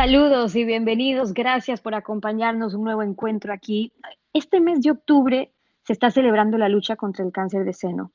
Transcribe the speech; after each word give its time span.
Saludos 0.00 0.56
y 0.56 0.64
bienvenidos. 0.64 1.34
Gracias 1.34 1.82
por 1.82 1.94
acompañarnos 1.94 2.72
un 2.72 2.84
nuevo 2.84 3.02
encuentro 3.02 3.52
aquí. 3.52 3.92
Este 4.32 4.58
mes 4.58 4.80
de 4.80 4.92
octubre 4.92 5.52
se 5.82 5.92
está 5.92 6.10
celebrando 6.10 6.56
la 6.56 6.70
lucha 6.70 6.96
contra 6.96 7.22
el 7.22 7.32
cáncer 7.32 7.66
de 7.66 7.74
seno 7.74 8.10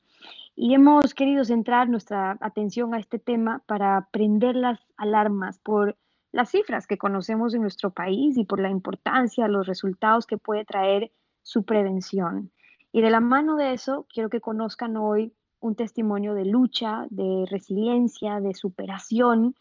y 0.56 0.74
hemos 0.74 1.14
querido 1.14 1.44
centrar 1.44 1.88
nuestra 1.88 2.38
atención 2.40 2.92
a 2.92 2.98
este 2.98 3.20
tema 3.20 3.62
para 3.66 4.08
prender 4.10 4.56
las 4.56 4.80
alarmas 4.96 5.60
por 5.60 5.96
las 6.32 6.50
cifras 6.50 6.88
que 6.88 6.98
conocemos 6.98 7.54
en 7.54 7.62
nuestro 7.62 7.92
país 7.92 8.36
y 8.36 8.44
por 8.44 8.58
la 8.58 8.70
importancia, 8.70 9.46
los 9.46 9.68
resultados 9.68 10.26
que 10.26 10.38
puede 10.38 10.64
traer 10.64 11.12
su 11.42 11.62
prevención. 11.62 12.50
Y 12.90 13.00
de 13.00 13.10
la 13.10 13.20
mano 13.20 13.54
de 13.54 13.74
eso, 13.74 14.08
quiero 14.12 14.28
que 14.28 14.40
conozcan 14.40 14.96
hoy 14.96 15.34
un 15.60 15.76
testimonio 15.76 16.34
de 16.34 16.46
lucha, 16.46 17.06
de 17.10 17.46
resiliencia, 17.48 18.40
de 18.40 18.54
superación, 18.54 19.54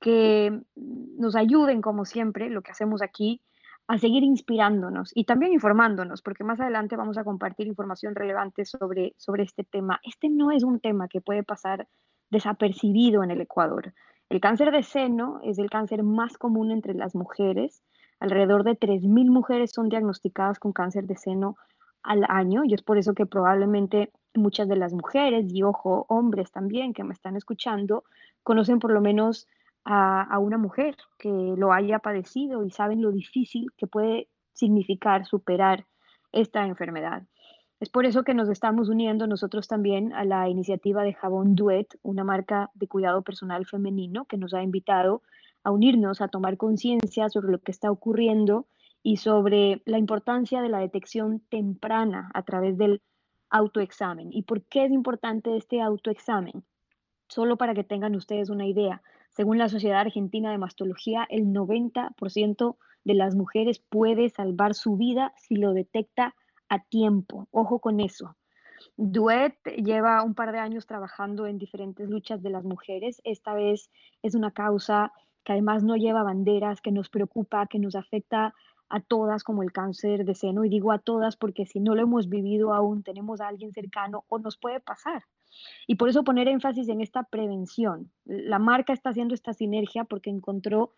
que 0.00 0.60
nos 0.74 1.36
ayuden, 1.36 1.80
como 1.80 2.04
siempre, 2.04 2.50
lo 2.50 2.62
que 2.62 2.72
hacemos 2.72 3.02
aquí, 3.02 3.40
a 3.86 3.98
seguir 3.98 4.22
inspirándonos 4.22 5.10
y 5.14 5.24
también 5.24 5.52
informándonos, 5.52 6.22
porque 6.22 6.44
más 6.44 6.60
adelante 6.60 6.96
vamos 6.96 7.18
a 7.18 7.24
compartir 7.24 7.66
información 7.66 8.14
relevante 8.14 8.64
sobre, 8.64 9.14
sobre 9.18 9.42
este 9.42 9.64
tema. 9.64 10.00
Este 10.04 10.30
no 10.30 10.50
es 10.50 10.64
un 10.64 10.80
tema 10.80 11.08
que 11.08 11.20
puede 11.20 11.42
pasar 11.42 11.86
desapercibido 12.30 13.22
en 13.22 13.30
el 13.30 13.40
Ecuador. 13.42 13.92
El 14.30 14.40
cáncer 14.40 14.70
de 14.70 14.82
seno 14.82 15.40
es 15.42 15.58
el 15.58 15.68
cáncer 15.68 16.02
más 16.02 16.38
común 16.38 16.70
entre 16.70 16.94
las 16.94 17.14
mujeres. 17.14 17.82
Alrededor 18.20 18.64
de 18.64 18.78
3.000 18.78 19.30
mujeres 19.30 19.72
son 19.72 19.90
diagnosticadas 19.90 20.58
con 20.58 20.72
cáncer 20.72 21.06
de 21.06 21.16
seno 21.16 21.56
al 22.02 22.24
año 22.28 22.64
y 22.64 22.74
es 22.74 22.82
por 22.82 22.98
eso 22.98 23.14
que 23.14 23.26
probablemente 23.26 24.12
muchas 24.34 24.68
de 24.68 24.76
las 24.76 24.92
mujeres 24.92 25.46
y 25.48 25.62
ojo, 25.62 26.06
hombres 26.08 26.50
también 26.50 26.92
que 26.92 27.04
me 27.04 27.12
están 27.12 27.36
escuchando, 27.36 28.04
conocen 28.42 28.78
por 28.78 28.92
lo 28.92 29.00
menos 29.00 29.46
a, 29.84 30.38
una 30.38 30.58
mujer 30.58 30.96
que 31.18 31.28
lo 31.28 31.72
haya 31.72 31.98
padecido 31.98 32.64
y 32.64 32.70
saben 32.70 33.02
lo 33.02 33.12
difícil 33.12 33.66
que 33.76 33.86
puede 33.86 34.28
significar 34.52 35.26
superar 35.26 35.86
esta 36.32 36.66
enfermedad. 36.66 37.22
Es 37.80 37.90
por 37.90 38.06
eso 38.06 38.22
que 38.22 38.34
nos 38.34 38.48
estamos 38.48 38.88
uniendo 38.88 39.26
nosotros 39.26 39.68
también 39.68 40.12
a 40.14 40.24
la 40.24 40.48
iniciativa 40.48 41.02
de 41.02 41.12
Jabón 41.12 41.54
Duet, 41.54 41.98
una 42.02 42.24
marca 42.24 42.70
de 42.74 42.88
cuidado 42.88 43.22
personal 43.22 43.66
femenino 43.66 44.24
que 44.24 44.38
nos 44.38 44.54
ha 44.54 44.62
invitado 44.62 45.22
a 45.64 45.70
unirnos, 45.70 46.20
a 46.20 46.28
tomar 46.28 46.56
conciencia 46.56 47.28
sobre 47.28 47.50
lo 47.50 47.58
que 47.58 47.72
está 47.72 47.90
ocurriendo 47.90 48.66
y 49.02 49.18
sobre 49.18 49.82
la 49.84 49.98
importancia 49.98 50.62
de 50.62 50.68
la 50.70 50.78
detección 50.78 51.40
temprana 51.50 52.30
a 52.32 52.42
través 52.42 52.78
del 52.78 53.02
autoexamen. 53.50 54.32
¿Y 54.32 54.42
por 54.42 54.62
qué 54.62 54.86
es 54.86 54.90
importante 54.90 55.56
este 55.56 55.82
autoexamen? 55.82 56.64
Solo 57.28 57.56
para 57.56 57.74
que 57.74 57.84
tengan 57.84 58.14
ustedes 58.16 58.50
una 58.50 58.66
idea, 58.66 59.02
según 59.34 59.58
la 59.58 59.68
Sociedad 59.68 60.00
Argentina 60.00 60.52
de 60.52 60.58
Mastología, 60.58 61.26
el 61.28 61.46
90% 61.46 62.76
de 63.02 63.14
las 63.14 63.34
mujeres 63.34 63.80
puede 63.80 64.28
salvar 64.28 64.74
su 64.74 64.96
vida 64.96 65.32
si 65.36 65.56
lo 65.56 65.72
detecta 65.72 66.36
a 66.68 66.84
tiempo. 66.84 67.48
Ojo 67.50 67.80
con 67.80 67.98
eso. 67.98 68.36
Duet 68.96 69.56
lleva 69.76 70.22
un 70.22 70.34
par 70.34 70.52
de 70.52 70.58
años 70.58 70.86
trabajando 70.86 71.46
en 71.46 71.58
diferentes 71.58 72.08
luchas 72.08 72.42
de 72.42 72.50
las 72.50 72.64
mujeres. 72.64 73.20
Esta 73.24 73.54
vez 73.54 73.90
es 74.22 74.36
una 74.36 74.52
causa 74.52 75.12
que 75.42 75.52
además 75.52 75.82
no 75.82 75.96
lleva 75.96 76.22
banderas, 76.22 76.80
que 76.80 76.92
nos 76.92 77.10
preocupa, 77.10 77.66
que 77.66 77.80
nos 77.80 77.96
afecta 77.96 78.54
a 78.88 79.00
todas 79.00 79.42
como 79.42 79.64
el 79.64 79.72
cáncer 79.72 80.24
de 80.24 80.34
seno. 80.36 80.64
Y 80.64 80.68
digo 80.68 80.92
a 80.92 81.00
todas 81.00 81.36
porque 81.36 81.66
si 81.66 81.80
no 81.80 81.96
lo 81.96 82.02
hemos 82.02 82.28
vivido 82.28 82.72
aún, 82.72 83.02
tenemos 83.02 83.40
a 83.40 83.48
alguien 83.48 83.72
cercano 83.72 84.24
o 84.28 84.38
nos 84.38 84.56
puede 84.56 84.78
pasar. 84.78 85.24
Y 85.86 85.96
por 85.96 86.08
eso 86.08 86.24
poner 86.24 86.48
énfasis 86.48 86.88
en 86.88 87.00
esta 87.00 87.24
prevención. 87.24 88.10
La 88.24 88.58
marca 88.58 88.92
está 88.92 89.10
haciendo 89.10 89.34
esta 89.34 89.52
sinergia 89.52 90.04
porque 90.04 90.30
encontró 90.30 90.92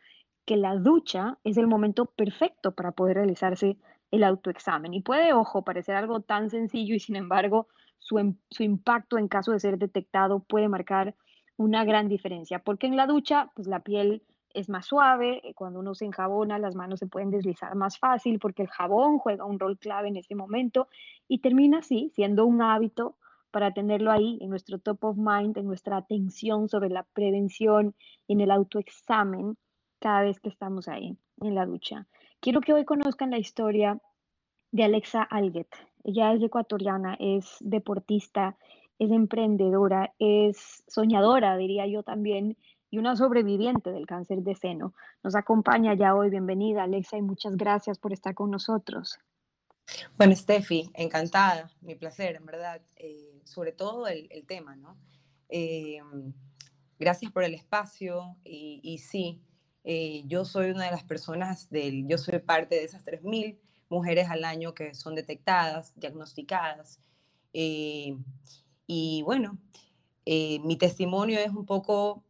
que 0.44 0.56
la 0.56 0.76
ducha 0.76 1.38
es 1.44 1.56
el 1.56 1.66
momento 1.66 2.06
perfecto 2.06 2.72
para 2.72 2.92
poder 2.92 3.16
realizarse 3.16 3.78
el 4.10 4.24
autoexamen. 4.24 4.94
Y 4.94 5.02
puede, 5.02 5.32
ojo, 5.32 5.62
parecer 5.62 5.96
algo 5.96 6.20
tan 6.20 6.50
sencillo 6.50 6.94
y 6.94 7.00
sin 7.00 7.16
embargo 7.16 7.68
su, 7.98 8.36
su 8.50 8.62
impacto 8.62 9.18
en 9.18 9.28
caso 9.28 9.52
de 9.52 9.60
ser 9.60 9.78
detectado 9.78 10.40
puede 10.40 10.68
marcar 10.68 11.14
una 11.56 11.84
gran 11.84 12.08
diferencia. 12.08 12.60
Porque 12.60 12.86
en 12.86 12.96
la 12.96 13.06
ducha, 13.06 13.50
pues 13.54 13.66
la 13.66 13.80
piel 13.80 14.22
es 14.56 14.70
más 14.70 14.86
suave, 14.86 15.40
eh, 15.44 15.54
cuando 15.54 15.80
uno 15.80 15.94
se 15.94 16.06
enjabona 16.06 16.58
las 16.58 16.74
manos 16.74 17.00
se 17.00 17.06
pueden 17.06 17.30
deslizar 17.30 17.74
más 17.74 17.98
fácil 17.98 18.38
porque 18.38 18.62
el 18.62 18.68
jabón 18.68 19.18
juega 19.18 19.44
un 19.44 19.58
rol 19.58 19.78
clave 19.78 20.08
en 20.08 20.16
ese 20.16 20.34
momento 20.34 20.88
y 21.28 21.40
termina 21.40 21.78
así 21.78 22.10
siendo 22.14 22.46
un 22.46 22.62
hábito 22.62 23.16
para 23.50 23.72
tenerlo 23.72 24.12
ahí 24.12 24.38
en 24.40 24.50
nuestro 24.50 24.78
top 24.78 25.04
of 25.04 25.16
mind, 25.16 25.56
en 25.56 25.66
nuestra 25.66 25.96
atención 25.96 26.68
sobre 26.68 26.90
la 26.90 27.04
prevención, 27.04 27.94
en 28.28 28.40
el 28.40 28.50
autoexamen 28.50 29.56
cada 29.98 30.22
vez 30.22 30.40
que 30.40 30.48
estamos 30.48 30.88
ahí 30.88 31.16
en 31.40 31.54
la 31.54 31.66
ducha. 31.66 32.06
Quiero 32.40 32.60
que 32.60 32.72
hoy 32.72 32.84
conozcan 32.84 33.30
la 33.30 33.38
historia 33.38 33.98
de 34.72 34.84
Alexa 34.84 35.22
Alguet. 35.22 35.68
Ella 36.04 36.32
es 36.32 36.42
ecuatoriana, 36.42 37.16
es 37.18 37.56
deportista, 37.60 38.56
es 38.98 39.10
emprendedora, 39.10 40.14
es 40.18 40.84
soñadora, 40.86 41.56
diría 41.56 41.86
yo 41.86 42.02
también, 42.02 42.56
y 42.90 42.98
una 42.98 43.16
sobreviviente 43.16 43.90
del 43.90 44.06
cáncer 44.06 44.42
de 44.42 44.54
seno. 44.54 44.94
Nos 45.22 45.34
acompaña 45.34 45.94
ya 45.94 46.14
hoy. 46.14 46.30
Bienvenida, 46.30 46.84
Alexa, 46.84 47.16
y 47.16 47.22
muchas 47.22 47.56
gracias 47.56 47.98
por 47.98 48.12
estar 48.12 48.34
con 48.34 48.50
nosotros. 48.50 49.18
Bueno, 50.16 50.34
Steffi, 50.34 50.90
encantada, 50.94 51.70
mi 51.80 51.94
placer, 51.94 52.36
en 52.36 52.46
verdad, 52.46 52.80
eh, 52.96 53.40
sobre 53.44 53.72
todo 53.72 54.06
el, 54.08 54.28
tema, 54.46 54.74
¿no? 54.76 54.98
Eh, 55.48 56.00
gracias 56.98 57.30
por 57.30 57.44
el 57.44 57.54
espacio 57.54 58.36
y, 58.44 58.98
sí, 58.98 59.42
eh, 59.84 60.22
yo 60.26 60.44
soy 60.44 60.70
una 60.70 60.86
de 60.86 60.90
las 60.90 61.04
personas 61.04 61.70
del, 61.70 62.08
yo 62.08 62.18
soy 62.18 62.38
parte 62.40 62.76
de 62.76 62.84
esas 62.84 63.04
3.000 63.04 63.58
mujeres 63.88 64.28
al 64.30 64.44
año 64.44 64.74
que 64.74 64.94
son 64.94 65.14
detectadas, 65.14 65.92
diagnosticadas. 65.96 67.00
Y 67.52 69.22
bueno, 69.22 69.58
mi 70.26 70.76
testimonio 70.76 71.38
es 71.40 71.50
un 71.50 71.64
poco, 71.66 72.24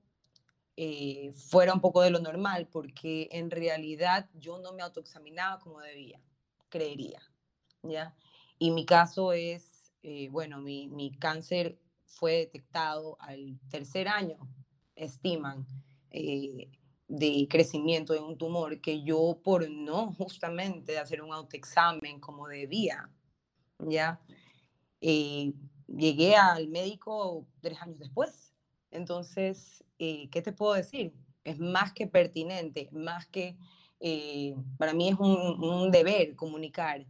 fuera 1.35 1.73
un 1.73 1.81
poco 1.81 2.03
de 2.03 2.11
lo 2.11 2.21
normal, 2.21 2.69
porque 2.71 3.29
en 3.33 3.51
realidad 3.51 4.29
yo 4.35 4.59
no 4.59 4.73
me 4.73 4.83
autoexaminaba 4.83 5.59
como 5.59 5.81
debía, 5.81 6.21
creería, 6.69 7.21
¿ya? 7.89 8.15
Y 8.59 8.71
mi 8.71 8.85
caso 8.87 9.33
es, 9.33 9.93
bueno, 10.31 10.61
mi, 10.61 10.89
mi 10.89 11.13
cáncer 11.13 11.79
fue 12.05 12.37
detectado 12.37 13.17
al 13.21 13.59
tercer 13.69 14.09
año, 14.09 14.39
estiman 14.95 15.67
de 17.09 17.47
crecimiento 17.49 18.13
de 18.13 18.21
un 18.21 18.37
tumor 18.37 18.81
que 18.81 19.03
yo 19.03 19.41
por 19.43 19.69
no 19.71 20.13
justamente 20.15 20.99
hacer 20.99 21.23
un 21.23 21.33
autoexamen 21.33 22.21
como 22.21 22.49
debía, 22.49 23.11
ya 23.79 24.21
eh, 25.01 25.53
llegué 25.87 26.37
al 26.37 26.69
médico 26.69 27.47
tres 27.61 27.81
años 27.81 27.99
después. 27.99 28.53
Entonces, 28.91 29.85
eh, 29.99 30.29
¿qué 30.31 30.43
te 30.43 30.53
puedo 30.53 30.75
decir? 30.75 31.13
Es 31.45 31.59
más 31.59 31.93
que 31.93 32.07
pertinente, 32.07 32.89
más 32.93 33.27
que 33.27 33.57
eh, 34.01 34.57
para 34.79 34.93
mí 34.93 35.09
es 35.09 35.17
un 35.19 35.91
deber 35.91 36.35
comunicar, 36.35 37.07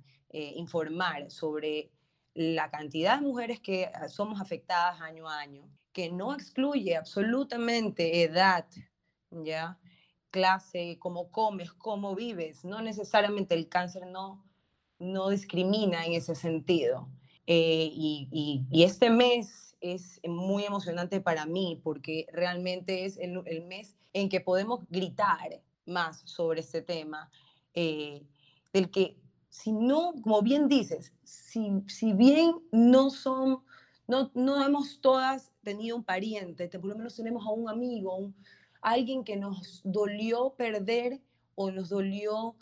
informar 0.56 1.30
sobre 1.30 1.90
la 2.34 2.70
cantidad 2.70 3.16
de 3.16 3.26
mujeres 3.26 3.60
que 3.60 3.90
somos 4.08 4.40
afectadas 4.40 5.00
año 5.00 5.28
a 5.28 5.38
año, 5.38 5.68
que 5.92 6.10
no 6.10 6.34
excluye 6.34 6.96
absolutamente 6.96 8.22
edad, 8.22 8.66
¿ya? 9.30 9.78
clase, 10.36 10.98
cómo 10.98 11.30
comes, 11.30 11.72
cómo 11.72 12.14
vives. 12.14 12.62
No 12.62 12.82
necesariamente 12.82 13.54
el 13.54 13.70
cáncer 13.70 14.06
no, 14.06 14.44
no 14.98 15.30
discrimina 15.30 16.04
en 16.04 16.12
ese 16.12 16.34
sentido. 16.34 17.08
Eh, 17.46 17.88
y, 17.90 18.66
este 18.70 19.08
mes 19.08 19.76
es 19.80 20.20
muy 20.26 20.64
emocionante 20.64 21.22
para 21.22 21.46
mí 21.46 21.80
porque 21.82 22.26
realmente 22.32 23.06
es 23.06 23.16
el, 23.16 23.42
el 23.46 23.64
mes 23.64 23.96
en 24.12 24.28
que 24.28 24.42
podemos 24.42 24.80
gritar 24.90 25.62
más 25.86 26.20
sobre 26.26 26.60
este 26.60 26.82
tema, 26.82 27.30
eh, 27.72 28.22
del 28.74 28.90
que 28.90 29.16
si 29.56 29.72
no, 29.72 30.12
como 30.22 30.42
bien 30.42 30.68
dices, 30.68 31.14
si, 31.24 31.82
si 31.88 32.12
bien 32.12 32.56
no 32.72 33.08
son, 33.08 33.64
no, 34.06 34.30
no 34.34 34.62
hemos 34.62 35.00
todas 35.00 35.50
tenido 35.62 35.96
un 35.96 36.04
pariente, 36.04 36.68
por 36.68 36.84
lo 36.84 36.94
menos 36.94 37.16
tenemos 37.16 37.46
a 37.46 37.52
un 37.52 37.70
amigo, 37.70 38.34
alguien 38.82 39.24
que 39.24 39.36
nos 39.36 39.80
dolió 39.82 40.54
perder 40.58 41.22
o 41.54 41.70
nos 41.70 41.88
dolió 41.88 42.54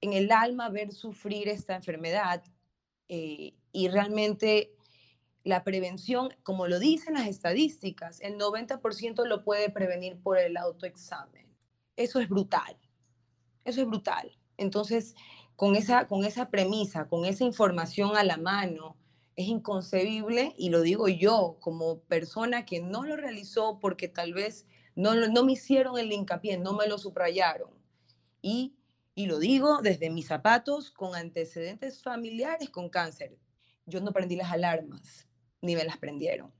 en 0.00 0.14
el 0.14 0.32
alma 0.32 0.70
ver 0.70 0.90
sufrir 0.92 1.48
esta 1.50 1.76
enfermedad. 1.76 2.42
Eh, 3.10 3.52
y 3.70 3.88
realmente 3.88 4.74
la 5.44 5.64
prevención, 5.64 6.30
como 6.42 6.66
lo 6.66 6.78
dicen 6.78 7.12
las 7.12 7.28
estadísticas, 7.28 8.22
el 8.22 8.38
90% 8.38 9.26
lo 9.26 9.44
puede 9.44 9.68
prevenir 9.68 10.18
por 10.18 10.38
el 10.38 10.56
autoexamen. 10.56 11.46
Eso 11.94 12.20
es 12.20 12.28
brutal. 12.30 12.78
Eso 13.66 13.82
es 13.82 13.86
brutal. 13.86 14.32
Entonces, 14.56 15.14
con 15.62 15.76
esa, 15.76 16.08
con 16.08 16.24
esa 16.24 16.50
premisa, 16.50 17.06
con 17.08 17.24
esa 17.24 17.44
información 17.44 18.16
a 18.16 18.24
la 18.24 18.36
mano, 18.36 18.96
es 19.36 19.46
inconcebible, 19.46 20.56
y 20.58 20.70
lo 20.70 20.80
digo 20.80 21.06
yo 21.06 21.56
como 21.60 22.00
persona 22.00 22.66
que 22.66 22.80
no 22.80 23.04
lo 23.04 23.14
realizó 23.14 23.78
porque 23.78 24.08
tal 24.08 24.34
vez 24.34 24.66
no, 24.96 25.14
no 25.14 25.44
me 25.44 25.52
hicieron 25.52 25.96
el 26.00 26.10
hincapié, 26.10 26.58
no 26.58 26.72
me 26.72 26.88
lo 26.88 26.98
subrayaron. 26.98 27.70
Y, 28.40 28.74
y 29.14 29.26
lo 29.26 29.38
digo 29.38 29.82
desde 29.82 30.10
mis 30.10 30.26
zapatos 30.26 30.90
con 30.90 31.14
antecedentes 31.14 32.02
familiares 32.02 32.68
con 32.68 32.88
cáncer. 32.88 33.38
Yo 33.86 34.00
no 34.00 34.10
prendí 34.10 34.34
las 34.34 34.50
alarmas, 34.50 35.28
ni 35.60 35.76
me 35.76 35.84
las 35.84 35.96
prendieron. 35.96 36.52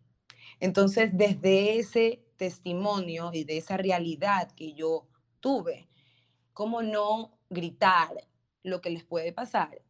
Entonces, 0.61 1.11
desde 1.13 1.77
ese 1.81 2.25
testimonio 2.37 3.33
y 3.33 3.43
de 3.43 3.59
esa 3.59 3.77
realidad 3.77 4.53
que 4.53 4.75
yo 4.75 5.09
tuve, 5.41 5.89
¿cómo 6.53 6.83
no 6.83 7.37
gritar 7.51 8.29
lo 8.63 8.81
que 8.81 8.91
les 8.91 9.05
puede 9.05 9.33
pasar? 9.33 9.83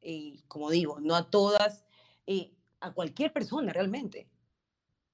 Y 0.00 0.42
como 0.48 0.70
digo, 0.70 1.00
no 1.00 1.14
a 1.16 1.30
todas, 1.30 1.84
y 2.26 2.52
a 2.80 2.92
cualquier 2.92 3.32
persona 3.32 3.72
realmente. 3.72 4.28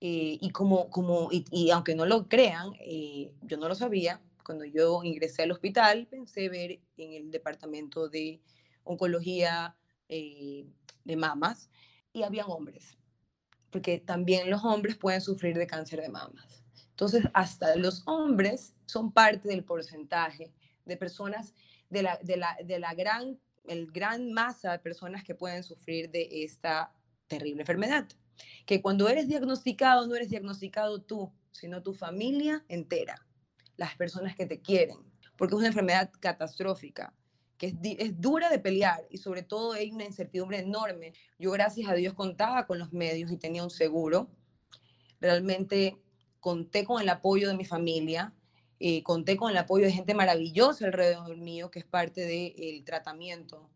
y 0.01 0.51
como, 0.51 0.91
como 0.91 1.31
y, 1.31 1.71
aunque 1.71 1.95
no 1.95 2.05
lo 2.05 2.29
crean, 2.29 2.73
eh, 2.81 3.33
yo 3.43 3.57
no 3.57 3.69
lo 3.69 3.75
sabía, 3.75 4.21
cuando 4.45 4.67
yo 4.67 5.03
ingresé 5.03 5.45
al 5.45 5.53
hospital 5.53 6.07
pensé 6.09 6.51
ver 6.51 6.81
en 6.99 7.13
el 7.15 7.31
departamento 7.31 8.09
de 8.09 8.43
oncología 8.85 9.75
eh, 10.09 10.67
de 11.05 11.17
mamas 11.17 11.71
y 12.13 12.23
habían 12.23 12.51
hombres, 12.51 12.99
porque 13.71 13.99
también 13.99 14.51
los 14.51 14.63
hombres 14.65 14.97
pueden 14.97 15.23
sufrir 15.23 15.57
de 15.57 15.67
cáncer 15.67 16.03
de 16.03 16.11
mamas. 16.11 16.63
Entonces, 16.91 17.25
hasta 17.33 17.75
los 17.77 18.07
hombres 18.07 18.75
son 18.87 19.11
parte 19.11 19.49
del 19.49 19.65
porcentaje 19.65 20.53
de 20.85 20.97
personas, 20.97 21.55
de 21.91 22.03
la, 22.03 22.19
de 22.23 22.37
la, 22.37 22.57
de 22.65 22.79
la 22.79 22.95
gran, 22.95 23.39
el 23.67 23.91
gran 23.91 24.33
masa 24.33 24.73
de 24.73 24.79
personas 24.79 25.25
que 25.25 25.35
pueden 25.35 25.63
sufrir 25.63 26.11
de 26.11 26.45
esta 26.45 26.93
terrible 27.27 27.63
enfermedad. 27.63 28.09
Que 28.67 28.83
cuando 28.83 29.09
eres 29.09 29.29
diagnosticado, 29.29 30.07
no 30.07 30.15
eres 30.15 30.31
diagnosticado 30.31 31.03
tú, 31.03 31.33
sino 31.53 31.83
tu 31.83 31.95
familia 31.95 32.65
entera, 32.69 33.27
las 33.77 33.95
personas 33.97 34.35
que 34.35 34.47
te 34.47 34.61
quieren, 34.61 34.99
porque 35.37 35.55
es 35.55 35.59
una 35.59 35.69
enfermedad 35.69 36.11
catastrófica, 36.21 37.15
que 37.57 37.69
es, 37.69 37.75
es, 37.83 38.21
dura 38.21 38.51
de 38.51 38.59
pelear 38.59 39.07
y 39.11 39.19
sobre 39.19 39.43
todo 39.43 39.73
hay 39.73 39.93
una 39.93 40.05
incertidumbre 40.05 40.59
enorme. 40.59 41.13
Yo 41.39 41.53
gracias 41.53 41.89
a 41.89 41.95
Dios 41.95 42.15
contaba 42.15 42.67
con 42.67 42.79
los 42.79 42.93
medios 42.93 43.31
y 43.31 43.37
tenía 43.37 43.63
un 43.63 43.71
seguro. 43.71 44.29
Realmente 45.21 45.97
conté 46.41 46.85
con 46.85 47.01
el 47.01 47.09
apoyo 47.09 47.49
de 47.49 47.57
mi 47.57 47.65
familia, 47.65 48.35
eh, 48.81 49.03
conté 49.03 49.37
con 49.37 49.51
el 49.51 49.57
apoyo 49.57 49.85
de 49.85 49.93
gente 49.93 50.15
maravillosa 50.15 50.87
alrededor 50.87 51.37
mío, 51.37 51.71
que 51.71 51.79
es 51.79 51.85
parte 51.85 52.23
del 52.23 52.85
tratamiento, 52.85 53.71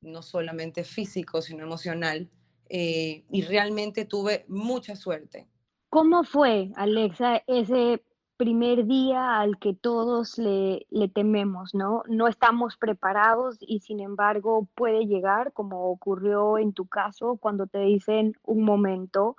no 0.00 0.22
solamente 0.22 0.84
físico, 0.84 1.42
sino 1.42 1.64
emocional, 1.64 2.30
eh, 2.68 3.24
y 3.30 3.42
realmente 3.42 4.04
tuve 4.04 4.44
mucha 4.48 4.96
suerte. 4.96 5.48
¿Cómo 5.90 6.24
fue, 6.24 6.70
Alexa, 6.76 7.42
ese 7.46 8.02
primer 8.36 8.86
día 8.86 9.40
al 9.40 9.58
que 9.58 9.72
todos 9.72 10.36
le, 10.36 10.86
le, 10.90 11.08
tememos, 11.08 11.74
¿no? 11.74 12.02
No 12.08 12.28
estamos 12.28 12.76
preparados 12.76 13.56
y 13.60 13.80
sin 13.80 14.00
embargo 14.00 14.68
puede 14.74 15.06
llegar, 15.06 15.52
como 15.52 15.90
ocurrió 15.90 16.58
en 16.58 16.72
tu 16.72 16.86
caso, 16.86 17.36
cuando 17.40 17.66
te 17.66 17.78
dicen 17.78 18.34
un 18.42 18.64
momento, 18.64 19.36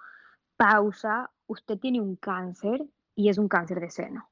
pausa, 0.58 1.30
usted 1.46 1.78
tiene 1.78 2.02
un 2.02 2.16
cáncer 2.16 2.86
y 3.16 3.30
es 3.30 3.38
un 3.38 3.48
cáncer 3.48 3.80
de 3.80 3.92
seno. 3.92 4.30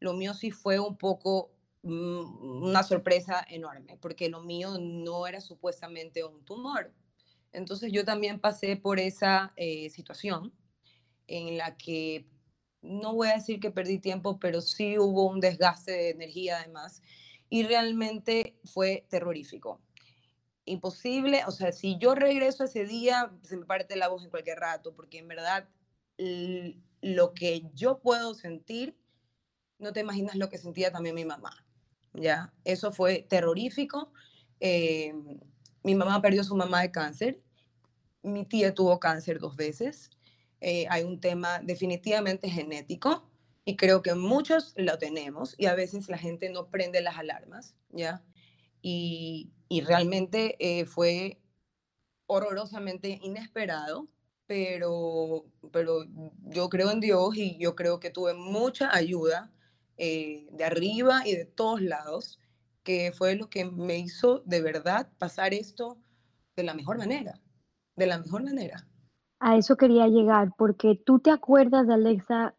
Lo 0.00 0.14
mío 0.14 0.34
sí 0.34 0.50
fue 0.50 0.78
un 0.78 0.96
poco 0.96 1.50
mm, 1.82 2.62
una 2.64 2.82
sorpresa 2.82 3.44
enorme, 3.48 3.96
porque 4.00 4.28
lo 4.28 4.42
mío 4.42 4.76
no 4.78 5.26
era 5.26 5.40
supuestamente 5.40 6.24
un 6.24 6.44
tumor. 6.44 6.92
Entonces 7.52 7.92
yo 7.92 8.04
también 8.04 8.40
pasé 8.40 8.76
por 8.76 9.00
esa 9.00 9.52
eh, 9.56 9.90
situación 9.90 10.52
en 11.26 11.56
la 11.56 11.76
que 11.76 12.26
no 12.82 13.14
voy 13.14 13.28
a 13.28 13.34
decir 13.34 13.60
que 13.60 13.70
perdí 13.70 13.98
tiempo, 13.98 14.38
pero 14.38 14.60
sí 14.60 14.98
hubo 14.98 15.26
un 15.28 15.40
desgaste 15.40 15.92
de 15.92 16.10
energía 16.10 16.58
además 16.58 17.02
y 17.50 17.62
realmente 17.64 18.58
fue 18.64 19.06
terrorífico. 19.08 19.80
Imposible, 20.64 21.42
o 21.46 21.50
sea, 21.50 21.72
si 21.72 21.96
yo 21.98 22.14
regreso 22.14 22.64
ese 22.64 22.84
día, 22.84 23.32
se 23.42 23.56
me 23.56 23.64
parte 23.64 23.96
la 23.96 24.08
voz 24.08 24.24
en 24.24 24.30
cualquier 24.30 24.58
rato, 24.58 24.94
porque 24.94 25.18
en 25.18 25.28
verdad 25.28 25.68
lo 27.00 27.32
que 27.32 27.62
yo 27.74 28.00
puedo 28.00 28.34
sentir, 28.34 28.96
no 29.78 29.92
te 29.92 30.00
imaginas 30.00 30.36
lo 30.36 30.48
que 30.48 30.58
sentía 30.58 30.92
también 30.92 31.14
mi 31.14 31.24
mamá. 31.24 31.64
¿ya? 32.12 32.52
Eso 32.64 32.92
fue 32.92 33.26
terrorífico. 33.28 34.12
Eh, 34.60 35.14
mi 35.82 35.94
mamá 35.94 36.20
perdió 36.20 36.44
su 36.44 36.56
mamá 36.56 36.82
de 36.82 36.90
cáncer. 36.90 37.40
Mi 38.22 38.44
tía 38.44 38.74
tuvo 38.74 38.98
cáncer 38.98 39.38
dos 39.38 39.56
veces. 39.56 40.10
Eh, 40.60 40.86
hay 40.90 41.04
un 41.04 41.20
tema 41.20 41.60
definitivamente 41.60 42.50
genético 42.50 43.30
y 43.64 43.76
creo 43.76 44.02
que 44.02 44.14
muchos 44.14 44.74
lo 44.76 44.98
tenemos 44.98 45.54
y 45.58 45.66
a 45.66 45.74
veces 45.74 46.08
la 46.08 46.18
gente 46.18 46.50
no 46.50 46.68
prende 46.68 47.00
las 47.00 47.16
alarmas, 47.16 47.76
¿ya? 47.90 48.24
Y, 48.82 49.52
y 49.68 49.82
realmente 49.82 50.56
eh, 50.58 50.84
fue 50.84 51.40
horrorosamente 52.26 53.20
inesperado 53.22 54.08
pero, 54.48 55.44
pero 55.72 56.06
yo 56.46 56.70
creo 56.70 56.90
en 56.90 57.00
Dios 57.00 57.36
y 57.36 57.58
yo 57.58 57.76
creo 57.76 58.00
que 58.00 58.08
tuve 58.10 58.32
mucha 58.32 58.92
ayuda 58.96 59.52
eh, 59.98 60.48
de 60.52 60.64
arriba 60.64 61.26
y 61.26 61.34
de 61.34 61.44
todos 61.44 61.82
lados, 61.82 62.40
que 62.82 63.12
fue 63.12 63.34
lo 63.36 63.50
que 63.50 63.64
me 63.64 63.98
hizo 63.98 64.40
de 64.46 64.62
verdad 64.62 65.10
pasar 65.18 65.52
esto 65.52 65.98
de 66.56 66.62
la 66.62 66.74
mejor 66.74 66.98
manera, 66.98 67.40
de 67.96 68.06
la 68.06 68.18
mejor 68.18 68.42
manera. 68.42 68.86
A 69.40 69.56
eso 69.56 69.76
quería 69.76 70.08
llegar, 70.08 70.52
porque 70.56 71.00
tú 71.04 71.18
te 71.18 71.30
acuerdas, 71.30 71.88
Alexa, 71.88 72.54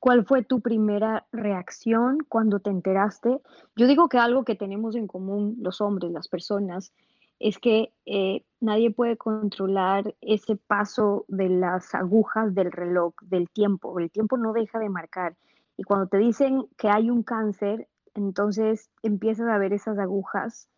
cuál 0.00 0.26
fue 0.26 0.42
tu 0.42 0.60
primera 0.60 1.26
reacción 1.32 2.18
cuando 2.28 2.60
te 2.60 2.70
enteraste. 2.70 3.40
Yo 3.76 3.86
digo 3.86 4.08
que 4.08 4.18
algo 4.18 4.44
que 4.44 4.54
tenemos 4.54 4.96
en 4.96 5.06
común 5.06 5.56
los 5.60 5.80
hombres, 5.80 6.12
las 6.12 6.28
personas, 6.28 6.92
es 7.38 7.58
que 7.58 7.92
eh, 8.06 8.44
nadie 8.60 8.90
puede 8.90 9.16
controlar 9.16 10.14
ese 10.20 10.56
paso 10.56 11.24
de 11.28 11.48
las 11.48 11.94
agujas 11.94 12.54
del 12.54 12.72
reloj, 12.72 13.14
del 13.22 13.48
tiempo. 13.50 13.98
El 13.98 14.10
tiempo 14.10 14.36
no 14.36 14.52
deja 14.52 14.78
de 14.78 14.88
marcar. 14.88 15.36
Y 15.76 15.82
cuando 15.82 16.06
te 16.06 16.18
dicen 16.18 16.66
que 16.76 16.88
hay 16.88 17.10
un 17.10 17.22
cáncer, 17.22 17.88
entonces 18.14 18.90
empiezas 19.02 19.48
a 19.48 19.58
ver 19.58 19.72
esas 19.72 19.98
agujas, 19.98 20.68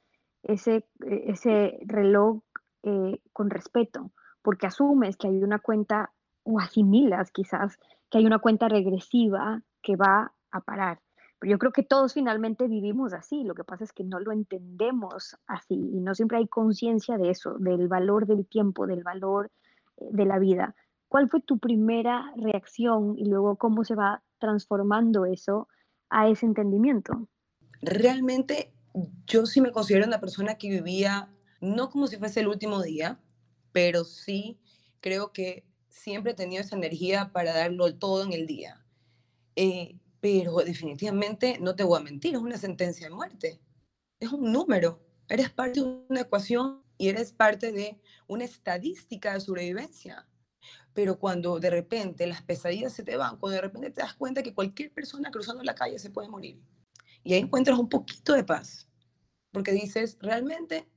ese, 0.43 0.87
ese 1.01 1.79
reloj 1.87 2.41
eh, 2.83 3.21
con 3.33 3.51
respeto, 3.51 4.11
porque 4.43 4.67
asumes 4.67 5.17
que 5.17 5.29
hay 5.29 5.43
una 5.43 5.59
cuenta, 5.59 6.13
o 6.45 6.61
asimilas 6.61 7.31
quizás, 7.31 7.79
que 8.11 8.19
hay 8.19 8.27
una 8.27 8.39
cuenta 8.39 8.69
regresiva 8.69 9.63
que 9.83 9.97
va 9.97 10.33
a 10.51 10.61
parar. 10.61 11.01
Pero 11.39 11.51
yo 11.51 11.59
creo 11.59 11.73
que 11.73 11.83
todos 11.83 12.15
finalmente 12.15 12.67
vivimos 12.67 13.13
así, 13.13 13.45
lo 13.45 13.55
que 13.55 13.65
pasa 13.65 13.85
es 13.85 13.93
que 13.93 14.05
no 14.05 14.21
lo 14.21 14.33
entendemos 14.33 15.37
así 15.47 15.75
y 15.75 16.01
no 16.01 16.15
siempre 16.15 16.39
hay 16.39 16.49
conciencia 16.49 17.19
de 17.19 17.31
eso, 17.31 17.59
del 17.59 17.89
valor 17.89 18.27
del 18.27 18.47
tiempo, 18.47 18.87
del 18.87 19.03
valor 19.03 19.51
eh, 19.99 20.09
de 20.13 20.25
la 20.25 20.39
vida. 20.39 20.75
¿Cuál 21.09 21.29
fue 21.29 21.41
tu 21.41 21.59
primera 21.59 22.33
reacción 22.37 23.19
y 23.19 23.27
luego 23.27 23.57
cómo 23.57 23.85
se 23.85 23.95
va 23.95 24.23
transformando 24.39 25.25
eso 25.27 25.69
a 26.11 26.29
ese 26.29 26.47
entendimiento? 26.47 27.29
Realmente 27.83 28.73
yo 29.27 29.47
sí 29.47 29.61
me 29.61 29.73
considero 29.73 30.07
una 30.07 30.21
persona 30.21 30.57
que 30.57 30.71
vivía 30.71 31.31
no 31.61 31.91
como 31.91 32.07
si 32.07 32.17
fuese 32.17 32.41
el 32.41 32.49
último 32.49 32.83
día, 32.83 33.21
pero 33.73 34.05
sí 34.05 34.59
creo 35.01 35.33
que 35.33 35.65
siempre 35.89 36.33
he 36.33 36.35
tenido 36.35 36.63
esa 36.63 36.77
energía 36.77 37.33
para 37.33 37.55
darlo 37.55 37.95
todo 37.97 38.25
en 38.25 38.33
el 38.33 38.47
día. 38.47 38.85
Eh, 39.57 39.99
pero 40.21 40.57
definitivamente, 40.59 41.59
no 41.61 41.77
te 41.77 41.85
voy 41.85 42.01
a 42.01 42.05
mentir, 42.05 42.35
es 42.35 42.41
una 42.41 42.59
sentencia 42.59 43.09
de 43.09 43.15
muerte. 43.15 43.61
Es 44.21 44.33
un 44.33 44.53
número. 44.53 45.01
Eres 45.29 45.51
parte 45.51 45.81
de 45.81 46.05
una 46.09 46.21
ecuación 46.23 46.83
y 46.99 47.09
eres 47.09 47.33
parte 47.33 47.73
de 47.73 48.01
una 48.27 48.45
estadística 48.45 49.35
de 49.35 49.41
sobrevivencia. 49.41 50.27
Pero 50.93 51.19
cuando 51.19 51.59
de 51.59 51.71
repente 51.71 52.27
las 52.27 52.43
pesadillas 52.43 52.93
se 52.93 53.03
te 53.03 53.17
van, 53.17 53.37
cuando 53.39 53.57
de 53.57 53.63
repente 53.63 53.91
te 53.91 54.01
das 54.01 54.15
cuenta 54.15 54.43
que 54.43 54.55
cualquier 54.55 54.93
persona 54.93 55.31
cruzando 55.31 55.63
la 55.63 55.75
calle 55.75 55.99
se 55.99 56.11
puede 56.11 56.29
morir. 56.29 56.61
Y 57.23 57.35
ahí 57.35 57.41
encuentras 57.41 57.79
un 57.79 57.89
poquito 57.89 58.33
de 58.33 58.45
paz. 58.45 58.89
Porque 59.53 59.73
dices, 59.73 60.17
realmente 60.21 60.89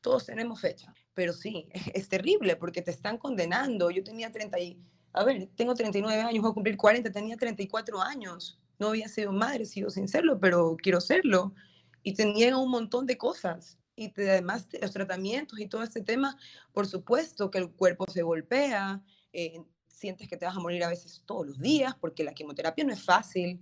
todos 0.00 0.26
tenemos 0.26 0.60
fecha. 0.60 0.92
Pero 1.14 1.32
sí, 1.32 1.68
es, 1.94 2.08
terrible 2.08 2.56
porque 2.56 2.82
te 2.82 2.90
están 2.90 3.18
condenando. 3.18 3.90
Yo 3.90 4.04
tenía 4.04 4.30
30 4.30 4.58
y, 4.60 4.80
a 5.12 5.24
ver, 5.24 5.48
tengo 5.56 5.74
39 5.74 6.22
años, 6.22 6.42
voy 6.42 6.50
a 6.50 6.54
cumplir 6.54 6.76
40, 6.76 7.10
tenía 7.10 7.36
34 7.36 8.00
años 8.00 8.60
no 8.78 8.88
había 8.88 9.08
sido 9.08 9.32
madre, 9.32 9.66
sigo 9.66 9.90
sin 9.90 10.08
serlo, 10.08 10.38
pero 10.38 10.76
quiero 10.80 11.00
serlo. 11.00 11.54
Y 12.02 12.14
te 12.14 12.24
niegan 12.24 12.60
un 12.60 12.70
montón 12.70 13.06
de 13.06 13.18
cosas. 13.18 13.78
Y 13.96 14.10
te, 14.10 14.30
además 14.30 14.68
los 14.80 14.92
tratamientos 14.92 15.58
y 15.58 15.66
todo 15.66 15.82
este 15.82 16.00
tema, 16.00 16.36
por 16.72 16.86
supuesto 16.86 17.50
que 17.50 17.58
el 17.58 17.72
cuerpo 17.72 18.04
se 18.08 18.22
golpea, 18.22 19.02
eh, 19.38 19.64
sientes 19.86 20.28
que 20.28 20.36
te 20.36 20.46
vas 20.46 20.56
a 20.56 20.60
morir 20.60 20.82
a 20.82 20.88
veces 20.88 21.22
todos 21.24 21.46
los 21.46 21.60
días, 21.60 21.94
porque 22.00 22.24
la 22.24 22.34
quimioterapia 22.34 22.84
no 22.84 22.92
es 22.92 23.02
fácil. 23.02 23.60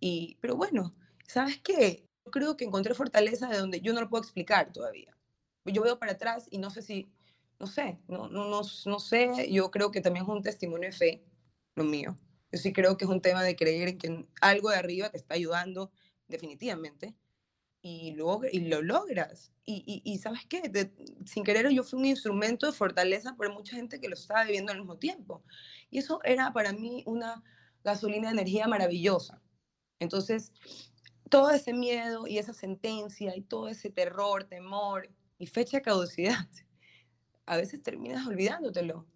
Y, 0.00 0.36
pero 0.40 0.56
bueno, 0.56 0.94
¿sabes 1.26 1.58
qué? 1.58 2.06
Yo 2.24 2.30
creo 2.30 2.56
que 2.56 2.64
encontré 2.64 2.94
fortaleza 2.94 3.48
de 3.48 3.58
donde 3.58 3.80
yo 3.80 3.92
no 3.92 4.00
lo 4.00 4.08
puedo 4.08 4.22
explicar 4.22 4.72
todavía. 4.72 5.16
Yo 5.64 5.82
veo 5.82 5.98
para 5.98 6.12
atrás 6.12 6.46
y 6.50 6.58
no 6.58 6.70
sé 6.70 6.82
si, 6.82 7.10
no 7.58 7.66
sé, 7.66 7.98
no, 8.06 8.28
no, 8.28 8.48
no, 8.48 8.62
no 8.86 8.98
sé, 9.00 9.50
yo 9.50 9.70
creo 9.70 9.90
que 9.90 10.00
también 10.00 10.24
es 10.24 10.30
un 10.30 10.42
testimonio 10.42 10.88
de 10.88 10.96
fe, 10.96 11.24
lo 11.74 11.84
mío. 11.84 12.16
Yo 12.52 12.58
sí 12.58 12.72
creo 12.72 12.96
que 12.96 13.04
es 13.04 13.10
un 13.10 13.20
tema 13.20 13.42
de 13.42 13.56
creer 13.56 13.88
en 13.88 13.98
que 13.98 14.28
algo 14.40 14.70
de 14.70 14.76
arriba 14.76 15.10
te 15.10 15.16
está 15.16 15.34
ayudando 15.34 15.90
definitivamente, 16.28 17.14
y, 17.82 18.12
lo, 18.12 18.40
y 18.50 18.60
lo 18.60 18.82
logras. 18.82 19.52
Y, 19.64 20.02
y, 20.04 20.18
sabes 20.18 20.46
qué, 20.48 20.90
sin 21.24 21.44
querer 21.44 21.68
yo 21.70 21.82
fui 21.82 21.98
un 21.98 22.06
instrumento 22.06 22.66
de 22.66 22.72
fortaleza 22.72 23.36
para 23.36 23.52
mucha 23.52 23.76
gente 23.76 24.00
que 24.00 24.08
lo 24.08 24.14
estaba 24.14 24.44
viviendo 24.44 24.72
al 24.72 24.78
mismo 24.78 24.96
tiempo. 24.96 25.42
Y 25.90 25.98
eso 25.98 26.20
era 26.24 26.52
para 26.52 26.72
mí 26.72 27.02
una 27.06 27.42
gasolina 27.82 28.28
de 28.28 28.34
energía 28.34 28.66
maravillosa. 28.68 29.40
Entonces, 29.98 30.52
todo 31.30 31.50
ese 31.50 31.72
miedo 31.72 32.26
y 32.26 32.38
esa 32.38 32.52
sentencia 32.52 33.36
y 33.36 33.42
todo 33.42 33.68
ese 33.68 33.90
terror, 33.90 34.44
temor 34.44 35.08
y 35.38 35.46
fecha 35.46 35.78
de 35.78 35.82
caducidad, 35.82 36.48
a 37.46 37.56
veces 37.56 37.82
terminas 37.82 38.26
olvidándotelo. 38.26 39.06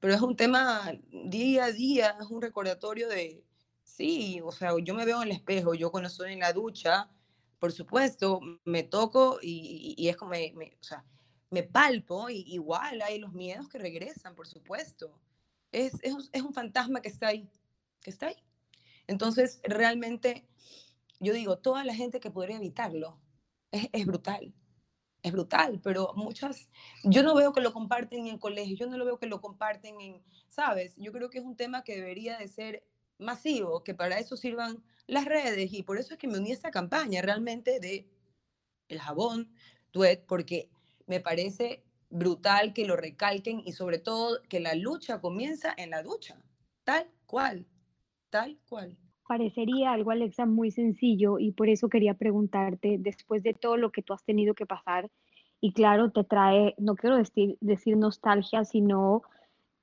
Pero 0.00 0.14
es 0.14 0.20
un 0.20 0.36
tema 0.36 0.92
día 1.26 1.66
a 1.66 1.72
día, 1.72 2.16
es 2.20 2.26
un 2.26 2.42
recordatorio 2.42 3.08
de, 3.08 3.44
sí, 3.84 4.40
o 4.42 4.50
sea, 4.50 4.72
yo 4.82 4.94
me 4.94 5.04
veo 5.04 5.22
en 5.22 5.28
el 5.28 5.36
espejo, 5.36 5.74
yo 5.74 5.92
cuando 5.92 6.08
estoy 6.08 6.32
en 6.32 6.40
la 6.40 6.52
ducha, 6.52 7.08
por 7.62 7.70
supuesto, 7.70 8.40
me 8.64 8.82
toco 8.82 9.38
y, 9.40 10.08
es 10.08 10.16
como, 10.16 10.32
me, 10.32 10.76
o 10.80 10.82
sea, 10.82 11.04
me 11.48 11.62
palpo 11.62 12.28
y 12.28 12.42
igual 12.48 13.00
hay 13.02 13.20
los 13.20 13.34
miedos 13.34 13.68
que 13.68 13.78
regresan, 13.78 14.34
por 14.34 14.48
supuesto. 14.48 15.16
Es, 15.70 15.94
es, 16.02 16.42
un 16.42 16.52
fantasma 16.52 17.00
que 17.00 17.08
está 17.08 17.28
ahí, 17.28 17.48
que 18.00 18.10
está 18.10 18.26
ahí. 18.26 18.42
Entonces, 19.06 19.60
realmente, 19.62 20.44
yo 21.20 21.32
digo, 21.34 21.56
toda 21.56 21.84
la 21.84 21.94
gente 21.94 22.18
que 22.18 22.32
podría 22.32 22.56
evitarlo, 22.56 23.20
es, 23.70 23.88
es 23.92 24.06
brutal 24.06 24.52
es 25.22 25.30
brutal, 25.30 25.80
pero 25.84 26.14
muchas, 26.16 26.68
yo 27.04 27.22
no 27.22 27.36
veo 27.36 27.52
que 27.52 27.60
lo 27.60 27.72
comparten 27.72 28.26
en 28.26 28.38
colegios, 28.38 28.80
yo 28.80 28.88
no 28.88 28.96
lo 28.96 29.04
veo 29.04 29.20
que 29.20 29.28
lo 29.28 29.40
comparten 29.40 30.00
en, 30.00 30.20
¿sabes? 30.48 30.96
Yo 30.96 31.12
creo 31.12 31.30
que 31.30 31.38
es 31.38 31.44
un 31.44 31.54
tema 31.54 31.84
que 31.84 31.94
debería 31.94 32.36
de 32.38 32.48
ser 32.48 32.84
masivo, 33.22 33.82
que 33.82 33.94
para 33.94 34.18
eso 34.18 34.36
sirvan 34.36 34.82
las 35.06 35.24
redes 35.24 35.72
y 35.72 35.82
por 35.82 35.98
eso 35.98 36.14
es 36.14 36.18
que 36.18 36.28
me 36.28 36.38
uní 36.38 36.50
a 36.50 36.54
esta 36.54 36.70
campaña 36.70 37.22
realmente 37.22 37.80
de 37.80 38.08
el 38.88 39.00
jabón 39.00 39.52
duet, 39.92 40.24
porque 40.26 40.70
me 41.06 41.20
parece 41.20 41.84
brutal 42.10 42.72
que 42.72 42.86
lo 42.86 42.96
recalquen 42.96 43.62
y 43.64 43.72
sobre 43.72 43.98
todo 43.98 44.42
que 44.48 44.60
la 44.60 44.74
lucha 44.74 45.20
comienza 45.20 45.74
en 45.76 45.90
la 45.90 46.02
ducha, 46.02 46.42
tal 46.84 47.08
cual, 47.26 47.66
tal 48.30 48.58
cual. 48.68 48.96
Parecería 49.26 49.92
algo, 49.92 50.10
Alexa, 50.10 50.44
muy 50.44 50.70
sencillo 50.70 51.38
y 51.38 51.52
por 51.52 51.68
eso 51.68 51.88
quería 51.88 52.14
preguntarte, 52.14 52.96
después 52.98 53.42
de 53.42 53.54
todo 53.54 53.76
lo 53.76 53.90
que 53.90 54.02
tú 54.02 54.12
has 54.12 54.24
tenido 54.24 54.54
que 54.54 54.66
pasar, 54.66 55.10
y 55.64 55.72
claro, 55.72 56.10
te 56.10 56.24
trae, 56.24 56.74
no 56.76 56.96
quiero 56.96 57.16
decir, 57.16 57.56
decir 57.60 57.96
nostalgia, 57.96 58.64
sino 58.64 59.22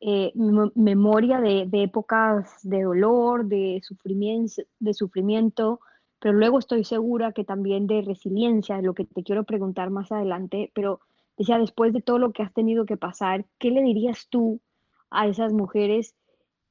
eh, 0.01 0.31
memoria 0.75 1.41
de, 1.41 1.67
épocas 1.73 2.57
de 2.63 2.83
dolor, 2.83 3.45
de 3.45 3.81
sufrimiento, 3.83 4.61
de 4.79 4.93
sufrimiento, 4.93 5.81
pero 6.19 6.33
luego 6.33 6.59
estoy 6.59 6.83
segura 6.83 7.33
que 7.33 7.43
también 7.43 7.87
de 7.87 8.01
resiliencia, 8.01 8.81
lo 8.81 8.93
que 8.93 9.05
te 9.05 9.23
quiero 9.23 9.43
preguntar 9.43 9.89
más 9.89 10.11
adelante, 10.11 10.71
pero 10.73 11.01
decía, 11.37 11.57
después 11.57 11.93
de 11.93 12.01
todo 12.01 12.17
lo 12.17 12.31
que 12.31 12.43
has 12.43 12.53
tenido 12.53 12.85
que 12.85 12.97
pasar, 12.97 13.45
¿qué 13.57 13.71
le 13.71 13.81
dirías 13.81 14.27
tú 14.29 14.61
a 15.09 15.27
esas 15.27 15.53
mujeres 15.53 16.15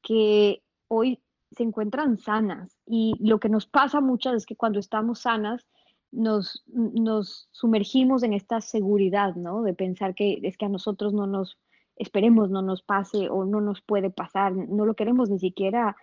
que 0.03 0.63
hoy 0.89 1.21
se 1.53 1.65
encuentran 1.65 2.19
sanas? 2.19 2.79
Y 2.87 3.15
lo 3.21 3.41
que 3.41 3.49
nos 3.49 3.67
pasa 3.67 4.01
muchas 4.01 4.35
es 4.35 4.47
que 4.47 4.57
cuando 4.57 4.79
estamos 4.79 5.21
sanas, 5.21 5.67
nos, 6.11 6.65
nos 6.67 7.49
sumergimos 7.53 8.23
en 8.23 8.33
esta 8.33 8.61
seguridad, 8.63 9.35
¿no? 9.35 9.63
De 9.63 9.75
pensar 9.75 10.15
que 10.15 10.41
es 10.43 10.57
que 10.57 10.65
a 10.65 10.71
nosotros 10.71 11.13
no 11.13 11.27
nos 11.27 11.59
esperemos 11.99 12.51
no 12.51 12.63
nos 12.63 12.83
pase 12.83 13.29
o 13.29 13.45
no 13.45 13.61
nos 13.61 13.83
puede 13.83 14.11
pasar, 14.11 14.53
no 14.55 14.87
lo 14.87 14.95
queremos 14.95 15.31
ni 15.31 15.39
siquiera 15.39 15.97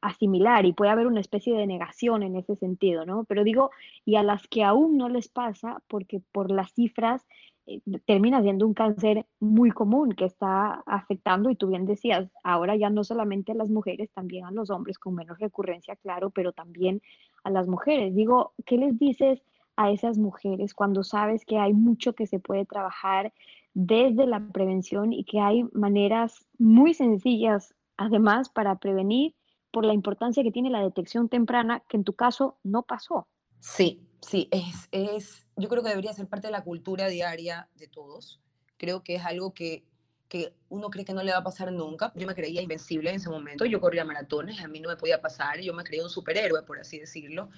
asimilar 0.00 0.64
y 0.64 0.72
puede 0.72 0.90
haber 0.90 1.06
una 1.06 1.20
especie 1.20 1.56
de 1.56 1.66
negación 1.66 2.22
en 2.22 2.36
ese 2.36 2.56
sentido, 2.56 3.04
¿no? 3.04 3.24
Pero 3.24 3.44
digo, 3.44 3.70
y 4.04 4.16
a 4.16 4.22
las 4.22 4.46
que 4.48 4.64
aún 4.64 4.96
no 4.96 5.08
les 5.08 5.28
pasa, 5.28 5.82
porque 5.88 6.22
por 6.32 6.50
las 6.50 6.72
cifras 6.72 7.26
eh, 7.66 7.80
termina 8.06 8.42
siendo 8.42 8.66
un 8.66 8.74
cáncer 8.74 9.26
muy 9.40 9.70
común 9.70 10.12
que 10.12 10.24
está 10.24 10.82
afectando, 10.86 11.50
y 11.50 11.56
tú 11.56 11.68
bien 11.68 11.86
decías, 11.86 12.30
ahora 12.42 12.76
ya 12.76 12.90
no 12.90 13.04
solamente 13.04 13.52
a 13.52 13.56
las 13.56 13.70
mujeres, 13.70 14.10
también 14.12 14.44
a 14.44 14.50
los 14.50 14.70
hombres 14.70 14.98
con 14.98 15.14
menos 15.14 15.38
recurrencia, 15.38 15.96
claro, 15.96 16.30
pero 16.30 16.52
también 16.52 17.02
a 17.44 17.50
las 17.50 17.68
mujeres. 17.68 18.14
Digo, 18.14 18.54
¿qué 18.64 18.78
les 18.78 18.98
dices 18.98 19.42
a 19.76 19.90
esas 19.90 20.18
mujeres 20.18 20.74
cuando 20.74 21.02
sabes 21.02 21.44
que 21.44 21.58
hay 21.58 21.72
mucho 21.72 22.14
que 22.14 22.26
se 22.26 22.38
puede 22.38 22.66
trabajar 22.66 23.32
desde 23.74 24.26
la 24.26 24.48
prevención 24.52 25.12
y 25.12 25.24
que 25.24 25.40
hay 25.40 25.64
maneras 25.72 26.46
muy 26.58 26.94
sencillas, 26.94 27.74
además, 27.96 28.48
para 28.48 28.78
prevenir 28.78 29.34
por 29.70 29.84
la 29.84 29.94
importancia 29.94 30.42
que 30.42 30.52
tiene 30.52 30.70
la 30.70 30.82
detección 30.82 31.28
temprana, 31.28 31.82
que 31.88 31.96
en 31.96 32.04
tu 32.04 32.14
caso 32.14 32.58
no 32.62 32.82
pasó. 32.82 33.26
Sí, 33.60 34.06
sí, 34.20 34.48
es, 34.50 34.88
es, 34.90 35.46
yo 35.56 35.68
creo 35.68 35.82
que 35.82 35.88
debería 35.88 36.12
ser 36.12 36.28
parte 36.28 36.48
de 36.48 36.52
la 36.52 36.64
cultura 36.64 37.08
diaria 37.08 37.68
de 37.76 37.88
todos. 37.88 38.40
Creo 38.76 39.02
que 39.02 39.14
es 39.14 39.24
algo 39.24 39.54
que, 39.54 39.84
que 40.28 40.52
uno 40.68 40.90
cree 40.90 41.04
que 41.04 41.14
no 41.14 41.22
le 41.22 41.32
va 41.32 41.38
a 41.38 41.44
pasar 41.44 41.72
nunca. 41.72 42.12
Yo 42.16 42.26
me 42.26 42.34
creía 42.34 42.60
invencible 42.60 43.10
en 43.10 43.16
ese 43.16 43.30
momento. 43.30 43.64
Yo 43.64 43.80
corría 43.80 44.04
maratones, 44.04 44.60
a 44.60 44.68
mí 44.68 44.80
no 44.80 44.88
me 44.90 44.96
podía 44.96 45.22
pasar. 45.22 45.60
Yo 45.60 45.72
me 45.72 45.84
creía 45.84 46.02
un 46.02 46.10
superhéroe, 46.10 46.62
por 46.64 46.78
así 46.78 46.98
decirlo. 46.98 47.48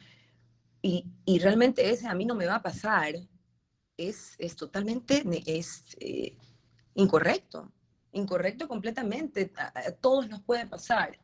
Y, 0.82 1.06
y 1.24 1.38
realmente 1.38 1.90
ese 1.90 2.06
a 2.06 2.14
mí 2.14 2.26
no 2.26 2.34
me 2.34 2.46
va 2.46 2.56
a 2.56 2.62
pasar 2.62 3.14
es, 3.96 4.34
es 4.38 4.56
totalmente 4.56 5.22
es, 5.46 5.96
eh, 6.00 6.36
incorrecto, 6.94 7.72
incorrecto 8.12 8.68
completamente. 8.68 9.52
A, 9.56 9.92
todos 9.92 10.28
nos 10.28 10.42
puede 10.42 10.66
pasar. 10.66 11.18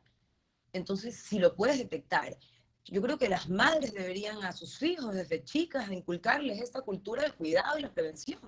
Entonces, 0.72 1.16
si 1.16 1.38
lo 1.38 1.54
puedes 1.54 1.78
detectar, 1.78 2.36
yo 2.84 3.02
creo 3.02 3.18
que 3.18 3.28
las 3.28 3.48
madres 3.48 3.92
deberían 3.92 4.42
a 4.44 4.52
sus 4.52 4.82
hijos 4.82 5.14
desde 5.14 5.44
chicas 5.44 5.90
inculcarles 5.90 6.60
esta 6.60 6.80
cultura 6.82 7.22
del 7.22 7.34
cuidado 7.34 7.78
y 7.78 7.82
la 7.82 7.92
prevención. 7.92 8.40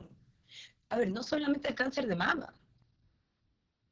A 0.88 0.96
ver, 0.96 1.10
no 1.10 1.22
solamente 1.22 1.68
el 1.68 1.74
cáncer 1.74 2.06
de 2.06 2.16
mama, 2.16 2.54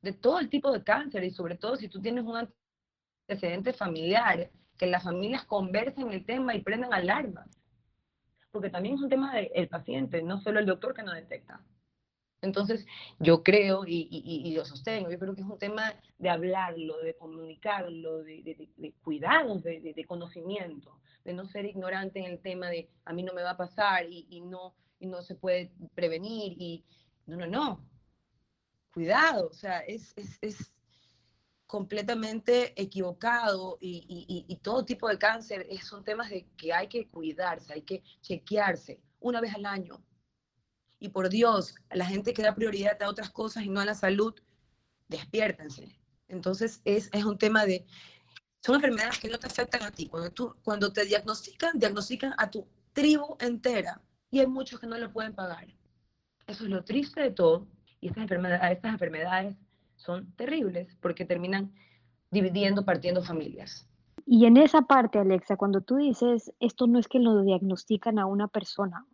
de 0.02 0.12
todo 0.12 0.38
el 0.38 0.48
tipo 0.48 0.70
de 0.72 0.82
cáncer 0.82 1.24
y 1.24 1.30
sobre 1.30 1.56
todo 1.56 1.76
si 1.76 1.88
tú 1.88 2.00
tienes 2.00 2.24
un 2.24 2.48
antecedente 3.28 3.72
familiar, 3.72 4.50
que 4.76 4.86
las 4.86 5.02
familias 5.02 5.44
conversen 5.44 6.10
el 6.10 6.24
tema 6.24 6.54
y 6.54 6.62
prendan 6.62 6.94
alarmas 6.94 7.59
porque 8.50 8.70
también 8.70 8.96
es 8.96 9.00
un 9.00 9.08
tema 9.08 9.34
del 9.34 9.68
paciente, 9.68 10.22
no 10.22 10.40
solo 10.40 10.60
el 10.60 10.66
doctor 10.66 10.94
que 10.94 11.02
no 11.02 11.12
detecta. 11.12 11.60
Entonces, 12.42 12.86
yo 13.18 13.42
creo 13.42 13.84
y, 13.86 14.08
y, 14.10 14.54
lo 14.54 14.64
sostengo, 14.64 15.10
yo 15.10 15.18
creo 15.18 15.34
que 15.34 15.42
es 15.42 15.46
un 15.46 15.58
tema 15.58 15.92
de 16.18 16.30
hablarlo, 16.30 16.98
de 17.00 17.14
comunicarlo, 17.14 18.22
de, 18.22 18.42
de, 18.42 18.68
de 18.76 18.92
cuidados, 19.02 19.62
de, 19.62 20.04
conocimiento, 20.08 20.98
de 21.24 21.34
no 21.34 21.44
ser 21.44 21.66
ignorante 21.66 22.18
en 22.18 22.24
el 22.24 22.40
tema 22.40 22.70
de 22.70 22.88
a 23.04 23.12
mí 23.12 23.22
no 23.22 23.34
me 23.34 23.42
va 23.42 23.50
a 23.50 23.56
pasar 23.58 24.06
y, 24.08 24.40
no, 24.40 24.74
y 24.98 25.06
no 25.06 25.20
se 25.20 25.34
puede 25.34 25.72
prevenir. 25.94 26.54
y 26.58 26.84
No, 27.26 27.36
no, 27.36 27.46
no. 27.46 27.86
Cuidado, 28.92 29.48
o 29.48 29.52
sea, 29.52 29.80
es, 29.80 30.14
es, 30.16 30.38
es 30.40 30.72
completamente 31.70 32.72
equivocado 32.82 33.78
y, 33.80 34.58
todo 34.60 34.84
tipo 34.84 35.08
de 35.08 35.18
cáncer 35.18 35.68
son 35.80 36.02
temas 36.02 36.28
de 36.28 36.44
que 36.56 36.72
hay 36.72 36.88
que 36.88 37.06
cuidarse, 37.06 37.72
hay 37.72 37.82
que 37.82 38.02
chequearse 38.20 39.00
una 39.20 39.40
vez 39.40 39.54
al 39.54 39.64
año. 39.64 40.04
Y 40.98 41.10
por 41.10 41.28
Dios, 41.28 41.76
la 41.92 42.06
gente 42.06 42.34
que 42.34 42.42
da 42.42 42.56
prioridad 42.56 43.00
a 43.00 43.08
otras 43.08 43.30
cosas 43.30 43.62
y 43.62 43.68
no 43.68 43.78
a 43.78 43.84
la 43.84 43.94
salud, 43.94 44.34
despiértense. 45.06 45.96
Entonces 46.26 46.80
es, 46.84 47.08
es 47.12 47.24
un 47.24 47.38
tema 47.38 47.64
de, 47.64 47.86
son 48.60 48.74
enfermedades 48.74 49.20
que 49.20 49.28
no 49.28 49.38
te 49.38 49.46
afectan 49.46 49.84
a 49.84 49.92
ti. 49.92 50.08
Cuando, 50.08 50.32
tú, 50.32 50.56
cuando 50.64 50.92
te 50.92 51.04
diagnostican, 51.04 51.78
diagnostican 51.78 52.34
a 52.36 52.50
tu 52.50 52.66
tribu 52.92 53.36
entera 53.38 54.02
y 54.28 54.40
hay 54.40 54.48
muchos 54.48 54.80
que 54.80 54.88
no 54.88 54.98
lo 54.98 55.12
pueden 55.12 55.36
pagar. 55.36 55.68
Eso 56.48 56.64
es 56.64 56.70
lo 56.70 56.82
triste 56.82 57.20
de 57.20 57.30
todo. 57.30 57.68
Y 58.00 58.08
estas 58.08 58.22
enfermedades, 58.22 58.72
estas 58.72 58.92
enfermedades 58.92 59.56
son 60.00 60.32
terribles 60.36 60.96
porque 61.00 61.24
terminan 61.24 61.72
dividiendo, 62.30 62.84
partiendo 62.84 63.22
familias. 63.22 63.86
Y 64.26 64.46
en 64.46 64.56
esa 64.56 64.82
parte, 64.82 65.18
Alexa, 65.18 65.56
cuando 65.56 65.80
tú 65.80 65.96
dices, 65.96 66.52
esto 66.60 66.86
no 66.86 66.98
es 66.98 67.08
que 67.08 67.18
lo 67.18 67.42
diagnostican 67.42 68.18
a 68.18 68.26
una 68.26 68.48
persona, 68.48 69.04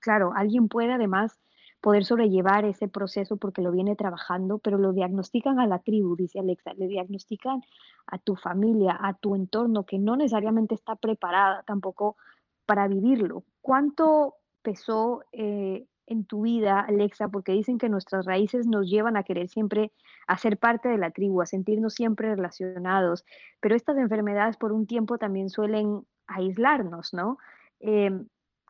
claro, 0.00 0.32
alguien 0.34 0.68
puede 0.68 0.92
además 0.92 1.38
poder 1.80 2.04
sobrellevar 2.04 2.64
ese 2.64 2.88
proceso 2.88 3.36
porque 3.36 3.62
lo 3.62 3.70
viene 3.70 3.96
trabajando, 3.96 4.58
pero 4.58 4.78
lo 4.78 4.92
diagnostican 4.92 5.60
a 5.60 5.66
la 5.66 5.78
tribu, 5.78 6.16
dice 6.16 6.40
Alexa, 6.40 6.74
le 6.74 6.88
diagnostican 6.88 7.62
a 8.06 8.18
tu 8.18 8.34
familia, 8.36 8.98
a 9.00 9.14
tu 9.14 9.34
entorno, 9.34 9.84
que 9.84 9.98
no 9.98 10.16
necesariamente 10.16 10.74
está 10.74 10.96
preparada 10.96 11.62
tampoco 11.62 12.16
para 12.64 12.88
vivirlo. 12.88 13.44
¿Cuánto 13.60 14.34
pesó 14.62 15.22
eh, 15.32 15.86
en 16.06 16.24
tu 16.24 16.42
vida, 16.42 16.80
Alexa, 16.80 17.28
porque 17.28 17.52
dicen 17.52 17.78
que 17.78 17.88
nuestras 17.88 18.24
raíces 18.26 18.66
nos 18.66 18.88
llevan 18.88 19.16
a 19.16 19.24
querer 19.24 19.48
siempre 19.48 19.92
a 20.26 20.38
ser 20.38 20.58
parte 20.58 20.88
de 20.88 20.98
la 20.98 21.10
tribu, 21.10 21.42
a 21.42 21.46
sentirnos 21.46 21.94
siempre 21.94 22.34
relacionados, 22.34 23.24
pero 23.60 23.74
estas 23.74 23.98
enfermedades 23.98 24.56
por 24.56 24.72
un 24.72 24.86
tiempo 24.86 25.18
también 25.18 25.50
suelen 25.50 26.06
aislarnos, 26.26 27.12
¿no? 27.12 27.38
Em, 27.80 28.26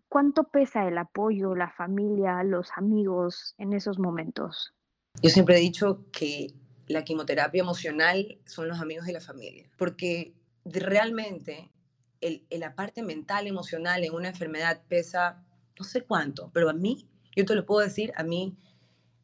¿Cuánto 0.09 0.45
pesa 0.45 0.87
el 0.87 0.99
apoyo, 0.99 1.57
la 1.57 1.71
familia, 1.71 2.43
los 2.45 2.71
amigos 2.77 3.55
en 3.59 3.73
esos 3.73 3.99
momentos? 3.99 4.73
Yo 5.21 5.31
siempre 5.31 5.57
he 5.57 5.61
dicho 5.61 6.05
que 6.13 6.53
la 6.87 7.03
quimioterapia 7.03 7.61
emocional 7.61 8.39
son 8.45 8.69
los 8.69 8.81
amigos 8.81 9.09
y 9.09 9.13
la 9.13 9.21
familia, 9.21 9.69
porque 9.77 10.33
realmente 10.65 11.73
el, 12.21 12.47
la 12.51 12.75
parte 12.77 13.03
mental, 13.03 13.49
emocional 13.49 14.05
en 14.05 14.15
una 14.15 14.29
enfermedad 14.29 14.83
pesa 14.89 15.45
no 15.79 15.85
sé 15.85 16.03
cuánto, 16.03 16.51
pero 16.53 16.71
a 16.71 16.73
mí, 16.73 17.07
yo 17.37 17.45
te 17.45 17.55
lo 17.55 17.67
puedo 17.67 17.87
decir, 17.87 18.13
a 18.17 18.23
mí 18.23 18.57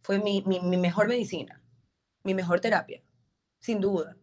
fue 0.02 0.18
mi, 0.20 0.42
mejor 0.76 1.08
medicina, 1.08 1.62
mi 2.22 2.34
mejor 2.34 2.60
terapia, 2.60 3.02
sin 3.60 3.80
duda. 3.80 4.16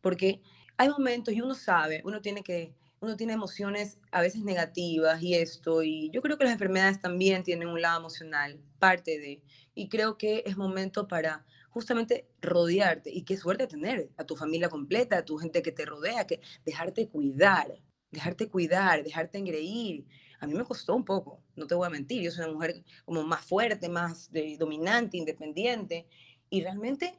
Porque 0.00 0.42
hay 0.76 0.88
momentos 0.88 1.32
y 1.32 1.40
uno 1.40 1.54
sabe, 1.54 2.02
uno 2.04 2.20
tiene 2.20 2.42
que, 2.42 2.74
uno 3.00 3.16
tiene 3.16 3.32
emociones 3.32 3.98
a 4.10 4.20
veces 4.20 4.42
negativas 4.42 5.22
y 5.22 5.34
esto, 5.34 5.82
y 5.82 6.10
yo 6.10 6.20
creo 6.20 6.36
que 6.36 6.44
las 6.44 6.52
enfermedades 6.52 7.00
también 7.00 7.44
tienen 7.44 7.68
un 7.68 7.80
lado 7.80 8.00
emocional, 8.00 8.60
parte 8.78 9.18
de, 9.18 9.40
y 9.74 9.88
creo 9.88 10.18
que 10.18 10.42
es 10.44 10.56
momento 10.56 11.06
para 11.06 11.46
justamente 11.70 12.28
rodearte, 12.40 13.10
y 13.10 13.22
qué 13.22 13.36
suerte 13.36 13.66
tener 13.66 14.10
a 14.16 14.24
tu 14.24 14.36
familia 14.36 14.68
completa, 14.68 15.18
a 15.18 15.24
tu 15.24 15.38
gente 15.38 15.62
que 15.62 15.72
te 15.72 15.86
rodea, 15.86 16.26
que 16.26 16.40
dejarte 16.64 17.08
cuidar, 17.08 17.80
dejarte 18.10 18.48
cuidar, 18.48 19.02
dejarte 19.02 19.38
engreír. 19.38 20.06
A 20.42 20.46
mí 20.48 20.54
me 20.54 20.64
costó 20.64 20.96
un 20.96 21.04
poco, 21.04 21.40
no 21.54 21.68
te 21.68 21.76
voy 21.76 21.86
a 21.86 21.90
mentir, 21.90 22.20
yo 22.20 22.32
soy 22.32 22.46
una 22.46 22.54
mujer 22.54 22.84
como 23.04 23.22
más 23.22 23.44
fuerte, 23.44 23.88
más 23.88 24.28
dominante, 24.58 25.16
independiente, 25.16 26.08
y 26.50 26.62
realmente 26.62 27.16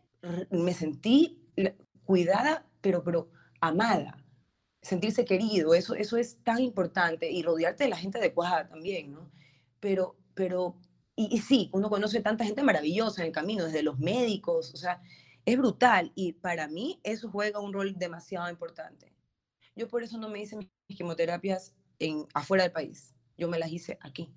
me 0.51 0.73
sentí 0.73 1.41
cuidada, 2.03 2.69
pero, 2.81 3.01
pero 3.01 3.31
amada, 3.61 4.21
sentirse 4.81 5.23
querido, 5.23 5.73
eso, 5.73 5.95
eso 5.95 6.17
es 6.17 6.43
tan 6.43 6.59
importante, 6.59 7.31
y 7.31 7.43
rodearte 7.43 7.85
de 7.85 7.91
la 7.91 7.95
gente 7.95 8.17
adecuada 8.17 8.67
también, 8.67 9.13
¿no? 9.13 9.31
Pero, 9.79 10.17
pero, 10.33 10.75
y, 11.15 11.33
y 11.33 11.37
sí, 11.37 11.69
uno 11.71 11.89
conoce 11.89 12.19
tanta 12.19 12.43
gente 12.43 12.61
maravillosa 12.61 13.21
en 13.21 13.27
el 13.27 13.33
camino, 13.33 13.63
desde 13.63 13.83
los 13.83 13.99
médicos, 13.99 14.73
o 14.73 14.77
sea, 14.77 15.01
es 15.45 15.57
brutal, 15.57 16.11
y 16.13 16.33
para 16.33 16.67
mí 16.67 16.99
eso 17.03 17.31
juega 17.31 17.61
un 17.61 17.71
rol 17.71 17.97
demasiado 17.97 18.49
importante. 18.49 19.15
Yo 19.77 19.87
por 19.87 20.03
eso 20.03 20.17
no 20.17 20.27
me 20.27 20.41
hice 20.41 20.57
mis 20.57 20.67
quimioterapias 20.89 21.73
en, 21.99 22.25
afuera 22.33 22.63
del 22.63 22.71
país, 22.71 23.15
yo 23.37 23.47
me 23.47 23.59
las 23.59 23.71
hice 23.71 23.97
aquí 24.01 24.33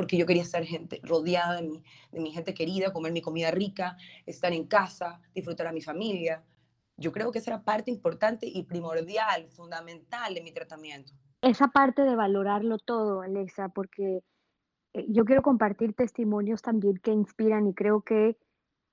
porque 0.00 0.16
yo 0.16 0.24
quería 0.24 0.42
estar 0.42 0.64
gente, 0.64 0.98
rodeada 1.02 1.56
de 1.56 1.68
mi, 1.68 1.82
de 2.10 2.20
mi 2.20 2.32
gente 2.32 2.54
querida, 2.54 2.90
comer 2.90 3.12
mi 3.12 3.20
comida 3.20 3.50
rica, 3.50 3.98
estar 4.24 4.50
en 4.50 4.66
casa, 4.66 5.20
disfrutar 5.34 5.66
a 5.66 5.72
mi 5.72 5.82
familia. 5.82 6.42
Yo 6.96 7.12
creo 7.12 7.30
que 7.30 7.38
esa 7.38 7.50
era 7.50 7.64
parte 7.64 7.90
importante 7.90 8.46
y 8.46 8.62
primordial, 8.62 9.48
fundamental 9.50 10.32
de 10.32 10.40
mi 10.40 10.52
tratamiento. 10.52 11.12
Esa 11.42 11.68
parte 11.68 12.00
de 12.00 12.16
valorarlo 12.16 12.78
todo, 12.78 13.20
Alexa, 13.20 13.68
porque 13.68 14.22
eh, 14.94 15.06
yo 15.08 15.26
quiero 15.26 15.42
compartir 15.42 15.92
testimonios 15.92 16.62
también 16.62 16.96
que 16.96 17.12
inspiran 17.12 17.66
y 17.66 17.74
creo 17.74 18.00
que, 18.00 18.38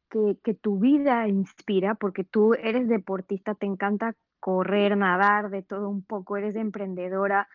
que, 0.09 0.37
que 0.43 0.55
tu 0.55 0.77
vida 0.77 1.25
inspira, 1.29 1.95
porque 1.95 2.25
tú 2.25 2.53
eres 2.53 2.89
deportista, 2.89 3.55
te 3.55 3.65
encanta 3.65 4.13
correr, 4.41 4.97
nadar, 4.97 5.51
de 5.51 5.63
todo 5.63 5.87
un 5.87 6.03
poco, 6.03 6.35
eres 6.35 6.57
emprendedora, 6.57 7.47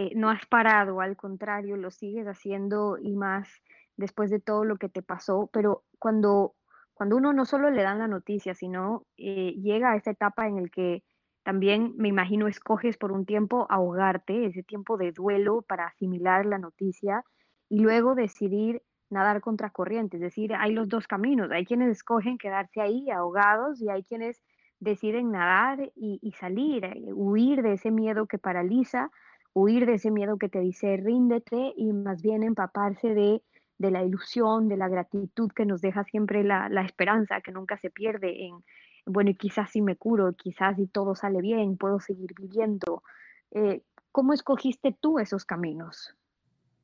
eh, 0.00 0.12
no 0.14 0.30
has 0.30 0.46
parado, 0.46 1.00
al 1.00 1.16
contrario, 1.16 1.76
lo 1.76 1.90
sigues 1.90 2.24
haciendo 2.28 2.98
y 2.98 3.16
más 3.16 3.48
después 3.96 4.30
de 4.30 4.38
todo 4.38 4.62
lo 4.62 4.76
que 4.76 4.88
te 4.88 5.02
pasó, 5.02 5.50
pero 5.52 5.82
cuando, 5.98 6.54
cuando 6.94 7.16
uno 7.16 7.32
no 7.32 7.44
solo 7.44 7.68
le 7.68 7.82
dan 7.82 7.98
la 7.98 8.06
noticia, 8.06 8.54
sino 8.54 9.02
eh, 9.16 9.54
llega 9.60 9.90
a 9.90 9.96
esa 9.96 10.12
etapa 10.12 10.46
en 10.46 10.56
el 10.56 10.70
que 10.70 11.02
también, 11.42 11.94
me 11.96 12.06
imagino, 12.06 12.46
escoges 12.46 12.96
por 12.96 13.10
un 13.10 13.26
tiempo 13.26 13.66
ahogarte, 13.70 14.46
ese 14.46 14.62
tiempo 14.62 14.98
de 14.98 15.10
duelo 15.10 15.62
para 15.62 15.86
asimilar 15.86 16.46
la 16.46 16.58
noticia 16.58 17.24
y 17.68 17.80
luego 17.80 18.14
decidir 18.14 18.82
nadar 19.10 19.40
contra 19.40 19.70
corriente, 19.70 20.18
es 20.18 20.22
decir, 20.22 20.54
hay 20.54 20.74
los 20.74 20.88
dos 20.88 21.08
caminos, 21.08 21.50
hay 21.50 21.64
quienes 21.64 21.90
escogen 21.90 22.38
quedarse 22.38 22.80
ahí 22.80 23.10
ahogados 23.10 23.82
y 23.82 23.88
hay 23.88 24.04
quienes 24.04 24.44
deciden 24.78 25.32
nadar 25.32 25.90
y, 25.96 26.20
y 26.22 26.32
salir, 26.34 26.84
eh, 26.84 27.12
huir 27.12 27.62
de 27.62 27.72
ese 27.72 27.90
miedo 27.90 28.26
que 28.26 28.38
paraliza 28.38 29.10
huir 29.58 29.86
de 29.86 29.94
ese 29.94 30.10
miedo 30.10 30.38
que 30.38 30.48
te 30.48 30.60
dice 30.60 30.96
ríndete 30.96 31.72
y 31.76 31.92
más 31.92 32.22
bien 32.22 32.42
empaparse 32.42 33.14
de, 33.14 33.42
de 33.78 33.90
la 33.90 34.04
ilusión, 34.04 34.68
de 34.68 34.76
la 34.76 34.88
gratitud 34.88 35.50
que 35.52 35.66
nos 35.66 35.80
deja 35.80 36.04
siempre 36.04 36.44
la, 36.44 36.68
la, 36.68 36.82
esperanza, 36.82 37.40
que 37.40 37.52
nunca 37.52 37.76
se 37.78 37.90
pierde 37.90 38.46
en, 38.46 38.64
bueno, 39.06 39.30
y 39.30 39.34
quizás 39.34 39.70
si 39.70 39.82
me 39.82 39.96
curo, 39.96 40.32
quizás 40.34 40.76
si 40.76 40.86
todo 40.86 41.14
sale 41.14 41.40
bien, 41.40 41.76
puedo 41.76 42.00
seguir 42.00 42.30
viviendo. 42.38 43.02
Eh, 43.50 43.82
¿Cómo 44.12 44.32
escogiste 44.32 44.96
tú 44.98 45.18
esos 45.18 45.44
caminos? 45.44 46.14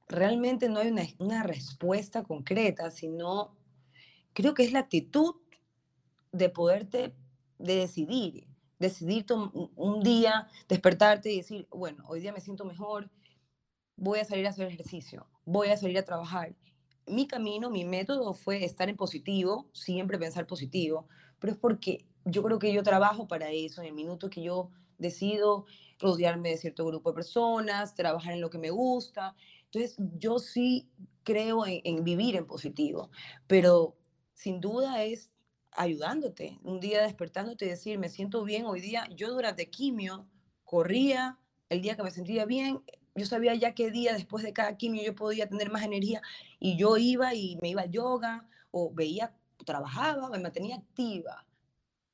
Realmente 0.08 0.68
no 0.68 0.80
hay 0.80 0.90
una, 0.90 1.02
una 1.18 1.42
respuesta 1.42 2.22
concreta, 2.22 2.90
sino 2.90 3.56
creo 4.32 4.54
que 4.54 4.64
es 4.64 4.72
la 4.72 4.80
actitud 4.80 5.36
de 6.32 6.48
poderte, 6.50 7.14
de 7.58 7.76
decidir 7.76 8.53
decidir 8.78 9.26
un 9.76 10.02
día, 10.02 10.48
despertarte 10.68 11.32
y 11.32 11.38
decir, 11.38 11.66
bueno, 11.70 12.04
hoy 12.06 12.20
día 12.20 12.32
me 12.32 12.40
siento 12.40 12.64
mejor, 12.64 13.10
voy 13.96 14.18
a 14.18 14.24
salir 14.24 14.46
a 14.46 14.50
hacer 14.50 14.68
ejercicio, 14.68 15.26
voy 15.44 15.68
a 15.68 15.76
salir 15.76 15.98
a 15.98 16.04
trabajar. 16.04 16.54
Mi 17.06 17.26
camino, 17.26 17.70
mi 17.70 17.84
método 17.84 18.34
fue 18.34 18.64
estar 18.64 18.88
en 18.88 18.96
positivo, 18.96 19.68
siempre 19.72 20.18
pensar 20.18 20.46
positivo, 20.46 21.06
pero 21.38 21.52
es 21.52 21.58
porque 21.58 22.06
yo 22.24 22.42
creo 22.42 22.58
que 22.58 22.72
yo 22.72 22.82
trabajo 22.82 23.28
para 23.28 23.50
eso, 23.50 23.82
en 23.82 23.88
el 23.88 23.94
minuto 23.94 24.30
que 24.30 24.42
yo 24.42 24.70
decido 24.98 25.66
rodearme 25.98 26.50
de 26.50 26.56
cierto 26.56 26.86
grupo 26.86 27.10
de 27.10 27.16
personas, 27.16 27.94
trabajar 27.94 28.32
en 28.32 28.40
lo 28.40 28.50
que 28.50 28.58
me 28.58 28.70
gusta. 28.70 29.34
Entonces, 29.64 29.96
yo 30.18 30.38
sí 30.38 30.88
creo 31.22 31.66
en, 31.66 31.80
en 31.84 32.04
vivir 32.04 32.36
en 32.36 32.46
positivo, 32.46 33.10
pero 33.46 33.96
sin 34.32 34.60
duda 34.60 35.04
es 35.04 35.30
ayudándote, 35.74 36.58
un 36.62 36.80
día 36.80 37.02
despertándote 37.02 37.66
y 37.66 37.68
decir, 37.68 37.98
me 37.98 38.08
siento 38.08 38.44
bien 38.44 38.66
hoy 38.66 38.80
día. 38.80 39.08
Yo 39.14 39.32
durante 39.32 39.70
quimio 39.70 40.26
corría, 40.64 41.38
el 41.68 41.82
día 41.82 41.96
que 41.96 42.02
me 42.02 42.10
sentía 42.10 42.44
bien, 42.44 42.82
yo 43.14 43.26
sabía 43.26 43.54
ya 43.54 43.74
qué 43.74 43.90
día 43.90 44.12
después 44.12 44.44
de 44.44 44.52
cada 44.52 44.76
quimio 44.76 45.02
yo 45.02 45.14
podía 45.14 45.48
tener 45.48 45.70
más 45.70 45.82
energía 45.84 46.20
y 46.58 46.76
yo 46.76 46.96
iba 46.96 47.34
y 47.34 47.58
me 47.62 47.68
iba 47.68 47.82
a 47.82 47.86
yoga 47.86 48.48
o 48.70 48.92
veía, 48.92 49.34
trabajaba, 49.64 50.28
me 50.30 50.38
mantenía 50.38 50.76
activa. 50.76 51.46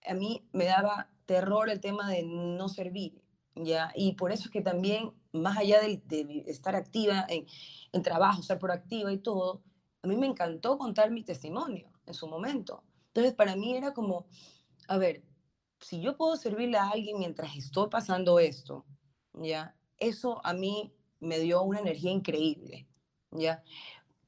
A 0.06 0.14
mí 0.14 0.46
me 0.52 0.66
daba 0.66 1.10
terror 1.26 1.70
el 1.70 1.80
tema 1.80 2.08
de 2.08 2.22
no 2.22 2.68
servir, 2.68 3.22
¿ya? 3.54 3.92
Y 3.94 4.12
por 4.12 4.32
eso 4.32 4.44
es 4.44 4.50
que 4.50 4.62
también, 4.62 5.12
más 5.32 5.56
allá 5.58 5.80
de, 5.80 6.02
estar 6.46 6.76
activa 6.76 7.24
en, 7.28 7.46
en 7.92 8.02
trabajo, 8.02 8.42
ser 8.42 8.58
proactiva 8.58 9.12
y 9.12 9.18
todo, 9.18 9.62
a 10.02 10.06
mí 10.06 10.16
me 10.16 10.26
encantó 10.26 10.78
contar 10.78 11.10
mi 11.10 11.22
testimonio 11.22 11.90
en 12.06 12.14
su 12.14 12.26
momento 12.26 12.82
entonces, 13.20 13.36
para 13.36 13.54
mí 13.56 13.76
era 13.76 13.92
como, 13.92 14.26
a 14.88 14.96
ver, 14.98 15.22
si 15.80 16.00
yo 16.00 16.16
puedo 16.16 16.36
servirle 16.36 16.78
a 16.78 16.88
alguien 16.88 17.18
mientras 17.18 17.54
estoy 17.56 17.88
pasando 17.88 18.38
esto, 18.38 18.86
¿ya? 19.34 19.76
Eso 19.98 20.40
a 20.44 20.54
mí 20.54 20.94
me 21.20 21.38
dio 21.38 21.62
una 21.62 21.80
energía 21.80 22.10
increíble, 22.10 22.88
¿ya? 23.30 23.62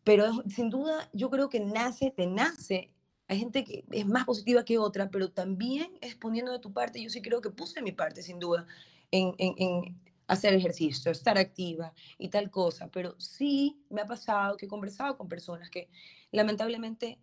Pero 0.04 0.42
sin 0.48 0.68
duda 0.68 1.08
yo 1.12 1.30
creo 1.30 1.48
que 1.48 1.60
nace, 1.60 2.10
te 2.10 2.26
nace, 2.26 2.94
hay 3.28 3.38
gente 3.38 3.64
que 3.64 3.84
es 3.90 4.06
más 4.06 4.24
positiva 4.26 4.64
que 4.64 4.78
otra, 4.78 5.10
pero 5.10 5.30
también 5.30 5.96
es 6.02 6.14
poniendo 6.14 6.52
de 6.52 6.58
tu 6.58 6.72
parte, 6.72 7.02
yo 7.02 7.08
sí 7.08 7.22
creo 7.22 7.40
que 7.40 7.50
puse 7.50 7.80
mi 7.80 7.92
parte, 7.92 8.22
sin 8.22 8.38
duda, 8.38 8.66
en, 9.10 9.34
en, 9.38 9.54
en 9.56 10.02
hacer 10.26 10.52
ejercicio, 10.54 11.10
estar 11.10 11.38
activa 11.38 11.94
y 12.18 12.28
tal 12.28 12.50
cosa, 12.50 12.88
pero 12.88 13.18
sí 13.18 13.82
me 13.88 14.02
ha 14.02 14.06
pasado 14.06 14.56
que 14.56 14.66
he 14.66 14.68
conversado 14.68 15.16
con 15.16 15.28
personas 15.28 15.70
que 15.70 15.88
lamentablemente 16.30 17.18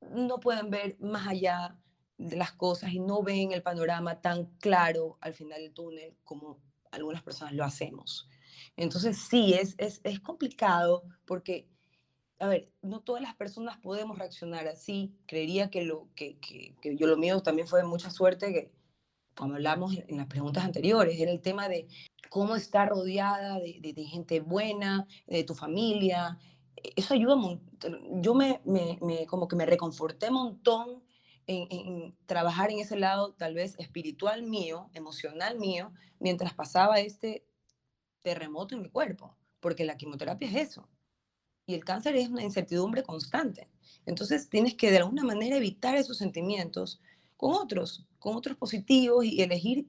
no 0.00 0.40
pueden 0.40 0.70
ver 0.70 0.96
más 1.00 1.26
allá 1.26 1.76
de 2.18 2.36
las 2.36 2.52
cosas 2.52 2.92
y 2.92 3.00
no 3.00 3.22
ven 3.22 3.52
el 3.52 3.62
panorama 3.62 4.20
tan 4.20 4.46
claro 4.58 5.18
al 5.20 5.34
final 5.34 5.60
del 5.62 5.72
túnel 5.72 6.16
como 6.24 6.60
algunas 6.92 7.22
personas 7.22 7.54
lo 7.54 7.64
hacemos. 7.64 8.28
Entonces 8.76 9.18
sí, 9.18 9.54
es, 9.54 9.74
es, 9.78 10.00
es 10.04 10.20
complicado 10.20 11.04
porque, 11.24 11.68
a 12.38 12.46
ver, 12.46 12.70
no 12.82 13.00
todas 13.00 13.22
las 13.22 13.34
personas 13.34 13.78
podemos 13.78 14.18
reaccionar 14.18 14.66
así. 14.68 15.14
Creería 15.26 15.70
que, 15.70 15.82
lo, 15.82 16.08
que, 16.14 16.38
que, 16.38 16.74
yo 16.96 17.06
lo 17.06 17.16
mío 17.16 17.40
también 17.42 17.68
fue 17.68 17.82
mucha 17.84 18.10
suerte, 18.10 18.52
que 18.52 18.72
como 19.34 19.54
hablamos 19.54 19.96
en 19.96 20.18
las 20.18 20.26
preguntas 20.26 20.64
anteriores, 20.64 21.18
era 21.18 21.30
el 21.30 21.40
tema 21.40 21.68
de 21.68 21.88
cómo 22.28 22.56
estar 22.56 22.88
rodeada 22.88 23.58
de, 23.58 23.78
de, 23.80 23.92
de 23.94 24.04
gente 24.04 24.40
buena, 24.40 25.06
de 25.26 25.44
tu 25.44 25.54
familia, 25.54 26.38
eso 26.96 27.14
ayuda, 27.14 27.36
yo 28.22 28.34
me, 28.34 28.60
me, 28.64 28.98
me, 29.00 29.26
como 29.26 29.48
que 29.48 29.56
me 29.56 29.66
reconforté 29.66 30.28
un 30.28 30.34
montón 30.34 31.02
en, 31.46 31.66
en, 31.70 32.16
trabajar 32.26 32.70
en 32.70 32.80
ese 32.80 32.96
lado 32.96 33.34
tal 33.34 33.54
vez 33.54 33.74
espiritual 33.78 34.42
mío, 34.42 34.90
emocional 34.94 35.58
mío, 35.58 35.92
mientras 36.18 36.54
pasaba 36.54 37.00
este 37.00 37.44
terremoto 38.22 38.74
en 38.74 38.82
mi 38.82 38.90
cuerpo, 38.90 39.36
porque 39.60 39.84
la 39.84 39.96
quimioterapia 39.96 40.48
es 40.48 40.70
eso. 40.70 40.88
Y 41.66 41.74
el 41.74 41.84
cáncer 41.84 42.16
es 42.16 42.28
una 42.28 42.42
incertidumbre 42.42 43.02
constante. 43.02 43.68
Entonces 44.06 44.48
tienes 44.48 44.74
que 44.74 44.90
de 44.90 44.98
alguna 44.98 45.24
manera 45.24 45.56
evitar 45.56 45.96
esos 45.96 46.18
sentimientos 46.18 47.00
con 47.36 47.54
otros, 47.54 48.06
con 48.18 48.36
otros 48.36 48.56
positivos 48.56 49.24
y 49.24 49.40
elegir 49.40 49.86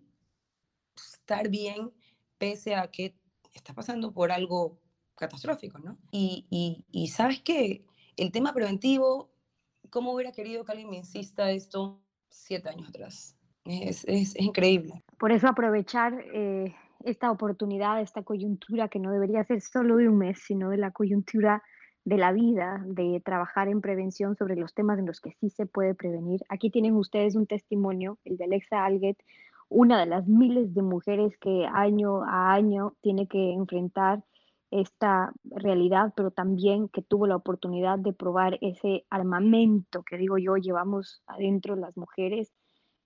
estar 0.96 1.50
bien 1.50 1.92
pese 2.38 2.76
a 2.76 2.90
que 2.90 3.16
está 3.54 3.74
pasando 3.74 4.12
por 4.12 4.32
algo 4.32 4.81
catastrófico, 5.22 5.80
¿no? 5.80 5.98
Y, 6.12 6.46
y, 6.50 6.86
y 6.92 7.08
sabes 7.08 7.40
qué, 7.42 7.86
el 8.18 8.32
tema 8.32 8.54
preventivo, 8.54 9.30
¿cómo 9.90 10.14
hubiera 10.14 10.32
querido 10.32 10.66
que 10.66 10.72
alguien 10.74 10.90
me 10.90 10.98
insista 10.98 11.52
esto 11.52 12.02
siete 12.30 12.70
años 12.70 12.90
atrás? 12.90 13.38
Es, 13.66 14.04
es, 14.06 14.36
es 14.36 14.40
increíble. 14.40 15.04
Por 15.18 15.32
eso 15.32 15.48
aprovechar 15.48 16.14
eh, 16.34 16.76
esta 17.06 17.30
oportunidad, 17.30 18.02
esta 18.02 18.24
coyuntura 18.24 18.90
que 18.90 19.00
no 19.00 19.12
debería 19.12 19.44
ser 19.44 19.62
solo 19.62 19.98
de 19.98 20.10
un 20.10 20.18
mes, 20.18 20.40
sino 20.40 20.70
de 20.70 20.78
la 20.78 20.92
coyuntura 20.92 21.62
de 22.04 22.18
la 22.18 22.32
vida, 22.32 22.84
de 22.88 23.22
trabajar 23.24 23.68
en 23.68 23.80
prevención 23.80 24.36
sobre 24.36 24.56
los 24.56 24.74
temas 24.74 24.98
en 24.98 25.06
los 25.06 25.22
que 25.22 25.34
sí 25.40 25.52
se 25.52 25.68
puede 25.68 25.94
prevenir. 25.94 26.42
Aquí 26.50 26.72
tienen 26.72 26.96
ustedes 26.96 27.36
un 27.36 27.46
testimonio, 27.46 28.18
el 28.26 28.38
de 28.38 28.46
Alexa 28.46 28.84
Alget, 28.84 29.18
una 29.70 30.00
de 30.00 30.08
las 30.08 30.28
miles 30.28 30.74
de 30.74 30.82
mujeres 30.82 31.38
que 31.38 31.66
año 31.72 32.24
a 32.24 32.54
año 32.54 32.96
tiene 33.02 33.28
que 33.28 33.54
enfrentar 33.54 34.24
esta 34.72 35.34
realidad, 35.44 36.14
pero 36.16 36.32
también 36.32 36.88
que 36.88 37.02
tuvo 37.02 37.28
la 37.28 37.36
oportunidad 37.36 38.00
de 38.00 38.14
probar 38.14 38.58
ese 38.62 39.06
armamento 39.10 40.04
que 40.04 40.18
digo 40.18 40.38
yo 40.38 40.56
llevamos 40.56 41.22
adentro 41.28 41.76
las 41.76 41.98
mujeres, 41.98 42.54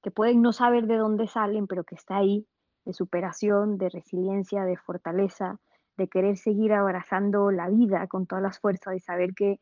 que 0.04 0.12
pueden 0.12 0.44
no 0.44 0.54
saber 0.54 0.86
de 0.86 0.98
dónde 0.98 1.28
salen, 1.28 1.66
pero 1.66 1.84
que 1.84 1.96
está 1.96 2.18
ahí, 2.18 2.48
de 2.86 2.94
superación, 2.94 3.80
de 3.80 3.90
resiliencia, 3.90 4.64
de 4.64 4.78
fortaleza, 4.78 5.60
de 5.98 6.08
querer 6.08 6.38
seguir 6.38 6.74
abrazando 6.74 7.50
la 7.50 7.70
vida 7.70 8.06
con 8.08 8.28
todas 8.28 8.44
las 8.44 8.60
fuerzas 8.60 8.96
y 8.96 9.00
saber 9.00 9.34
que 9.34 9.60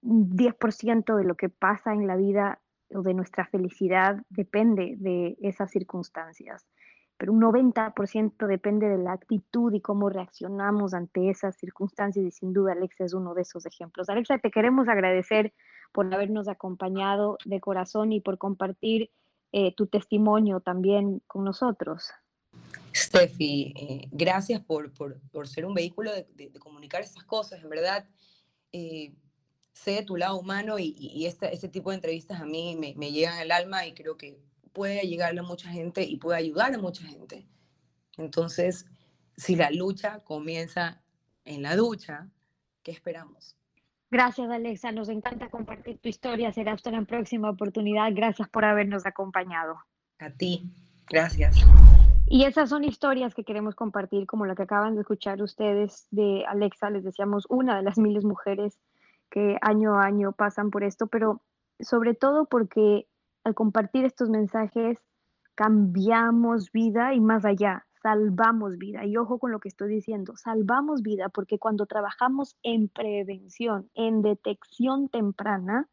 un 0.00 0.30
10% 0.30 1.16
de 1.16 1.24
lo 1.24 1.34
que 1.34 1.50
pasa 1.50 1.92
en 1.92 2.06
la 2.06 2.16
vida 2.16 2.60
o 2.94 3.02
de 3.02 3.12
nuestra 3.12 3.46
felicidad 3.46 4.22
depende 4.30 4.94
de 4.98 5.36
esas 5.42 5.70
circunstancias, 5.70 6.66
pero 7.16 7.32
un 7.32 7.40
90% 7.40 8.46
depende 8.46 8.88
de 8.88 8.98
la 8.98 9.12
actitud 9.12 9.72
y 9.72 9.80
cómo 9.80 10.08
reaccionamos 10.08 10.94
ante 10.94 11.30
esas 11.30 11.56
circunstancias 11.56 12.24
y 12.24 12.30
sin 12.30 12.52
duda 12.52 12.72
Alexa 12.72 13.04
es 13.04 13.14
uno 13.14 13.34
de 13.34 13.42
esos 13.42 13.66
ejemplos. 13.66 14.08
Alexa, 14.08 14.38
te 14.38 14.50
queremos 14.50 14.88
agradecer 14.88 15.52
por 15.92 16.12
habernos 16.12 16.48
acompañado 16.48 17.38
de 17.44 17.60
corazón 17.60 18.12
y 18.12 18.20
por 18.20 18.38
compartir 18.38 19.10
eh, 19.52 19.72
tu 19.76 19.86
testimonio 19.86 20.60
también 20.60 21.22
con 21.26 21.44
nosotros. 21.44 22.10
Steffi, 22.94 23.72
eh, 23.76 24.08
gracias 24.10 24.60
por, 24.60 24.92
por, 24.92 25.20
por, 25.30 25.46
ser 25.48 25.66
un 25.66 25.74
vehículo 25.74 26.12
de, 26.12 26.26
de, 26.34 26.50
comunicar 26.58 27.02
esas 27.02 27.24
cosas. 27.24 27.62
En 27.62 27.68
verdad, 27.68 28.08
eh, 28.72 29.14
sé 29.72 29.92
de 29.92 30.02
tu 30.02 30.16
lado 30.16 30.36
humano 30.36 30.78
y, 30.78 30.94
y 30.98 31.26
este, 31.26 31.52
este, 31.52 31.68
tipo 31.68 31.90
de 31.90 31.96
entrevistas 31.96 32.40
a 32.40 32.46
mí 32.46 32.76
me, 32.76 32.94
me, 32.96 33.12
llegan 33.12 33.38
al 33.38 33.50
alma 33.50 33.86
y 33.86 33.94
creo 33.94 34.16
que 34.16 34.38
puede 34.74 35.02
llegarle 35.02 35.40
a 35.40 35.44
mucha 35.44 35.70
gente 35.70 36.02
y 36.02 36.18
puede 36.18 36.38
ayudar 36.38 36.74
a 36.74 36.78
mucha 36.78 37.06
gente. 37.06 37.46
Entonces, 38.18 38.86
si 39.36 39.56
la 39.56 39.70
lucha 39.70 40.20
comienza 40.24 41.00
en 41.44 41.62
la 41.62 41.76
ducha, 41.76 42.28
¿qué 42.82 42.90
esperamos? 42.90 43.56
Gracias, 44.10 44.50
Alexa. 44.50 44.92
Nos 44.92 45.08
encanta 45.08 45.48
compartir 45.48 45.98
tu 45.98 46.08
historia. 46.08 46.52
Será 46.52 46.72
hasta 46.72 46.90
la 46.90 47.02
próxima 47.02 47.50
oportunidad. 47.50 48.12
Gracias 48.12 48.48
por 48.48 48.64
habernos 48.64 49.06
acompañado. 49.06 49.76
A 50.18 50.30
ti. 50.30 50.70
Gracias. 51.08 51.56
Y 52.26 52.44
esas 52.44 52.70
son 52.70 52.84
historias 52.84 53.34
que 53.34 53.44
queremos 53.44 53.74
compartir, 53.74 54.26
como 54.26 54.46
la 54.46 54.54
que 54.54 54.62
acaban 54.62 54.94
de 54.94 55.02
escuchar 55.02 55.42
ustedes 55.42 56.06
de 56.10 56.44
Alexa, 56.46 56.90
les 56.90 57.04
decíamos, 57.04 57.46
una 57.48 57.76
de 57.76 57.82
las 57.82 57.98
miles 57.98 58.24
mujeres 58.24 58.78
que 59.30 59.58
año 59.60 59.98
a 59.98 60.04
año 60.04 60.32
pasan 60.32 60.70
por 60.70 60.84
esto, 60.84 61.06
pero 61.06 61.42
sobre 61.80 62.14
todo 62.14 62.46
porque 62.46 63.06
al 63.44 63.54
compartir 63.54 64.04
estos 64.04 64.30
mensajes 64.30 64.98
cambiamos 65.54 66.72
vida 66.72 67.14
y 67.14 67.20
más 67.20 67.44
allá, 67.44 67.86
salvamos 68.02 68.76
vida. 68.76 69.04
Y 69.04 69.16
ojo 69.16 69.38
con 69.38 69.52
lo 69.52 69.60
que 69.60 69.68
estoy 69.68 69.88
diciendo, 69.88 70.36
salvamos 70.36 71.02
vida 71.02 71.28
porque 71.28 71.58
cuando 71.58 71.86
trabajamos 71.86 72.56
en 72.62 72.88
prevención, 72.88 73.88
en 73.94 74.22
detección 74.22 75.08
temprana, 75.08 75.88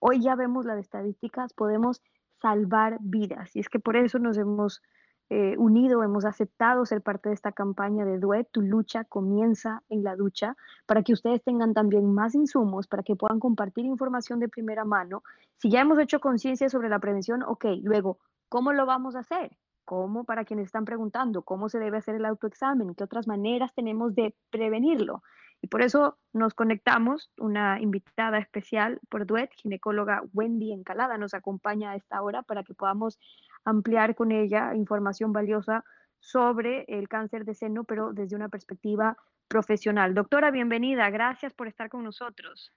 hoy 0.00 0.20
ya 0.20 0.34
vemos 0.36 0.64
las 0.64 0.78
estadísticas, 0.78 1.52
podemos 1.52 2.02
salvar 2.40 2.98
vidas. 3.00 3.54
Y 3.54 3.60
es 3.60 3.68
que 3.68 3.78
por 3.78 3.96
eso 3.96 4.18
nos 4.18 4.38
hemos 4.38 4.82
eh, 5.30 5.56
unido, 5.58 6.02
hemos 6.02 6.24
aceptado 6.24 6.84
ser 6.84 7.02
parte 7.02 7.30
de 7.30 7.34
esta 7.34 7.52
campaña 7.52 8.04
de 8.04 8.18
Duet, 8.18 8.48
tu 8.50 8.60
lucha 8.60 9.04
comienza 9.04 9.82
en 9.88 10.04
la 10.04 10.16
ducha, 10.16 10.56
para 10.86 11.02
que 11.02 11.12
ustedes 11.12 11.42
tengan 11.42 11.72
también 11.74 12.12
más 12.12 12.34
insumos, 12.34 12.86
para 12.86 13.02
que 13.02 13.16
puedan 13.16 13.40
compartir 13.40 13.86
información 13.86 14.38
de 14.38 14.48
primera 14.48 14.84
mano. 14.84 15.22
Si 15.56 15.70
ya 15.70 15.80
hemos 15.80 15.98
hecho 15.98 16.20
conciencia 16.20 16.68
sobre 16.68 16.88
la 16.88 16.98
prevención, 16.98 17.42
ok, 17.42 17.64
luego, 17.82 18.18
¿cómo 18.48 18.72
lo 18.72 18.86
vamos 18.86 19.16
a 19.16 19.20
hacer? 19.20 19.56
¿Cómo, 19.84 20.24
para 20.24 20.44
quienes 20.44 20.66
están 20.66 20.84
preguntando, 20.84 21.42
cómo 21.42 21.68
se 21.68 21.78
debe 21.78 21.98
hacer 21.98 22.14
el 22.14 22.24
autoexamen? 22.24 22.94
¿Qué 22.94 23.04
otras 23.04 23.26
maneras 23.26 23.74
tenemos 23.74 24.14
de 24.14 24.34
prevenirlo? 24.50 25.22
Y 25.60 25.66
por 25.68 25.82
eso 25.82 26.18
nos 26.32 26.54
conectamos, 26.54 27.30
una 27.38 27.80
invitada 27.80 28.38
especial 28.38 29.00
por 29.08 29.26
Duet, 29.26 29.50
ginecóloga 29.56 30.22
Wendy 30.32 30.72
Encalada, 30.72 31.16
nos 31.16 31.32
acompaña 31.32 31.92
a 31.92 31.96
esta 31.96 32.20
hora 32.22 32.42
para 32.42 32.64
que 32.64 32.74
podamos 32.74 33.18
ampliar 33.64 34.14
con 34.14 34.30
ella 34.30 34.74
información 34.74 35.32
valiosa 35.32 35.84
sobre 36.18 36.84
el 36.88 37.08
cáncer 37.08 37.44
de 37.44 37.54
seno, 37.54 37.84
pero 37.84 38.12
desde 38.12 38.36
una 38.36 38.48
perspectiva 38.48 39.16
profesional. 39.48 40.14
Doctora, 40.14 40.50
bienvenida, 40.50 41.08
gracias 41.10 41.52
por 41.54 41.68
estar 41.68 41.88
con 41.88 42.04
nosotros. 42.04 42.72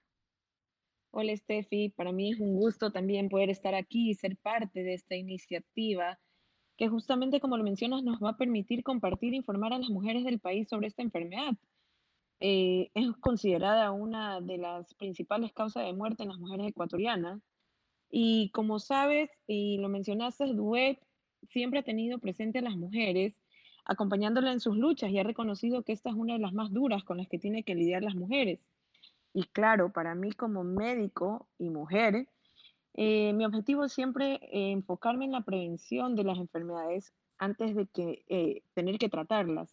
Hola 1.10 1.34
Steffi, 1.34 1.88
para 1.90 2.12
mí 2.12 2.32
es 2.32 2.40
un 2.40 2.56
gusto 2.56 2.92
también 2.92 3.28
poder 3.28 3.48
estar 3.48 3.74
aquí 3.74 4.10
y 4.10 4.14
ser 4.14 4.36
parte 4.36 4.82
de 4.82 4.94
esta 4.94 5.14
iniciativa 5.14 6.18
que 6.78 6.88
justamente 6.88 7.40
como 7.40 7.56
lo 7.58 7.64
mencionas 7.64 8.04
nos 8.04 8.22
va 8.22 8.30
a 8.30 8.36
permitir 8.36 8.84
compartir 8.84 9.34
e 9.34 9.36
informar 9.36 9.72
a 9.74 9.78
las 9.78 9.90
mujeres 9.90 10.24
del 10.24 10.38
país 10.38 10.68
sobre 10.68 10.86
esta 10.86 11.02
enfermedad. 11.02 11.54
Eh, 12.40 12.90
es 12.94 13.10
considerada 13.20 13.90
una 13.90 14.40
de 14.40 14.58
las 14.58 14.94
principales 14.94 15.52
causas 15.52 15.84
de 15.84 15.92
muerte 15.92 16.22
en 16.22 16.28
las 16.28 16.38
mujeres 16.38 16.68
ecuatorianas 16.68 17.42
y 18.10 18.50
como 18.50 18.78
sabes, 18.78 19.28
y 19.48 19.78
lo 19.78 19.88
mencionaste, 19.88 20.46
Duet 20.54 20.98
siempre 21.50 21.80
ha 21.80 21.82
tenido 21.82 22.18
presente 22.20 22.60
a 22.60 22.62
las 22.62 22.76
mujeres, 22.76 23.34
acompañándola 23.84 24.52
en 24.52 24.60
sus 24.60 24.76
luchas 24.76 25.10
y 25.10 25.18
ha 25.18 25.24
reconocido 25.24 25.82
que 25.82 25.92
esta 25.92 26.10
es 26.10 26.14
una 26.14 26.34
de 26.34 26.38
las 26.38 26.52
más 26.52 26.72
duras 26.72 27.02
con 27.02 27.18
las 27.18 27.28
que 27.28 27.38
tienen 27.38 27.64
que 27.64 27.74
lidiar 27.74 28.04
las 28.04 28.14
mujeres. 28.14 28.60
Y 29.34 29.44
claro, 29.44 29.92
para 29.92 30.14
mí 30.14 30.32
como 30.32 30.64
médico 30.64 31.48
y 31.58 31.70
mujer, 31.70 32.28
eh, 33.00 33.32
mi 33.32 33.44
objetivo 33.44 33.84
es 33.84 33.92
siempre 33.92 34.40
eh, 34.42 34.72
enfocarme 34.72 35.24
en 35.24 35.30
la 35.30 35.42
prevención 35.42 36.16
de 36.16 36.24
las 36.24 36.36
enfermedades 36.36 37.14
antes 37.38 37.76
de 37.76 37.86
eh, 37.96 38.62
tener 38.74 38.98
que 38.98 39.08
tratarlas. 39.08 39.72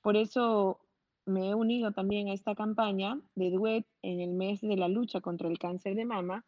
Por 0.00 0.16
eso 0.16 0.78
me 1.24 1.48
he 1.48 1.54
unido 1.56 1.90
también 1.90 2.28
a 2.28 2.34
esta 2.34 2.54
campaña 2.54 3.20
de 3.34 3.50
Duet 3.50 3.84
en 4.02 4.20
el 4.20 4.32
mes 4.34 4.60
de 4.60 4.76
la 4.76 4.86
lucha 4.86 5.20
contra 5.20 5.48
el 5.48 5.58
cáncer 5.58 5.96
de 5.96 6.04
mama, 6.04 6.46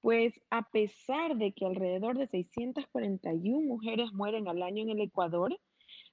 pues 0.00 0.40
a 0.50 0.70
pesar 0.70 1.36
de 1.36 1.52
que 1.54 1.66
alrededor 1.66 2.16
de 2.16 2.28
641 2.28 3.66
mujeres 3.66 4.12
mueren 4.12 4.46
al 4.46 4.62
año 4.62 4.84
en 4.84 4.90
el 4.90 5.00
Ecuador, 5.00 5.58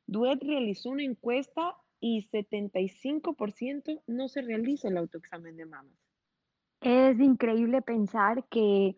Duet 0.07 0.41
realizó 0.41 0.89
una 0.89 1.03
encuesta 1.03 1.77
y 1.99 2.27
75% 2.31 4.01
no 4.07 4.27
se 4.27 4.41
realiza 4.41 4.87
el 4.87 4.97
autoexamen 4.97 5.55
de 5.55 5.67
mamas. 5.67 6.02
Es 6.83 7.17
increíble 7.21 7.81
pensar 7.81 8.43
que 8.49 8.97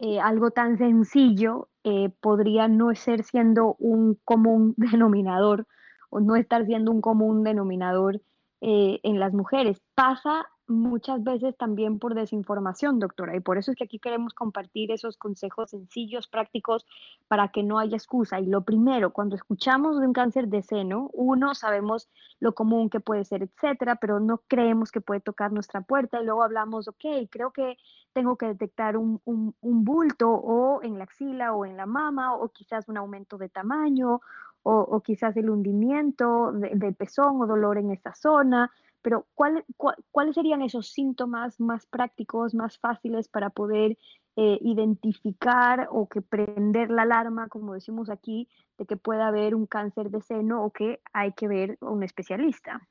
eh, 0.00 0.20
algo 0.20 0.50
tan 0.50 0.76
sencillo 0.76 1.68
eh, 1.84 2.10
podría 2.20 2.66
no 2.66 2.92
ser 2.96 3.22
siendo 3.22 3.76
un 3.78 4.18
común 4.24 4.74
denominador 4.76 5.68
o 6.10 6.18
no 6.18 6.34
estar 6.34 6.66
siendo 6.66 6.90
un 6.90 7.00
común 7.00 7.44
denominador 7.44 8.20
eh, 8.60 8.98
en 9.04 9.20
las 9.20 9.32
mujeres. 9.32 9.80
Pasa 9.94 10.46
muchas 10.66 11.22
veces 11.22 11.56
también 11.56 11.98
por 11.98 12.14
desinformación, 12.14 12.98
doctora, 12.98 13.36
y 13.36 13.40
por 13.40 13.58
eso 13.58 13.70
es 13.70 13.76
que 13.76 13.84
aquí 13.84 13.98
queremos 13.98 14.34
compartir 14.34 14.90
esos 14.90 15.16
consejos 15.16 15.70
sencillos, 15.70 16.28
prácticos, 16.28 16.86
para 17.28 17.48
que 17.48 17.62
no 17.62 17.78
haya 17.78 17.96
excusa. 17.96 18.40
Y 18.40 18.46
lo 18.46 18.62
primero, 18.62 19.12
cuando 19.12 19.36
escuchamos 19.36 20.00
de 20.00 20.06
un 20.06 20.12
cáncer 20.12 20.48
de 20.48 20.62
seno, 20.62 21.10
uno, 21.12 21.54
sabemos 21.54 22.08
lo 22.40 22.54
común 22.54 22.90
que 22.90 23.00
puede 23.00 23.24
ser, 23.24 23.42
etcétera, 23.42 23.96
pero 23.96 24.20
no 24.20 24.42
creemos 24.48 24.92
que 24.92 25.00
puede 25.00 25.20
tocar 25.20 25.52
nuestra 25.52 25.80
puerta 25.80 26.20
y 26.20 26.24
luego 26.24 26.42
hablamos, 26.42 26.88
ok, 26.88 27.04
creo 27.30 27.50
que 27.50 27.76
tengo 28.12 28.36
que 28.36 28.46
detectar 28.46 28.96
un, 28.96 29.20
un, 29.24 29.54
un 29.60 29.84
bulto 29.84 30.30
o 30.30 30.82
en 30.82 30.98
la 30.98 31.04
axila 31.04 31.54
o 31.54 31.64
en 31.64 31.76
la 31.76 31.86
mama 31.86 32.34
o 32.34 32.48
quizás 32.48 32.88
un 32.88 32.98
aumento 32.98 33.38
de 33.38 33.48
tamaño 33.48 34.20
o, 34.62 34.72
o 34.80 35.00
quizás 35.00 35.36
el 35.36 35.50
hundimiento 35.50 36.52
del 36.52 36.78
de 36.78 36.92
pezón 36.92 37.40
o 37.40 37.46
dolor 37.46 37.78
en 37.78 37.90
esa 37.90 38.14
zona 38.14 38.70
pero 39.02 39.26
¿cuál, 39.34 39.64
cuáles 40.10 40.34
serían 40.34 40.62
esos 40.62 40.88
síntomas 40.88 41.60
más 41.60 41.86
prácticos, 41.86 42.54
más 42.54 42.78
fáciles 42.78 43.28
para 43.28 43.50
poder 43.50 43.98
eh, 44.36 44.58
identificar 44.62 45.88
o 45.90 46.08
que 46.08 46.22
prender 46.22 46.90
la 46.90 47.02
alarma, 47.02 47.48
como 47.48 47.74
decimos 47.74 48.08
aquí, 48.08 48.48
de 48.78 48.86
que 48.86 48.96
pueda 48.96 49.26
haber 49.26 49.54
un 49.54 49.66
cáncer 49.66 50.10
de 50.10 50.22
seno 50.22 50.64
o 50.64 50.70
que 50.70 51.00
hay 51.12 51.32
que 51.32 51.48
ver 51.48 51.76
a 51.82 51.90
un 51.90 52.02
especialista? 52.02 52.88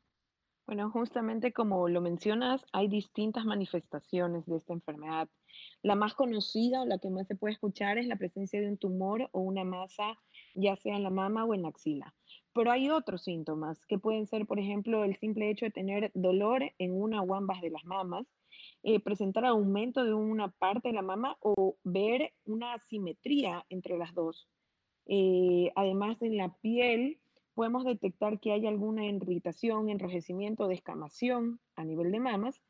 Bueno, 0.68 0.90
justamente 0.92 1.52
como 1.52 1.90
lo 1.90 2.00
mencionas, 2.00 2.64
hay 2.72 2.88
distintas 2.88 3.44
manifestaciones 3.46 4.46
de 4.46 4.58
esta 4.58 4.74
enfermedad. 4.74 5.28
La 5.82 5.96
más 5.96 6.14
conocida 6.14 6.84
o 6.84 6.86
la 6.86 7.00
que 7.00 7.10
más 7.10 7.28
se 7.28 7.36
puede 7.36 7.54
escuchar 7.54 7.98
es 7.98 8.08
la 8.08 8.16
presencia 8.16 8.62
de 8.62 8.68
un 8.68 8.78
tumor 8.78 9.28
o 9.32 9.42
una 9.42 9.64
masa, 9.64 10.18
ya 10.56 10.76
sea 10.76 10.96
en 10.96 11.04
la 11.04 11.10
mama 11.10 11.46
o 11.46 11.54
en 11.54 11.64
la 11.64 11.70
axila. 11.70 12.14
Pero 12.54 12.72
hay 12.72 12.90
otros 12.90 13.24
síntomas 13.24 13.86
que 13.86 13.98
pueden 13.98 14.28
ser, 14.28 14.46
por 14.46 14.60
ejemplo, 14.60 15.04
el 15.04 15.16
simple 15.16 15.50
hecho 15.50 15.66
de 15.66 15.72
tener 15.72 16.12
dolor 16.14 16.64
en 16.78 17.02
una 17.02 17.22
o 17.22 17.36
ambas 17.36 17.62
de 17.62 17.70
las 17.70 17.86
mamas, 17.86 18.28
eh, 18.84 19.00
presentar 19.00 19.46
aumento 19.46 20.04
de 20.04 20.14
una 20.14 20.50
parte 20.50 20.90
de 20.90 20.96
la 20.96 21.02
mama 21.02 21.38
o 21.40 21.78
ver 21.84 22.34
una 22.46 22.74
asimetría 22.74 23.66
entre 23.70 23.98
las 23.98 24.14
dos. 24.14 24.48
Eh, 25.06 25.72
además, 25.76 26.22
en 26.22 26.38
la 26.38 26.54
piel 26.62 27.20
podemos 27.54 27.86
detectar 27.86 28.40
que 28.40 28.52
hay 28.52 28.68
alguna 28.68 29.06
irritación, 29.06 29.90
enrojecimiento, 29.90 30.68
descamación 30.68 31.60
a 31.76 31.84
nivel 31.86 32.12
de 32.12 32.20
mamas 32.20 32.62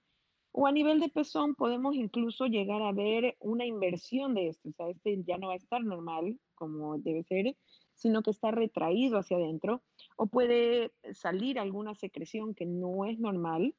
o 0.51 0.67
a 0.67 0.71
nivel 0.71 0.99
de 0.99 1.09
pezón 1.09 1.55
podemos 1.55 1.95
incluso 1.95 2.45
llegar 2.45 2.81
a 2.81 2.91
ver 2.91 3.37
una 3.39 3.65
inversión 3.65 4.33
de 4.33 4.49
esto, 4.49 4.69
o 4.69 4.73
sea, 4.73 4.89
este 4.89 5.23
ya 5.23 5.37
no 5.37 5.47
va 5.47 5.53
a 5.53 5.57
estar 5.57 5.83
normal 5.83 6.37
como 6.61 6.99
debe 6.99 7.23
ser, 7.23 7.55
sino 7.95 8.21
que 8.21 8.29
está 8.29 8.51
retraído 8.51 9.17
hacia 9.17 9.37
adentro 9.37 9.81
o 10.15 10.27
puede 10.27 10.91
salir 11.11 11.57
alguna 11.57 11.95
secreción 11.95 12.53
que 12.53 12.67
no 12.67 13.05
es 13.05 13.17
normal 13.17 13.73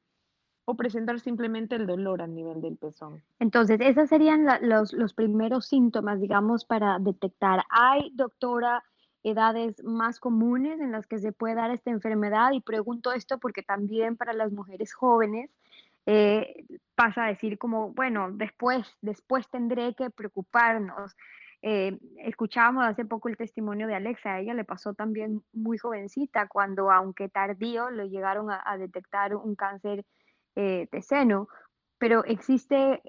o 0.65 0.75
presentar 0.75 1.21
simplemente 1.21 1.75
el 1.75 1.87
dolor 1.87 2.21
a 2.21 2.27
nivel 2.27 2.59
del 2.59 2.75
pezón. 2.75 3.23
Entonces, 3.39 3.79
esos 3.79 4.09
serían 4.09 4.45
los, 4.61 4.91
los 4.91 5.13
primeros 5.13 5.65
síntomas, 5.67 6.19
digamos, 6.19 6.65
para 6.65 6.99
detectar. 6.99 7.63
¿Hay, 7.69 8.11
doctora, 8.13 8.83
edades 9.23 9.81
más 9.85 10.19
comunes 10.19 10.81
en 10.81 10.91
las 10.91 11.07
que 11.07 11.19
se 11.19 11.31
puede 11.31 11.55
dar 11.55 11.71
esta 11.71 11.89
enfermedad? 11.89 12.51
Y 12.51 12.59
pregunto 12.59 13.13
esto 13.13 13.37
porque 13.39 13.63
también 13.63 14.17
para 14.17 14.33
las 14.33 14.51
mujeres 14.51 14.93
jóvenes 14.93 15.49
eh, 16.05 16.65
pasa 16.95 17.25
a 17.25 17.27
decir 17.27 17.57
como, 17.57 17.93
bueno, 17.93 18.29
después, 18.33 18.85
después 19.01 19.49
tendré 19.49 19.93
que 19.95 20.09
preocuparnos. 20.09 21.15
Eh, 21.65 21.97
escuchábamos 22.17 22.83
hace 22.83 23.05
poco 23.05 23.29
el 23.29 23.37
testimonio 23.37 23.87
de 23.87 23.95
Alexa, 23.95 24.33
a 24.33 24.41
ella 24.41 24.53
le 24.53 24.65
pasó 24.65 24.93
también 24.93 25.41
muy 25.53 25.77
jovencita 25.77 26.49
cuando, 26.49 26.91
aunque 26.91 27.29
tardío, 27.29 27.89
le 27.89 28.09
llegaron 28.09 28.51
a, 28.51 28.77
detectar 28.77 29.33
un 29.33 29.55
cáncer 29.55 30.03
eh, 30.57 30.89
de 30.91 31.01
seno, 31.01 31.47
pero 31.97 32.25
existe 32.25 33.01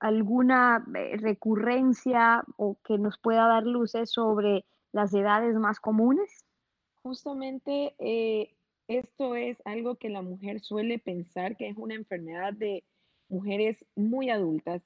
alguna 0.00 0.84
recurrencia 1.14 2.44
o 2.56 2.76
que 2.84 2.98
nos 2.98 3.16
pueda 3.18 3.46
dar 3.46 3.62
luces 3.62 4.10
sobre 4.10 4.66
las 4.92 5.14
edades 5.14 5.56
más 5.56 5.80
comunes. 5.80 6.44
Justamente 7.02 7.94
esto 8.86 9.34
es 9.34 9.56
algo 9.64 9.94
que 9.94 10.10
la 10.10 10.20
mujer 10.20 10.60
suele 10.60 10.98
pensar 10.98 11.56
que 11.56 11.68
es 11.68 11.76
una 11.78 11.94
enfermedad 11.94 12.52
de 12.52 12.84
mujeres 13.30 13.82
muy 13.94 14.28
adultas 14.28 14.82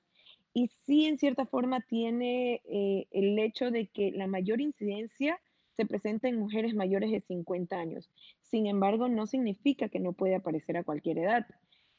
y 0.54 0.68
sí 0.86 1.06
en 1.06 1.18
cierta 1.18 1.44
forma 1.46 1.80
tiene 1.80 2.62
eh, 2.64 3.06
el 3.10 3.38
hecho 3.38 3.70
de 3.70 3.88
que 3.88 4.12
la 4.12 4.28
mayor 4.28 4.60
incidencia 4.60 5.40
se 5.76 5.84
presenta 5.84 6.28
en 6.28 6.38
mujeres 6.38 6.74
mayores 6.74 7.10
de 7.10 7.20
50 7.20 7.76
años. 7.76 8.08
Sin 8.40 8.66
embargo, 8.66 9.08
no 9.08 9.26
significa 9.26 9.88
que 9.88 9.98
no 9.98 10.12
puede 10.12 10.36
aparecer 10.36 10.76
a 10.76 10.84
cualquier 10.84 11.18
edad. 11.18 11.46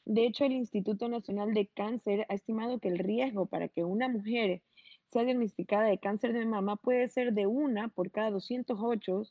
De 0.06 0.24
hecho, 0.24 0.46
el 0.46 0.52
Instituto 0.52 1.08
Nacional 1.08 1.52
de 1.52 1.66
Cáncer 1.66 2.24
ha 2.30 2.34
estimado 2.34 2.78
que 2.78 2.88
el 2.88 2.98
riesgo 2.98 3.44
para 3.46 3.68
que 3.68 3.84
una 3.84 4.08
mujer 4.08 4.62
sea 5.12 5.24
diagnosticada 5.24 5.84
de 5.84 5.98
cáncer 5.98 6.32
de 6.32 6.46
mama 6.46 6.76
puede 6.76 7.08
ser 7.08 7.34
de 7.34 7.46
una 7.46 7.88
por 7.88 8.10
cada 8.10 8.30
208 8.30 9.24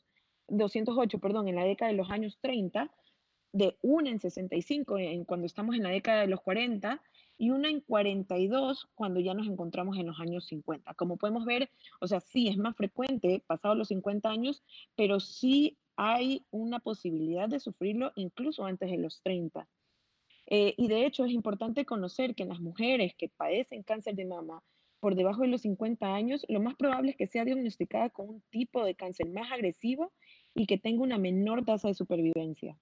208, 0.48 1.18
perdón, 1.18 1.48
en 1.48 1.56
la 1.56 1.64
década 1.64 1.90
de 1.90 1.96
los 1.96 2.10
años 2.10 2.38
30, 2.40 2.90
de 3.52 3.76
una 3.82 4.10
en 4.10 4.20
65 4.20 4.98
en, 4.98 5.24
cuando 5.24 5.46
estamos 5.46 5.74
en 5.74 5.82
la 5.82 5.90
década 5.90 6.20
de 6.20 6.28
los 6.28 6.40
40 6.40 7.02
y 7.38 7.50
una 7.50 7.68
en 7.68 7.80
42 7.80 8.88
cuando 8.94 9.20
ya 9.20 9.34
nos 9.34 9.46
encontramos 9.46 9.98
en 9.98 10.06
los 10.06 10.20
años 10.20 10.46
50. 10.46 10.94
Como 10.94 11.16
podemos 11.16 11.44
ver, 11.44 11.70
o 12.00 12.06
sea, 12.06 12.20
sí 12.20 12.48
es 12.48 12.56
más 12.56 12.76
frecuente 12.76 13.42
pasados 13.46 13.76
los 13.76 13.88
50 13.88 14.28
años, 14.28 14.62
pero 14.94 15.20
sí 15.20 15.76
hay 15.96 16.44
una 16.50 16.78
posibilidad 16.80 17.48
de 17.48 17.60
sufrirlo 17.60 18.12
incluso 18.16 18.64
antes 18.64 18.90
de 18.90 18.98
los 18.98 19.22
30. 19.22 19.68
Eh, 20.48 20.74
y 20.76 20.88
de 20.88 21.06
hecho 21.06 21.24
es 21.24 21.32
importante 21.32 21.84
conocer 21.84 22.34
que 22.34 22.44
en 22.44 22.50
las 22.50 22.60
mujeres 22.60 23.14
que 23.14 23.28
padecen 23.28 23.82
cáncer 23.82 24.14
de 24.14 24.26
mama 24.26 24.62
por 25.00 25.14
debajo 25.14 25.42
de 25.42 25.48
los 25.48 25.62
50 25.62 26.14
años, 26.14 26.46
lo 26.48 26.60
más 26.60 26.74
probable 26.76 27.10
es 27.10 27.16
que 27.16 27.26
sea 27.26 27.44
diagnosticada 27.44 28.10
con 28.10 28.28
un 28.28 28.42
tipo 28.50 28.84
de 28.84 28.94
cáncer 28.94 29.28
más 29.28 29.50
agresivo 29.52 30.12
y 30.54 30.66
que 30.66 30.78
tenga 30.78 31.02
una 31.02 31.18
menor 31.18 31.64
tasa 31.64 31.88
de 31.88 31.94
supervivencia. 31.94 32.78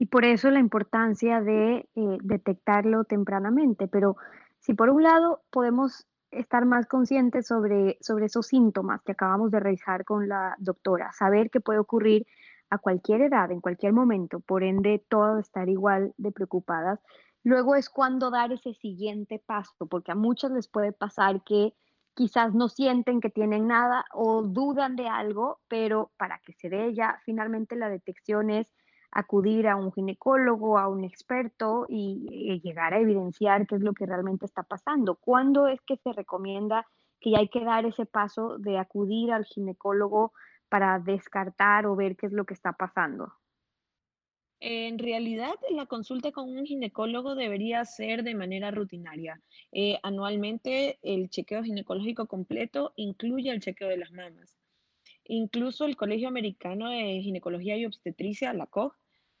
Y 0.00 0.06
por 0.06 0.24
eso 0.24 0.50
la 0.50 0.60
importancia 0.60 1.42
de 1.42 1.86
eh, 1.94 2.18
detectarlo 2.22 3.04
tempranamente. 3.04 3.86
Pero 3.86 4.16
si 4.58 4.72
por 4.72 4.88
un 4.88 5.02
lado 5.02 5.42
podemos 5.50 6.06
estar 6.30 6.64
más 6.64 6.86
conscientes 6.86 7.46
sobre, 7.46 7.98
sobre 8.00 8.24
esos 8.24 8.46
síntomas 8.46 9.02
que 9.02 9.12
acabamos 9.12 9.50
de 9.50 9.60
revisar 9.60 10.06
con 10.06 10.26
la 10.26 10.56
doctora, 10.58 11.12
saber 11.12 11.50
que 11.50 11.60
puede 11.60 11.80
ocurrir 11.80 12.26
a 12.70 12.78
cualquier 12.78 13.20
edad, 13.20 13.52
en 13.52 13.60
cualquier 13.60 13.92
momento, 13.92 14.40
por 14.40 14.62
ende, 14.62 15.04
todo 15.06 15.38
estar 15.38 15.68
igual 15.68 16.14
de 16.16 16.32
preocupadas. 16.32 16.98
Luego 17.44 17.74
es 17.74 17.90
cuando 17.90 18.30
dar 18.30 18.52
ese 18.52 18.72
siguiente 18.72 19.38
paso, 19.44 19.86
porque 19.86 20.12
a 20.12 20.14
muchas 20.14 20.50
les 20.52 20.66
puede 20.66 20.92
pasar 20.92 21.42
que 21.44 21.74
quizás 22.14 22.54
no 22.54 22.68
sienten 22.68 23.20
que 23.20 23.28
tienen 23.28 23.66
nada 23.66 24.06
o 24.14 24.44
dudan 24.44 24.96
de 24.96 25.08
algo, 25.08 25.60
pero 25.68 26.10
para 26.16 26.38
que 26.38 26.54
se 26.54 26.70
dé 26.70 26.94
ya 26.94 27.20
finalmente 27.26 27.76
la 27.76 27.90
detección 27.90 28.48
es 28.48 28.72
acudir 29.12 29.68
a 29.68 29.76
un 29.76 29.92
ginecólogo, 29.92 30.78
a 30.78 30.88
un 30.88 31.04
experto 31.04 31.86
y, 31.88 32.60
llegar 32.62 32.94
a 32.94 33.00
evidenciar 33.00 33.66
qué 33.66 33.76
es 33.76 33.82
lo 33.82 33.92
que 33.92 34.06
realmente 34.06 34.46
está 34.46 34.62
pasando. 34.62 35.16
¿Cuándo 35.16 35.66
es 35.68 35.80
que 35.82 35.96
se 35.96 36.12
recomienda 36.12 36.86
que 37.20 37.36
hay 37.36 37.48
que 37.48 37.64
dar 37.64 37.84
ese 37.86 38.06
paso 38.06 38.58
de 38.58 38.78
acudir 38.78 39.32
al 39.32 39.44
ginecólogo 39.44 40.32
para 40.68 40.98
descartar 40.98 41.86
o 41.86 41.96
ver 41.96 42.16
qué 42.16 42.26
es 42.26 42.32
lo 42.32 42.44
que 42.44 42.54
está 42.54 42.72
pasando? 42.72 43.32
En 44.62 44.98
realidad, 44.98 45.54
la 45.70 45.86
consulta 45.86 46.32
con 46.32 46.50
un 46.50 46.66
ginecólogo 46.66 47.34
debería 47.34 47.82
ser 47.86 48.22
de 48.22 48.34
manera 48.34 48.70
rutinaria. 48.70 49.40
Eh, 49.72 49.98
anualmente, 50.02 50.98
el 51.02 51.30
chequeo 51.30 51.62
ginecológico 51.62 52.26
completo 52.26 52.92
incluye 52.96 53.50
el 53.50 53.60
chequeo 53.60 53.88
de 53.88 53.96
las 53.96 54.12
mamas. 54.12 54.59
Incluso 55.24 55.84
el 55.84 55.96
Colegio 55.96 56.28
Americano 56.28 56.88
de 56.90 57.20
Ginecología 57.22 57.76
y 57.76 57.86
Obstetricia, 57.86 58.52
la 58.52 58.66
COG, 58.66 58.94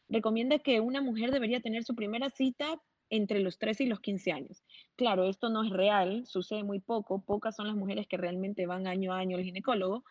recomienda 0.08 0.58
que 0.58 0.80
una 0.80 1.00
mujer 1.00 1.30
debería 1.30 1.60
tener 1.60 1.84
su 1.84 1.94
primera 1.94 2.30
cita 2.30 2.80
entre 3.10 3.40
los 3.40 3.58
13 3.58 3.84
y 3.84 3.86
los 3.86 4.00
15 4.00 4.32
años. 4.32 4.62
Claro, 4.96 5.28
esto 5.28 5.48
no 5.48 5.64
es 5.64 5.70
real, 5.70 6.26
sucede 6.26 6.62
muy 6.62 6.80
poco, 6.80 7.22
pocas 7.22 7.56
son 7.56 7.66
las 7.66 7.76
mujeres 7.76 8.06
que 8.06 8.16
realmente 8.16 8.66
van 8.66 8.86
año 8.86 9.12
a 9.12 9.18
año 9.18 9.36
al 9.36 9.44
ginecólogo, 9.44 10.04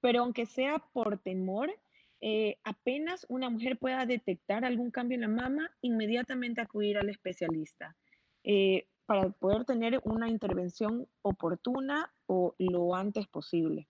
pero 0.00 0.20
aunque 0.20 0.46
sea 0.46 0.78
por 0.92 1.18
temor, 1.18 1.72
eh, 2.20 2.58
apenas 2.64 3.26
una 3.28 3.50
mujer 3.50 3.78
pueda 3.78 4.06
detectar 4.06 4.64
algún 4.64 4.90
cambio 4.90 5.16
en 5.16 5.22
la 5.22 5.28
mama, 5.28 5.70
inmediatamente 5.80 6.60
acudir 6.60 6.98
al 6.98 7.08
especialista 7.08 7.96
eh, 8.42 8.86
para 9.06 9.30
poder 9.30 9.64
tener 9.64 10.00
una 10.04 10.28
intervención 10.28 11.06
oportuna 11.22 12.12
o 12.26 12.54
lo 12.58 12.94
antes 12.94 13.26
posible. 13.26 13.88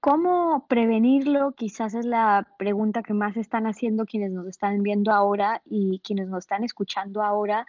¿Cómo 0.00 0.64
prevenirlo? 0.68 1.52
Quizás 1.56 1.94
es 1.94 2.06
la 2.06 2.46
pregunta 2.56 3.02
que 3.02 3.14
más 3.14 3.36
están 3.36 3.66
haciendo 3.66 4.06
quienes 4.06 4.30
nos 4.30 4.46
están 4.46 4.82
viendo 4.84 5.10
ahora 5.12 5.60
y 5.64 6.00
quienes 6.04 6.28
nos 6.28 6.44
están 6.44 6.62
escuchando 6.62 7.22
ahora. 7.22 7.66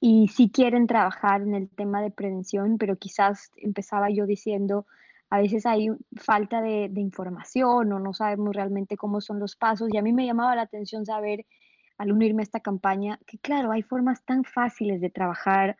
Y 0.00 0.26
si 0.28 0.50
quieren 0.50 0.88
trabajar 0.88 1.42
en 1.42 1.54
el 1.54 1.68
tema 1.68 2.02
de 2.02 2.10
prevención, 2.10 2.78
pero 2.78 2.96
quizás 2.96 3.52
empezaba 3.56 4.10
yo 4.10 4.26
diciendo, 4.26 4.86
a 5.30 5.38
veces 5.38 5.66
hay 5.66 5.90
falta 6.16 6.60
de, 6.62 6.90
información 6.96 7.92
o 7.92 8.00
no 8.00 8.12
sabemos 8.12 8.56
realmente 8.56 8.96
cómo 8.96 9.20
son 9.20 9.38
los 9.38 9.54
pasos. 9.54 9.88
Y 9.92 9.98
a 9.98 10.02
mí 10.02 10.12
me 10.12 10.26
llamaba 10.26 10.56
la 10.56 10.62
atención 10.62 11.06
saber, 11.06 11.46
al 11.96 12.12
unirme 12.12 12.42
a 12.42 12.44
esta 12.44 12.60
campaña, 12.60 13.20
que 13.26 13.38
claro, 13.38 13.70
hay 13.70 13.82
formas 13.82 14.24
tan 14.24 14.42
fáciles 14.44 15.00
de 15.00 15.10
trabajar 15.10 15.76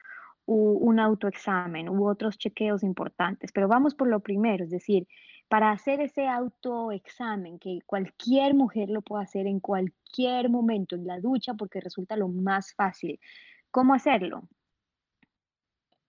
un 0.47 0.99
autoexamen 0.99 1.89
u 1.91 2.09
otros 2.09 2.39
chequeos 2.39 2.83
importantes, 2.83 3.53
pero 3.53 3.69
vamos 3.69 3.95
por 3.95 4.09
lo 4.09 4.21
primero, 4.21 4.65
es 4.65 4.71
decir, 4.71 5.07
para 5.49 5.71
hacer 5.71 6.01
ese 6.01 6.27
autoexamen, 6.27 7.59
que 7.59 7.81
cualquier 7.87 8.55
mujer 8.55 8.91
lo 8.91 9.03
puede 9.03 9.25
hacer 9.25 9.47
en 9.47 9.61
cualquier 9.61 10.51
momento, 10.51 10.95
en 10.95 11.07
la 11.07 11.21
ducha, 11.21 11.55
porque 11.55 11.81
resulta 11.81 12.17
lo 12.17 12.29
más 12.29 12.75
fácil. 12.75 13.19
¿Cómo 13.71 13.95
hacerlo? 13.95 14.49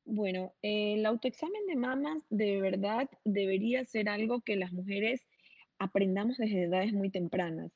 Bueno, 0.03 0.53
el 0.61 1.05
autoexamen 1.05 1.67
de 1.67 1.75
mamas 1.75 2.25
de 2.29 2.59
verdad 2.59 3.09
debería 3.23 3.85
ser 3.85 4.09
algo 4.09 4.41
que 4.41 4.55
las 4.55 4.73
mujeres 4.73 5.25
aprendamos 5.77 6.37
desde 6.37 6.63
edades 6.63 6.93
muy 6.93 7.09
tempranas. 7.09 7.71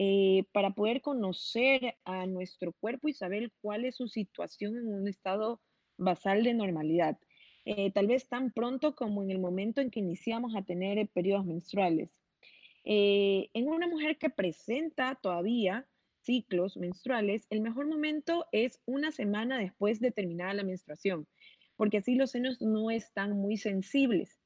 Eh, 0.00 0.44
para 0.52 0.70
poder 0.70 1.02
conocer 1.02 1.96
a 2.04 2.24
nuestro 2.26 2.72
cuerpo 2.72 3.08
y 3.08 3.14
saber 3.14 3.52
cuál 3.60 3.84
es 3.84 3.96
su 3.96 4.06
situación 4.06 4.76
en 4.76 4.94
un 4.94 5.08
estado 5.08 5.60
basal 5.96 6.44
de 6.44 6.54
normalidad. 6.54 7.18
Eh, 7.70 7.90
tal 7.90 8.06
vez 8.06 8.26
tan 8.28 8.50
pronto 8.50 8.94
como 8.94 9.22
en 9.22 9.30
el 9.30 9.38
momento 9.38 9.82
en 9.82 9.90
que 9.90 10.00
iniciamos 10.00 10.56
a 10.56 10.62
tener 10.62 11.06
periodos 11.08 11.44
menstruales. 11.44 12.08
Eh, 12.84 13.50
en 13.52 13.68
una 13.68 13.86
mujer 13.86 14.16
que 14.16 14.30
presenta 14.30 15.16
todavía 15.16 15.86
ciclos 16.22 16.78
menstruales, 16.78 17.46
el 17.50 17.60
mejor 17.60 17.86
momento 17.86 18.46
es 18.52 18.80
una 18.86 19.12
semana 19.12 19.58
después 19.58 20.00
de 20.00 20.10
terminada 20.10 20.54
la 20.54 20.64
menstruación 20.64 21.26
porque 21.78 21.98
así 21.98 22.16
los 22.16 22.32
senos 22.32 22.60
no 22.60 22.90
están 22.90 23.32
muy 23.32 23.56
sensibles. 23.56 24.40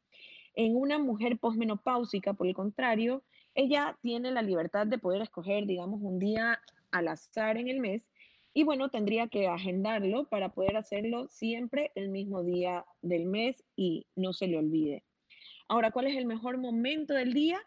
En 0.54 0.76
una 0.76 0.98
mujer 0.98 1.38
posmenopáusica, 1.38 2.34
por 2.34 2.46
el 2.46 2.54
contrario, 2.54 3.24
ella 3.54 3.98
tiene 4.02 4.30
la 4.30 4.42
libertad 4.42 4.86
de 4.86 4.98
poder 4.98 5.22
escoger, 5.22 5.66
digamos, 5.66 6.00
un 6.02 6.18
día 6.18 6.60
al 6.90 7.08
azar 7.08 7.56
en 7.56 7.68
el 7.68 7.80
mes 7.80 8.02
y 8.54 8.64
bueno, 8.64 8.90
tendría 8.90 9.28
que 9.28 9.46
agendarlo 9.48 10.28
para 10.28 10.50
poder 10.50 10.76
hacerlo 10.76 11.28
siempre 11.28 11.92
el 11.94 12.08
mismo 12.08 12.42
día 12.42 12.84
del 13.00 13.26
mes 13.26 13.64
y 13.76 14.06
no 14.16 14.32
se 14.32 14.46
le 14.46 14.58
olvide. 14.58 15.04
Ahora, 15.68 15.90
¿cuál 15.90 16.08
es 16.08 16.16
el 16.16 16.26
mejor 16.26 16.58
momento 16.58 17.14
del 17.14 17.32
día? 17.32 17.60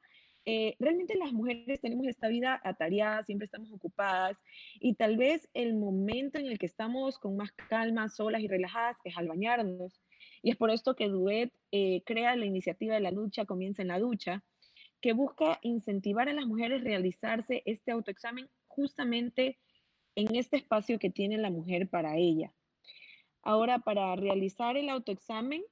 eh, 0.46 0.76
realmente 0.80 1.18
las 1.18 1.34
mujeres 1.34 1.82
tenemos 1.82 2.06
esta 2.08 2.28
vida 2.28 2.62
atareada, 2.64 3.24
siempre 3.24 3.46
estamos 3.46 3.72
ocupadas 3.72 4.38
y 4.80 4.94
tal 4.94 5.18
vez 5.18 5.50
el 5.54 5.74
momento 5.74 6.38
en 6.38 6.46
el 6.46 6.60
que 6.60 6.68
estamos 6.68 7.18
con 7.18 7.36
más 7.36 7.52
calma, 7.52 8.10
solas 8.10 8.42
y 8.42 8.48
relajadas 8.48 8.98
es 9.04 9.18
al 9.18 9.28
bañarnos. 9.28 10.00
Y 10.44 10.52
es 10.52 10.58
por 10.58 10.70
esto 10.70 10.96
que 10.96 11.10
Duet 11.10 11.52
eh, 11.72 12.04
crea 12.06 12.36
la 12.36 12.46
iniciativa 12.46 12.94
de 12.94 13.02
la 13.02 13.12
lucha 13.12 13.46
Comienza 13.46 13.82
en 13.82 13.88
la 13.88 14.00
ducha, 14.00 14.44
que 15.02 15.14
busca 15.14 15.60
incentivar 15.64 16.30
a 16.30 16.34
las 16.34 16.46
mujeres 16.46 16.82
a 16.82 16.84
realizarse 16.84 17.64
este 17.66 17.92
autoexamen 17.92 18.48
justamente 18.68 19.58
en 20.16 20.36
este 20.36 20.58
espacio 20.58 21.00
que 21.00 21.10
tiene 21.10 21.38
la 21.38 21.50
mujer 21.50 21.90
para 21.90 22.18
ella. 22.18 22.54
Ahora, 23.42 23.80
para 23.80 24.16
realizar 24.16 24.78
el 24.78 24.90
autoexamen, 24.90 25.64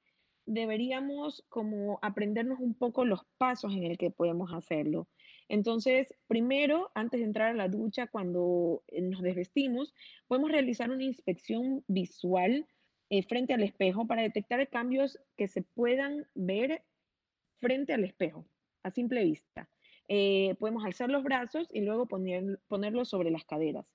deberíamos 0.45 1.45
como 1.49 1.99
aprendernos 2.01 2.59
un 2.59 2.73
poco 2.75 3.05
los 3.05 3.25
pasos 3.37 3.73
en 3.73 3.83
el 3.83 3.97
que 3.97 4.11
podemos 4.11 4.53
hacerlo. 4.53 5.07
Entonces, 5.49 6.13
primero, 6.27 6.91
antes 6.95 7.19
de 7.19 7.25
entrar 7.25 7.49
a 7.49 7.53
la 7.53 7.67
ducha, 7.67 8.07
cuando 8.07 8.83
eh, 8.87 9.01
nos 9.01 9.21
desvestimos, 9.21 9.93
podemos 10.27 10.51
realizar 10.51 10.91
una 10.91 11.03
inspección 11.03 11.83
visual 11.87 12.67
eh, 13.09 13.23
frente 13.23 13.53
al 13.53 13.63
espejo 13.63 14.07
para 14.07 14.21
detectar 14.21 14.67
cambios 14.69 15.19
que 15.37 15.47
se 15.47 15.61
puedan 15.61 16.27
ver 16.33 16.83
frente 17.59 17.93
al 17.93 18.03
espejo, 18.03 18.45
a 18.83 18.91
simple 18.91 19.23
vista. 19.23 19.69
Eh, 20.07 20.55
podemos 20.59 20.83
alzar 20.83 21.09
los 21.09 21.23
brazos 21.23 21.67
y 21.71 21.81
luego 21.81 22.07
poner, 22.07 22.59
ponerlos 22.67 23.09
sobre 23.09 23.31
las 23.31 23.45
caderas. 23.45 23.85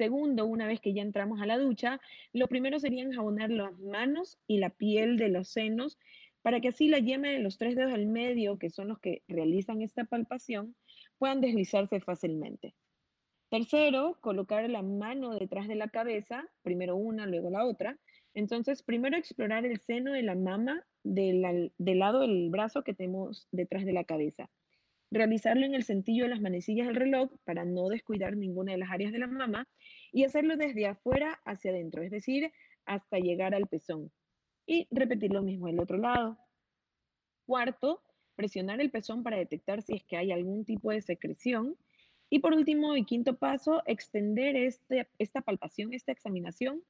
Segundo, 0.00 0.46
una 0.46 0.66
vez 0.66 0.80
que 0.80 0.94
ya 0.94 1.02
entramos 1.02 1.42
a 1.42 1.46
la 1.46 1.58
ducha, 1.58 2.00
lo 2.32 2.46
primero 2.46 2.80
sería 2.80 3.02
enjabonar 3.02 3.50
las 3.50 3.78
manos 3.80 4.38
y 4.46 4.56
la 4.56 4.70
piel 4.70 5.18
de 5.18 5.28
los 5.28 5.50
senos 5.50 5.98
para 6.40 6.58
que 6.62 6.68
así 6.68 6.88
la 6.88 7.00
yema 7.00 7.28
de 7.28 7.40
los 7.40 7.58
tres 7.58 7.76
dedos 7.76 7.92
del 7.92 8.06
medio, 8.06 8.58
que 8.58 8.70
son 8.70 8.88
los 8.88 8.98
que 8.98 9.22
realizan 9.28 9.82
esta 9.82 10.04
palpación, 10.04 10.74
puedan 11.18 11.42
deslizarse 11.42 12.00
fácilmente. 12.00 12.74
Tercero, 13.50 14.16
colocar 14.22 14.70
la 14.70 14.80
mano 14.80 15.34
detrás 15.34 15.68
de 15.68 15.74
la 15.74 15.88
cabeza, 15.88 16.48
primero 16.62 16.96
una, 16.96 17.26
luego 17.26 17.50
la 17.50 17.66
otra. 17.66 17.98
Entonces, 18.32 18.82
primero 18.82 19.18
explorar 19.18 19.66
el 19.66 19.80
seno 19.80 20.14
de 20.14 20.22
la 20.22 20.34
mama 20.34 20.82
del, 21.04 21.74
del 21.76 21.98
lado 21.98 22.20
del 22.20 22.48
brazo 22.48 22.84
que 22.84 22.94
tenemos 22.94 23.48
detrás 23.52 23.84
de 23.84 23.92
la 23.92 24.04
cabeza 24.04 24.48
realizarlo 25.10 25.66
en 25.66 25.74
el 25.74 25.84
centillo 25.84 26.24
de 26.24 26.30
las 26.30 26.40
manecillas 26.40 26.86
del 26.86 26.96
reloj 26.96 27.30
para 27.44 27.64
no 27.64 27.88
descuidar 27.88 28.36
ninguna 28.36 28.72
de 28.72 28.78
las 28.78 28.90
áreas 28.90 29.12
de 29.12 29.18
la 29.18 29.26
mama 29.26 29.68
y 30.12 30.24
hacerlo 30.24 30.56
desde 30.56 30.86
afuera 30.86 31.40
hacia 31.44 31.72
adentro, 31.72 32.02
es 32.02 32.10
decir, 32.10 32.52
hasta 32.86 33.18
llegar 33.18 33.54
al 33.54 33.66
pezón. 33.66 34.10
Y 34.66 34.86
repetir 34.90 35.32
lo 35.32 35.42
mismo 35.42 35.66
del 35.66 35.80
otro 35.80 35.98
lado. 35.98 36.38
Cuarto, 37.46 38.02
presionar 38.36 38.80
el 38.80 38.90
pezón 38.90 39.22
para 39.22 39.38
detectar 39.38 39.82
si 39.82 39.94
es 39.94 40.04
que 40.04 40.16
hay 40.16 40.30
algún 40.32 40.64
tipo 40.64 40.90
de 40.90 41.02
secreción. 41.02 41.76
Y 42.28 42.38
por 42.38 42.54
último 42.54 42.96
y 42.96 43.04
quinto 43.04 43.36
paso, 43.36 43.82
extender 43.86 44.56
este, 44.56 45.08
esta 45.18 45.40
palpación, 45.40 45.92
esta 45.92 46.12
examinación 46.12 46.84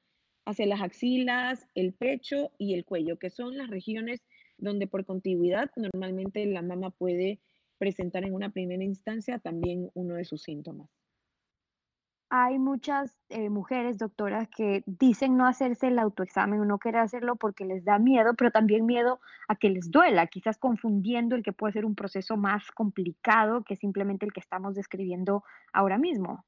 hacia 0.45 0.67
las 0.67 0.83
axilas, 0.83 1.67
el 1.75 1.95
pecho 1.95 2.51
y 2.59 2.75
el 2.75 2.85
cuello, 2.85 3.19
que 3.19 3.31
son 3.31 3.57
las 3.57 3.71
regiones 3.71 4.21
donde 4.59 4.87
por 4.87 5.07
contigüidad 5.07 5.71
normalmente 5.77 6.45
la 6.45 6.61
mama 6.61 6.91
puede 6.91 7.41
presentar 7.81 8.25
en 8.25 8.35
una 8.35 8.51
primera 8.51 8.85
instancia 8.85 9.39
también 9.39 9.91
uno 9.95 10.15
de 10.15 10.27
sus 10.27 10.43
síntomas. 10.43 10.89
Hay 12.29 12.61
muchas 12.61 13.19
eh, 13.31 13.49
mujeres, 13.49 13.99
doctoras, 13.99 14.49
que 14.55 14.85
dicen 14.87 15.37
no 15.37 15.47
hacerse 15.47 15.89
el 15.89 15.99
autoexamen 15.99 16.61
o 16.61 16.65
no 16.65 16.79
querer 16.79 17.01
hacerlo 17.01 17.35
porque 17.35 17.65
les 17.65 17.85
da 17.85 17.99
miedo, 17.99 18.35
pero 18.37 18.53
también 18.53 18.87
miedo 18.87 19.19
a 19.49 19.57
que 19.57 19.71
les 19.71 19.91
duela, 19.91 20.29
quizás 20.29 20.59
confundiendo 20.59 21.35
el 21.35 21.43
que 21.43 21.53
puede 21.53 21.73
ser 21.73 21.85
un 21.85 21.97
proceso 21.97 22.37
más 22.37 22.71
complicado 22.71 23.65
que 23.65 23.75
simplemente 23.75 24.27
el 24.27 24.33
que 24.33 24.41
estamos 24.41 24.77
describiendo 24.77 25.43
ahora 25.73 25.99
mismo. 25.99 26.45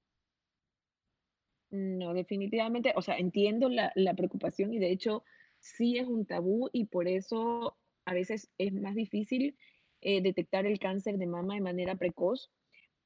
No, 1.71 2.13
definitivamente, 2.13 2.93
o 2.95 3.03
sea, 3.03 3.17
entiendo 3.17 3.71
la, 3.71 3.91
la 3.97 4.15
preocupación 4.15 4.75
y 4.75 4.79
de 4.79 4.93
hecho 4.93 5.25
sí 5.59 5.97
es 5.97 6.07
un 6.07 6.27
tabú 6.27 6.69
y 6.73 6.85
por 6.85 7.09
eso 7.09 7.77
a 8.05 8.13
veces 8.13 8.51
es 8.59 8.73
más 8.75 8.95
difícil 8.95 9.57
eh, 10.03 10.21
detectar 10.21 10.67
el 10.67 10.79
cáncer 10.79 11.19
de 11.19 11.27
mama 11.27 11.55
de 11.55 11.61
manera 11.61 11.95
precoz, 11.95 12.51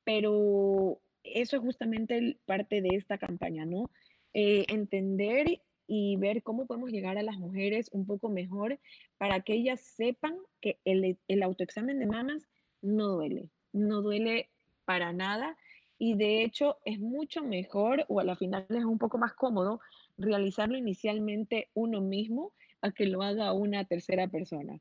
pero 0.04 1.00
eso 1.22 1.56
es 1.56 1.62
justamente 1.62 2.38
parte 2.46 2.80
de 2.80 2.96
esta 2.96 3.18
campaña, 3.18 3.64
¿no? 3.64 3.90
Eh, 4.34 4.64
entender 4.68 5.60
y 5.86 6.16
ver 6.16 6.42
cómo 6.42 6.66
podemos 6.66 6.90
llegar 6.90 7.16
a 7.18 7.22
las 7.22 7.38
mujeres 7.38 7.88
un 7.92 8.06
poco 8.06 8.28
mejor 8.28 8.78
para 9.18 9.40
que 9.40 9.54
ellas 9.54 9.80
sepan 9.80 10.36
que 10.60 10.78
el, 10.84 11.18
el 11.28 11.42
autoexamen 11.42 11.98
de 11.98 12.06
mamas 12.06 12.48
no 12.82 13.08
duele, 13.08 13.50
no 13.72 14.02
duele 14.02 14.48
para 14.84 15.12
nada 15.12 15.56
y 15.98 16.14
de 16.14 16.42
hecho 16.42 16.78
es 16.84 16.98
mucho 16.98 17.42
mejor 17.42 18.04
o 18.08 18.20
a 18.20 18.24
la 18.24 18.36
final 18.36 18.66
es 18.68 18.84
un 18.84 18.98
poco 18.98 19.18
más 19.18 19.32
cómodo 19.34 19.80
realizarlo 20.18 20.76
inicialmente 20.76 21.68
uno 21.74 22.00
mismo 22.00 22.52
a 22.82 22.90
que 22.90 23.06
lo 23.06 23.22
haga 23.22 23.52
una 23.52 23.84
tercera 23.84 24.28
persona. 24.28 24.80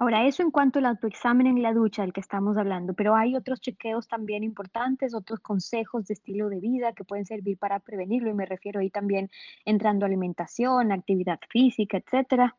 Ahora, 0.00 0.28
eso 0.28 0.44
en 0.44 0.52
cuanto 0.52 0.78
al 0.78 0.86
autoexamen 0.86 1.48
en 1.48 1.60
la 1.60 1.72
ducha 1.72 2.02
del 2.02 2.12
que 2.12 2.20
estamos 2.20 2.56
hablando, 2.56 2.94
pero 2.94 3.16
hay 3.16 3.34
otros 3.34 3.60
chequeos 3.60 4.06
también 4.06 4.44
importantes, 4.44 5.12
otros 5.12 5.40
consejos 5.40 6.06
de 6.06 6.14
estilo 6.14 6.48
de 6.48 6.60
vida 6.60 6.92
que 6.92 7.02
pueden 7.02 7.26
servir 7.26 7.58
para 7.58 7.80
prevenirlo 7.80 8.30
y 8.30 8.34
me 8.34 8.46
refiero 8.46 8.78
ahí 8.78 8.90
también 8.90 9.28
entrando 9.64 10.06
alimentación, 10.06 10.92
actividad 10.92 11.40
física, 11.50 11.96
etcétera. 11.96 12.56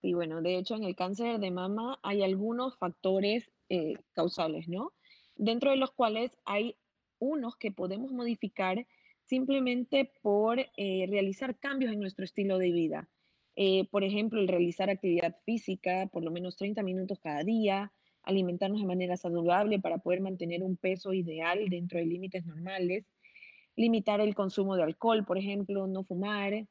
Y 0.00 0.14
bueno, 0.14 0.40
de 0.40 0.56
hecho 0.56 0.76
en 0.76 0.84
el 0.84 0.96
cáncer 0.96 1.40
de 1.40 1.50
mama 1.50 1.98
hay 2.02 2.22
algunos 2.22 2.78
factores 2.78 3.50
eh, 3.68 3.98
causales, 4.14 4.66
¿no? 4.66 4.94
Dentro 5.36 5.72
de 5.72 5.76
los 5.76 5.90
cuales 5.90 6.38
hay 6.46 6.78
unos 7.18 7.56
que 7.56 7.70
podemos 7.70 8.12
modificar 8.12 8.86
simplemente 9.26 10.10
por 10.22 10.58
eh, 10.58 11.06
realizar 11.06 11.58
cambios 11.58 11.92
en 11.92 12.00
nuestro 12.00 12.24
estilo 12.24 12.56
de 12.56 12.72
vida. 12.72 13.08
Eh, 13.60 13.88
por 13.90 14.04
ejemplo, 14.04 14.40
el 14.40 14.46
realizar 14.46 14.88
actividad 14.88 15.34
física 15.44 16.06
por 16.12 16.22
lo 16.22 16.30
menos 16.30 16.56
30 16.56 16.84
minutos 16.84 17.18
cada 17.18 17.42
día, 17.42 17.92
alimentarnos 18.22 18.80
de 18.80 18.86
manera 18.86 19.16
saludable 19.16 19.80
para 19.80 19.98
poder 19.98 20.20
mantener 20.20 20.62
un 20.62 20.76
peso 20.76 21.12
ideal 21.12 21.68
dentro 21.68 21.98
de 21.98 22.06
límites 22.06 22.46
normales, 22.46 23.04
limitar 23.74 24.20
el 24.20 24.36
consumo 24.36 24.76
de 24.76 24.84
alcohol, 24.84 25.24
por 25.24 25.38
ejemplo, 25.38 25.88
no 25.88 26.04
fumar, 26.04 26.68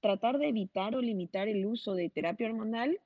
tratar 0.00 0.38
de 0.38 0.48
evitar 0.48 0.96
o 0.96 1.02
limitar 1.02 1.48
el 1.48 1.66
uso 1.66 1.92
de 1.92 2.08
terapia 2.08 2.46
hormonal 2.46 2.98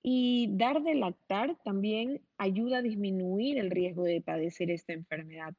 y 0.00 0.48
dar 0.52 0.80
de 0.84 0.94
lactar 0.94 1.56
también 1.64 2.20
ayuda 2.38 2.78
a 2.78 2.82
disminuir 2.82 3.58
el 3.58 3.72
riesgo 3.72 4.04
de 4.04 4.20
padecer 4.20 4.70
esta 4.70 4.92
enfermedad. 4.92 5.56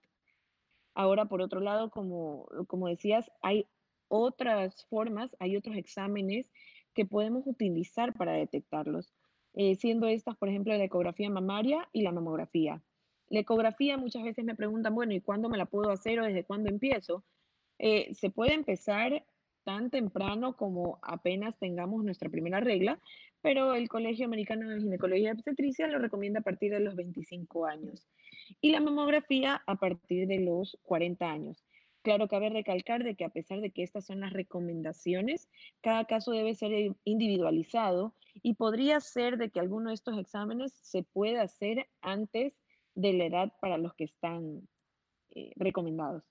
Ahora, 0.93 1.25
por 1.25 1.41
otro 1.41 1.59
lado, 1.59 1.89
como, 1.89 2.47
como 2.67 2.87
decías, 2.87 3.29
hay 3.41 3.67
otras 4.07 4.85
formas, 4.85 5.35
hay 5.39 5.57
otros 5.57 5.75
exámenes 5.75 6.49
que 6.95 7.05
podemos 7.05 7.45
utilizar 7.45 8.13
para 8.13 8.31
detectarlos, 8.31 9.13
eh, 9.53 9.75
siendo 9.75 10.07
estas, 10.07 10.35
por 10.37 10.49
ejemplo, 10.49 10.75
la 10.75 10.83
ecografía 10.83 11.29
mamaria 11.29 11.87
y 11.93 12.01
la 12.01 12.11
mamografía. 12.11 12.81
La 13.29 13.39
ecografía 13.39 13.97
muchas 13.97 14.23
veces 14.23 14.43
me 14.45 14.55
preguntan, 14.55 14.95
bueno, 14.95 15.13
¿y 15.13 15.21
cuándo 15.21 15.49
me 15.49 15.57
la 15.57 15.65
puedo 15.65 15.91
hacer 15.91 16.19
o 16.19 16.25
desde 16.25 16.43
cuándo 16.43 16.69
empiezo? 16.69 17.23
Eh, 17.77 18.13
se 18.13 18.29
puede 18.29 18.53
empezar 18.53 19.25
tan 19.63 19.89
temprano 19.89 20.55
como 20.55 20.99
apenas 21.01 21.57
tengamos 21.57 22.03
nuestra 22.03 22.29
primera 22.29 22.59
regla, 22.59 22.99
pero 23.41 23.73
el 23.73 23.89
Colegio 23.89 24.25
Americano 24.25 24.69
de 24.69 24.79
Ginecología 24.79 25.29
y 25.29 25.31
Obstetricia 25.31 25.87
lo 25.87 25.99
recomienda 25.99 26.39
a 26.39 26.43
partir 26.43 26.71
de 26.71 26.79
los 26.79 26.95
25 26.95 27.65
años 27.65 28.07
y 28.61 28.71
la 28.71 28.79
mamografía 28.79 29.61
a 29.65 29.75
partir 29.75 30.27
de 30.27 30.39
los 30.39 30.77
40 30.83 31.29
años. 31.29 31.63
Claro, 32.05 32.27
cabe 32.27 32.51
recalcar 32.51 33.03
de 33.03 33.15
que 33.15 33.25
a 33.25 33.29
pesar 33.29 33.61
de 33.61 33.71
que 33.71 33.81
estas 33.81 34.05
son 34.05 34.19
las 34.19 34.31
recomendaciones, 34.31 35.49
cada 35.81 36.05
caso 36.05 36.33
debe 36.33 36.53
ser 36.53 36.95
individualizado 37.03 38.13
y 38.43 38.53
podría 38.53 38.99
ser 38.99 39.37
de 39.37 39.49
que 39.49 39.59
alguno 39.59 39.89
de 39.89 39.95
estos 39.95 40.15
exámenes 40.19 40.71
se 40.83 41.01
pueda 41.01 41.41
hacer 41.41 41.87
antes 42.03 42.53
de 42.93 43.13
la 43.13 43.25
edad 43.25 43.53
para 43.59 43.79
los 43.79 43.95
que 43.95 44.03
están 44.03 44.67
eh, 45.31 45.51
recomendados. 45.55 46.23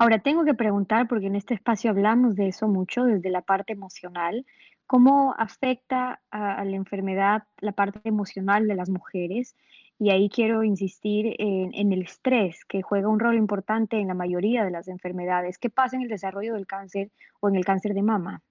Ahora 0.00 0.18
tengo 0.18 0.44
que 0.44 0.54
preguntar, 0.54 1.06
porque 1.06 1.26
en 1.26 1.36
este 1.36 1.54
espacio 1.54 1.92
hablamos 1.92 2.34
de 2.34 2.48
eso 2.48 2.66
mucho, 2.66 3.04
desde 3.04 3.30
la 3.30 3.42
parte 3.42 3.72
emocional, 3.72 4.44
¿cómo 4.84 5.32
afecta 5.38 6.22
a 6.32 6.64
la 6.64 6.74
enfermedad 6.74 7.44
la 7.60 7.70
parte 7.70 8.00
emocional 8.02 8.66
de 8.66 8.74
las 8.74 8.90
mujeres? 8.90 9.54
Y 9.98 10.10
ahí 10.10 10.28
quiero 10.28 10.64
insistir 10.64 11.36
en, 11.38 11.92
el 11.92 12.02
estrés, 12.02 12.64
que 12.64 12.82
juega 12.82 13.08
un 13.08 13.20
rol 13.20 13.36
importante 13.36 13.98
en 13.98 14.08
la 14.08 14.14
mayoría 14.14 14.64
de 14.64 14.70
las 14.70 14.88
enfermedades. 14.88 15.58
¿Qué 15.58 15.70
pasa 15.70 15.96
en 15.96 16.02
el 16.02 16.08
desarrollo 16.08 16.54
del 16.54 16.66
cáncer 16.66 17.10
o 17.40 17.48
en 17.48 17.54
el 17.54 17.64
cáncer 17.64 17.94
de 17.94 18.02
mama? 18.02 18.42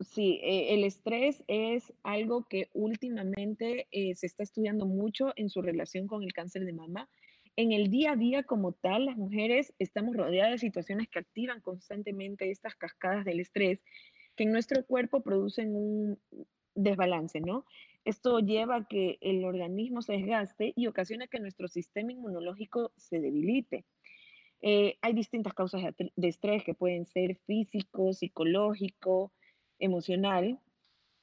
Sí, 0.00 0.40
eh, 0.42 0.74
el 0.74 0.84
estrés 0.84 1.42
es 1.48 1.92
algo 2.02 2.44
que 2.48 2.68
últimamente 2.72 3.86
eh, 3.90 4.14
se 4.14 4.26
está 4.26 4.42
estudiando 4.42 4.86
mucho 4.86 5.32
en 5.36 5.48
su 5.48 5.60
relación 5.60 6.06
con 6.06 6.22
el 6.22 6.32
cáncer 6.32 6.64
de 6.64 6.72
mama. 6.72 7.08
En 7.56 7.72
el 7.72 7.88
día 7.90 8.12
a 8.12 8.16
día 8.16 8.44
como 8.44 8.72
tal, 8.72 9.06
las 9.06 9.16
mujeres 9.16 9.74
estamos 9.78 10.16
rodeadas 10.16 10.52
de 10.52 10.58
situaciones 10.58 11.08
que 11.08 11.18
activan 11.18 11.60
constantemente 11.60 12.50
estas 12.50 12.74
cascadas 12.76 13.24
del 13.24 13.40
estrés 13.40 13.80
que 14.36 14.44
en 14.44 14.52
nuestro 14.52 14.84
cuerpo 14.86 15.22
producen 15.22 15.76
un 15.76 16.18
desbalance, 16.74 17.40
¿no? 17.40 17.66
Esto 18.04 18.40
lleva 18.40 18.76
a 18.76 18.84
que 18.84 19.18
el 19.20 19.44
organismo 19.44 20.02
se 20.02 20.14
desgaste 20.14 20.72
y 20.74 20.86
ocasiona 20.86 21.28
que 21.28 21.40
nuestro 21.40 21.68
sistema 21.68 22.12
inmunológico 22.12 22.92
se 22.96 23.20
debilite. 23.20 23.84
Eh, 24.60 24.96
hay 25.02 25.12
distintas 25.12 25.54
causas 25.54 25.82
de 25.96 26.28
estrés 26.28 26.64
que 26.64 26.74
pueden 26.74 27.06
ser 27.06 27.36
físico, 27.46 28.12
psicológico, 28.12 29.32
emocional, 29.78 30.60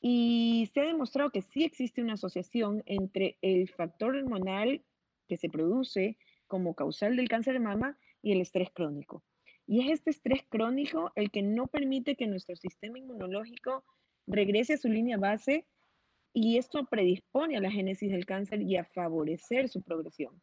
y 0.01 0.69
se 0.73 0.81
ha 0.81 0.85
demostrado 0.85 1.31
que 1.31 1.41
sí 1.41 1.63
existe 1.63 2.01
una 2.01 2.13
asociación 2.13 2.83
entre 2.85 3.37
el 3.41 3.69
factor 3.69 4.15
hormonal 4.15 4.83
que 5.27 5.37
se 5.37 5.49
produce 5.49 6.17
como 6.47 6.73
causal 6.73 7.15
del 7.15 7.27
cáncer 7.27 7.53
de 7.53 7.59
mama 7.59 7.97
y 8.21 8.31
el 8.31 8.41
estrés 8.41 8.69
crónico. 8.71 9.23
Y 9.67 9.81
es 9.81 9.99
este 9.99 10.11
estrés 10.11 10.43
crónico 10.49 11.11
el 11.15 11.31
que 11.31 11.43
no 11.43 11.67
permite 11.67 12.15
que 12.15 12.27
nuestro 12.27 12.55
sistema 12.55 12.97
inmunológico 12.97 13.83
regrese 14.25 14.73
a 14.73 14.77
su 14.77 14.87
línea 14.87 15.17
base 15.17 15.65
y 16.33 16.57
esto 16.57 16.85
predispone 16.85 17.57
a 17.57 17.61
la 17.61 17.71
génesis 17.71 18.11
del 18.11 18.25
cáncer 18.25 18.61
y 18.61 18.77
a 18.77 18.85
favorecer 18.85 19.69
su 19.69 19.81
progresión. 19.81 20.41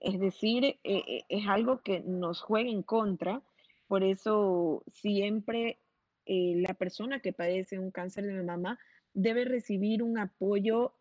Es 0.00 0.18
decir, 0.18 0.64
eh, 0.64 0.78
eh, 0.84 1.20
es 1.28 1.46
algo 1.46 1.80
que 1.82 2.00
nos 2.00 2.40
juega 2.40 2.70
en 2.70 2.82
contra, 2.82 3.42
por 3.86 4.02
eso 4.02 4.82
siempre 4.88 5.78
eh, 6.26 6.54
la 6.56 6.74
persona 6.74 7.20
que 7.20 7.32
padece 7.32 7.78
un 7.78 7.90
cáncer 7.90 8.26
de 8.26 8.42
mama 8.42 8.78
debe 9.14 9.44
recibir 9.44 10.02
un 10.02 10.18
apoyo 10.18 10.94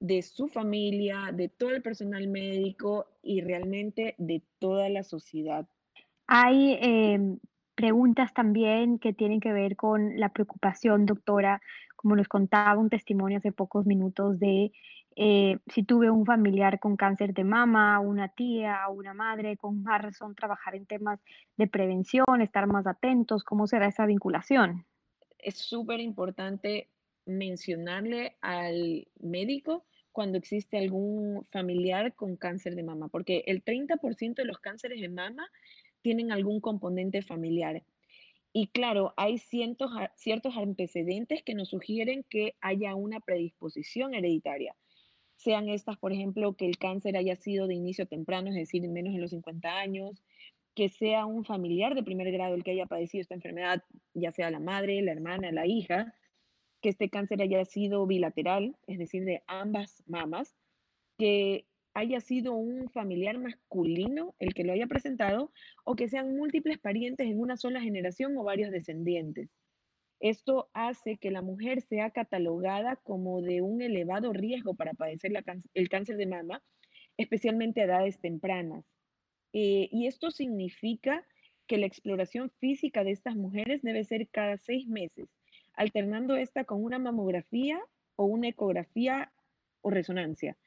de 0.00 0.20
su 0.22 0.48
familia, 0.48 1.30
de 1.32 1.48
todo 1.48 1.70
el 1.70 1.82
personal 1.82 2.28
médico 2.28 3.06
y 3.22 3.40
realmente 3.40 4.14
de 4.18 4.42
toda 4.58 4.88
la 4.90 5.02
sociedad. 5.02 5.66
Hay 6.26 6.78
em, 6.80 7.38
preguntas 7.76 8.34
también 8.34 8.98
que 8.98 9.12
tienen 9.12 9.38
que 9.38 9.52
ver 9.52 9.76
con 9.76 10.18
la 10.18 10.30
preocupación, 10.30 11.06
doctora, 11.06 11.60
como 11.94 12.16
nos 12.16 12.26
contaba 12.26 12.80
un 12.80 12.90
testimonio 12.90 13.38
hace 13.38 13.52
pocos 13.52 13.86
minutos 13.86 14.40
de 14.40 14.72
eh, 15.18 15.58
si 15.72 15.82
tuve 15.82 16.10
un 16.10 16.26
familiar 16.26 16.78
con 16.78 16.96
cáncer 16.96 17.32
de 17.32 17.44
mama, 17.44 18.00
una 18.00 18.28
tía, 18.28 18.80
una 18.90 19.14
madre, 19.14 19.56
con 19.56 19.82
más 19.82 20.02
razón 20.02 20.34
trabajar 20.34 20.74
en 20.74 20.84
temas 20.84 21.20
de 21.56 21.66
prevención, 21.66 22.42
estar 22.42 22.66
más 22.66 22.86
atentos, 22.86 23.42
¿cómo 23.42 23.66
será 23.66 23.86
esa 23.86 24.04
vinculación? 24.04 24.84
Es 25.38 25.56
súper 25.56 26.00
importante 26.00 26.88
mencionarle 27.24 28.36
al 28.42 29.08
médico 29.20 29.84
cuando 30.12 30.38
existe 30.38 30.78
algún 30.78 31.46
familiar 31.50 32.14
con 32.14 32.36
cáncer 32.36 32.74
de 32.74 32.82
mama, 32.82 33.08
porque 33.08 33.42
el 33.46 33.64
30% 33.64 34.34
de 34.34 34.44
los 34.44 34.58
cánceres 34.58 35.00
de 35.00 35.08
mama 35.08 35.48
tienen 36.06 36.30
algún 36.30 36.60
componente 36.60 37.20
familiar. 37.20 37.82
Y 38.52 38.68
claro, 38.68 39.12
hay 39.16 39.38
ciertos, 39.38 39.90
ciertos 40.14 40.56
antecedentes 40.56 41.42
que 41.42 41.56
nos 41.56 41.70
sugieren 41.70 42.24
que 42.30 42.54
haya 42.60 42.94
una 42.94 43.18
predisposición 43.18 44.14
hereditaria. 44.14 44.76
Sean 45.34 45.68
estas, 45.68 45.96
por 45.98 46.12
ejemplo, 46.12 46.54
que 46.54 46.66
el 46.66 46.78
cáncer 46.78 47.16
haya 47.16 47.34
sido 47.34 47.66
de 47.66 47.74
inicio 47.74 48.06
temprano, 48.06 48.50
es 48.50 48.54
decir, 48.54 48.88
menos 48.88 49.14
de 49.14 49.18
los 49.18 49.30
50 49.30 49.68
años, 49.68 50.22
que 50.76 50.90
sea 50.90 51.26
un 51.26 51.44
familiar 51.44 51.96
de 51.96 52.04
primer 52.04 52.30
grado 52.30 52.54
el 52.54 52.62
que 52.62 52.70
haya 52.70 52.86
padecido 52.86 53.22
esta 53.22 53.34
enfermedad, 53.34 53.82
ya 54.14 54.30
sea 54.30 54.52
la 54.52 54.60
madre, 54.60 55.02
la 55.02 55.10
hermana, 55.10 55.50
la 55.50 55.66
hija, 55.66 56.14
que 56.82 56.90
este 56.90 57.10
cáncer 57.10 57.42
haya 57.42 57.64
sido 57.64 58.06
bilateral, 58.06 58.76
es 58.86 58.98
decir, 58.98 59.24
de 59.24 59.42
ambas 59.48 60.04
mamas, 60.06 60.54
que 61.18 61.66
haya 61.96 62.20
sido 62.20 62.52
un 62.52 62.90
familiar 62.90 63.38
masculino 63.38 64.34
el 64.38 64.52
que 64.52 64.64
lo 64.64 64.74
haya 64.74 64.86
presentado 64.86 65.50
o 65.82 65.96
que 65.96 66.10
sean 66.10 66.36
múltiples 66.36 66.78
parientes 66.78 67.26
en 67.26 67.40
una 67.40 67.56
sola 67.56 67.80
generación 67.80 68.36
o 68.36 68.44
varios 68.44 68.70
descendientes. 68.70 69.48
Esto 70.20 70.68
hace 70.74 71.16
que 71.16 71.30
la 71.30 71.40
mujer 71.40 71.80
sea 71.80 72.10
catalogada 72.10 72.96
como 72.96 73.40
de 73.40 73.62
un 73.62 73.80
elevado 73.80 74.34
riesgo 74.34 74.74
para 74.74 74.92
padecer 74.92 75.32
el 75.72 75.88
cáncer 75.88 76.18
de 76.18 76.26
mama, 76.26 76.62
especialmente 77.16 77.80
a 77.80 77.84
edades 77.84 78.20
tempranas. 78.20 78.84
Eh, 79.54 79.88
y 79.90 80.06
esto 80.06 80.30
significa 80.30 81.26
que 81.66 81.78
la 81.78 81.86
exploración 81.86 82.50
física 82.60 83.04
de 83.04 83.12
estas 83.12 83.36
mujeres 83.36 83.80
debe 83.80 84.04
ser 84.04 84.28
cada 84.28 84.58
seis 84.58 84.86
meses, 84.86 85.30
alternando 85.72 86.36
esta 86.36 86.64
con 86.64 86.84
una 86.84 86.98
mamografía 86.98 87.80
o 88.16 88.26
una 88.26 88.48
ecografía 88.48 89.32
o 89.80 89.88
resonancia. 89.88 90.58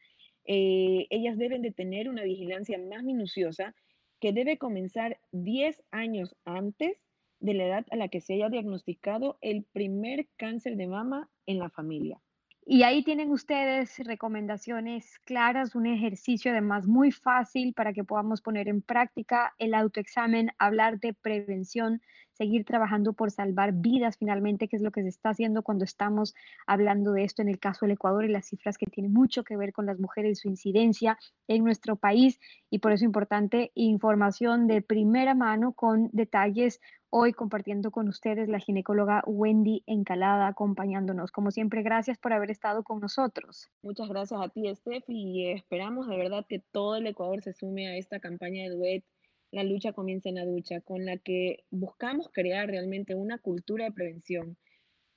Eh, 0.51 1.05
ellas 1.11 1.37
deben 1.37 1.61
de 1.61 1.71
tener 1.71 2.09
una 2.09 2.23
vigilancia 2.23 2.79
más 2.79 3.03
minuciosa 3.03 3.75
que 4.19 4.33
debe 4.33 4.57
comenzar 4.57 5.19
10 5.31 5.83
años 5.91 6.35
antes 6.43 6.97
de 7.39 7.53
la 7.53 7.67
edad 7.67 7.85
a 7.91 7.95
la 7.95 8.07
que 8.07 8.19
se 8.19 8.33
haya 8.33 8.49
diagnosticado 8.49 9.37
el 9.41 9.63
primer 9.71 10.27
cáncer 10.37 10.75
de 10.75 10.87
mama 10.87 11.29
en 11.45 11.59
la 11.59 11.69
familia. 11.69 12.19
Y 12.65 12.81
ahí 12.81 13.03
tienen 13.03 13.29
ustedes 13.29 13.99
recomendaciones 13.99 15.19
claras, 15.23 15.75
un 15.75 15.85
ejercicio 15.85 16.49
además 16.49 16.87
muy 16.87 17.11
fácil 17.11 17.75
para 17.75 17.93
que 17.93 18.03
podamos 18.03 18.41
poner 18.41 18.67
en 18.69 18.81
práctica 18.81 19.53
el 19.59 19.75
autoexamen, 19.75 20.49
hablar 20.57 20.99
de 20.99 21.13
prevención, 21.13 22.01
seguir 22.39 22.63
trabajando 22.63 23.11
por 23.11 23.31
salvar 23.31 23.73
vidas 23.73 24.15
finalmente, 24.17 24.69
que 24.69 24.77
es 24.77 24.81
lo 24.81 24.91
que 24.91 25.03
se 25.03 25.09
está 25.09 25.31
haciendo 25.31 25.61
cuando 25.61 25.83
estamos 25.83 26.33
hablando 26.65 27.11
de 27.11 27.25
esto 27.25 27.41
en 27.41 27.49
el 27.49 27.59
caso 27.59 27.85
del 27.85 27.95
Ecuador 27.95 28.23
y 28.23 28.29
las 28.29 28.47
cifras 28.47 28.77
que 28.77 28.85
tienen 28.85 29.11
mucho 29.11 29.43
que 29.43 29.57
ver 29.57 29.73
con 29.73 29.85
las 29.85 29.99
mujeres 29.99 30.31
y 30.31 30.41
su 30.41 30.47
incidencia 30.47 31.17
en 31.49 31.65
nuestro 31.65 31.97
país. 31.97 32.39
Y 32.69 32.79
por 32.79 32.93
eso 32.93 33.03
es 33.03 33.07
importante 33.07 33.71
información 33.75 34.67
de 34.67 34.81
primera 34.81 35.35
mano 35.35 35.73
con 35.73 36.09
detalles 36.13 36.79
hoy 37.09 37.33
compartiendo 37.33 37.91
con 37.91 38.07
ustedes 38.07 38.47
la 38.47 38.59
ginecóloga 38.59 39.21
Wendy 39.25 39.83
Encalada 39.85 40.47
acompañándonos. 40.47 41.31
Como 41.31 41.51
siempre, 41.51 41.81
gracias 41.83 42.17
por 42.17 42.31
haber 42.31 42.51
estado 42.51 42.83
con 42.83 43.01
nosotros. 43.01 43.69
Muchas 43.81 44.07
gracias 44.07 44.39
a 44.41 44.47
ti, 44.47 44.73
Steph, 44.73 45.03
y 45.09 45.51
esperamos 45.51 46.07
de 46.07 46.15
verdad 46.15 46.45
que 46.47 46.59
todo 46.71 46.95
el 46.95 47.07
Ecuador 47.07 47.41
se 47.41 47.53
sume 47.53 47.89
a 47.89 47.97
esta 47.97 48.19
campaña 48.19 48.63
de 48.63 48.69
Duet, 48.69 49.03
La 49.51 49.63
lucha 49.63 49.93
comienza 49.93 50.29
en 50.29 50.35
la 50.35 50.45
ducha, 50.45 50.81
con 50.81 51.05
la 51.05 51.17
que 51.17 51.63
buscamos 51.71 52.29
crear 52.31 52.67
realmente 52.67 53.15
una 53.15 53.39
cultura 53.39 53.85
de 53.85 53.91
prevención 53.91 54.57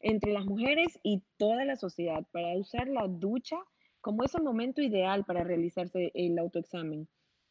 entre 0.00 0.32
las 0.32 0.46
mujeres 0.46 0.98
y 1.02 1.22
toda 1.36 1.64
la 1.64 1.76
sociedad 1.76 2.26
para 2.32 2.56
usar 2.56 2.88
la 2.88 3.06
ducha 3.08 3.56
como 4.00 4.24
ese 4.24 4.40
momento 4.40 4.82
ideal 4.82 5.24
para 5.24 5.44
realizarse 5.44 6.10
el 6.14 6.38
autoexamen. 6.38 7.08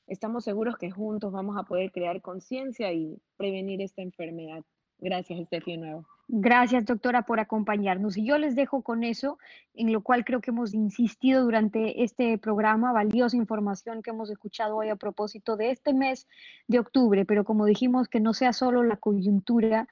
Estamos 0.07 0.43
seguros 0.43 0.75
que 0.77 0.91
juntos 0.91 1.32
vamos 1.32 1.55
a 1.57 1.63
poder 1.63 1.91
crear 1.91 2.21
conciencia 2.21 2.91
y 2.91 3.21
prevenir 3.38 3.82
esta 3.82 4.01
enfermedad. 4.01 4.63
Gracias, 4.97 5.39
Estefi, 5.39 5.77
nuevo. 5.77 6.05
Gracias, 6.28 6.86
doctora, 6.86 7.24
por 7.24 7.39
acompañarnos. 7.39 8.15
Y 8.17 8.26
yo 8.26 8.38
les 8.38 8.55
dejo 8.55 8.84
con 8.84 9.03
eso, 9.03 9.38
en 9.74 9.91
lo 9.91 10.01
cual 10.01 10.24
creo 10.24 10.39
que 10.39 10.51
hemos 10.51 10.74
insistido 10.74 11.43
durante 11.43 12.03
este 12.03 12.38
programa, 12.38 12.93
valiosa 12.93 13.36
información 13.36 14.01
que 14.01 14.11
hemos 14.11 14.30
escuchado 14.30 14.78
hoy 14.78 14.89
a 14.89 14.95
propósito 14.95 15.57
de 15.57 15.72
este 15.72 15.93
mes 15.93 16.28
de 16.67 16.80
octubre, 16.80 17.26
pero 17.26 17.43
como 17.43 17.65
dijimos, 17.65 18.07
que 18.07 18.19
no 18.19 18.34
sea 18.34 18.53
solo 18.53 18.84
la 18.84 18.95
coyuntura 18.95 19.88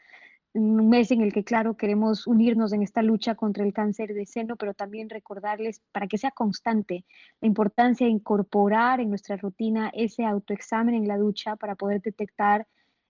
un 0.54 0.90
mes 0.90 1.12
en 1.12 1.22
el 1.22 1.32
que, 1.32 1.44
claro, 1.44 1.78
queremos 1.78 2.26
unirnos 2.26 2.74
en 2.74 2.82
esta 2.82 3.02
lucha 3.02 3.36
contra 3.36 3.64
el 3.64 3.74
cáncer 3.74 4.14
de 4.14 4.26
seno, 4.26 4.56
pero 4.56 4.74
también 4.74 5.10
recordarles 5.10 5.82
para 5.92 6.08
que 6.08 6.18
sea 6.18 6.32
constante 6.32 7.06
la 7.42 7.48
importancia 7.48 8.08
de 8.08 8.12
incorporar 8.12 9.00
en 9.00 9.10
nuestra 9.10 9.38
rutina 9.38 9.92
ese 9.94 10.26
autoexamen 10.26 10.96
en 10.96 11.08
la 11.08 11.18
ducha 11.18 11.56
para 11.56 11.76
poder 11.76 12.02
detectar 12.02 12.68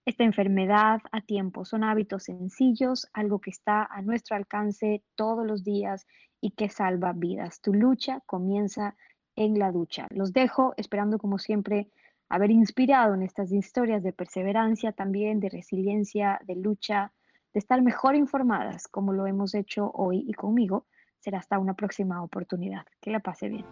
esta 0.10 0.24
enfermedad 0.24 1.02
a 1.12 1.22
tiempo. 1.22 1.66
Son 1.66 1.84
hábitos 1.84 2.24
sencillos, 2.24 3.08
algo 3.14 3.40
que 3.40 3.52
está 3.52 3.84
a 3.84 4.02
nuestro 4.02 4.36
alcance 4.36 5.04
todos 5.16 5.46
los 5.46 5.64
días 5.64 6.08
y 6.42 6.52
que 6.52 6.68
salva 6.70 7.14
vidas. 7.14 7.62
Tu 7.62 7.74
lucha 7.74 8.22
comienza 8.26 8.96
en 9.36 9.60
la 9.60 9.72
ducha. 9.72 10.08
Los 10.10 10.34
dejo 10.34 10.74
esperando 10.78 11.20
como 11.20 11.38
siempre 11.38 11.90
haber 12.28 12.50
inspirado 12.50 13.14
en 13.14 13.22
estas 13.22 13.52
historias 13.52 14.04
de 14.04 14.14
perseverancia, 14.14 14.92
también 14.92 15.40
de 15.40 15.50
resiliencia, 15.50 16.40
de 16.46 16.56
lucha 16.56 17.14
de 17.54 17.60
estar 17.60 17.82
mejor 17.82 18.16
informadas 18.16 18.88
como 18.88 19.14
lo 19.14 19.28
hemos 19.28 19.54
hecho 19.54 19.92
hoy 19.94 20.26
y 20.28 20.34
conmigo. 20.34 20.88
Será 21.20 21.40
hasta 21.40 21.60
una 21.60 21.76
próxima 21.76 22.24
oportunidad. 22.24 22.86
Que 23.00 23.12
la 23.12 23.20
pase 23.20 23.50
bien. 23.50 23.66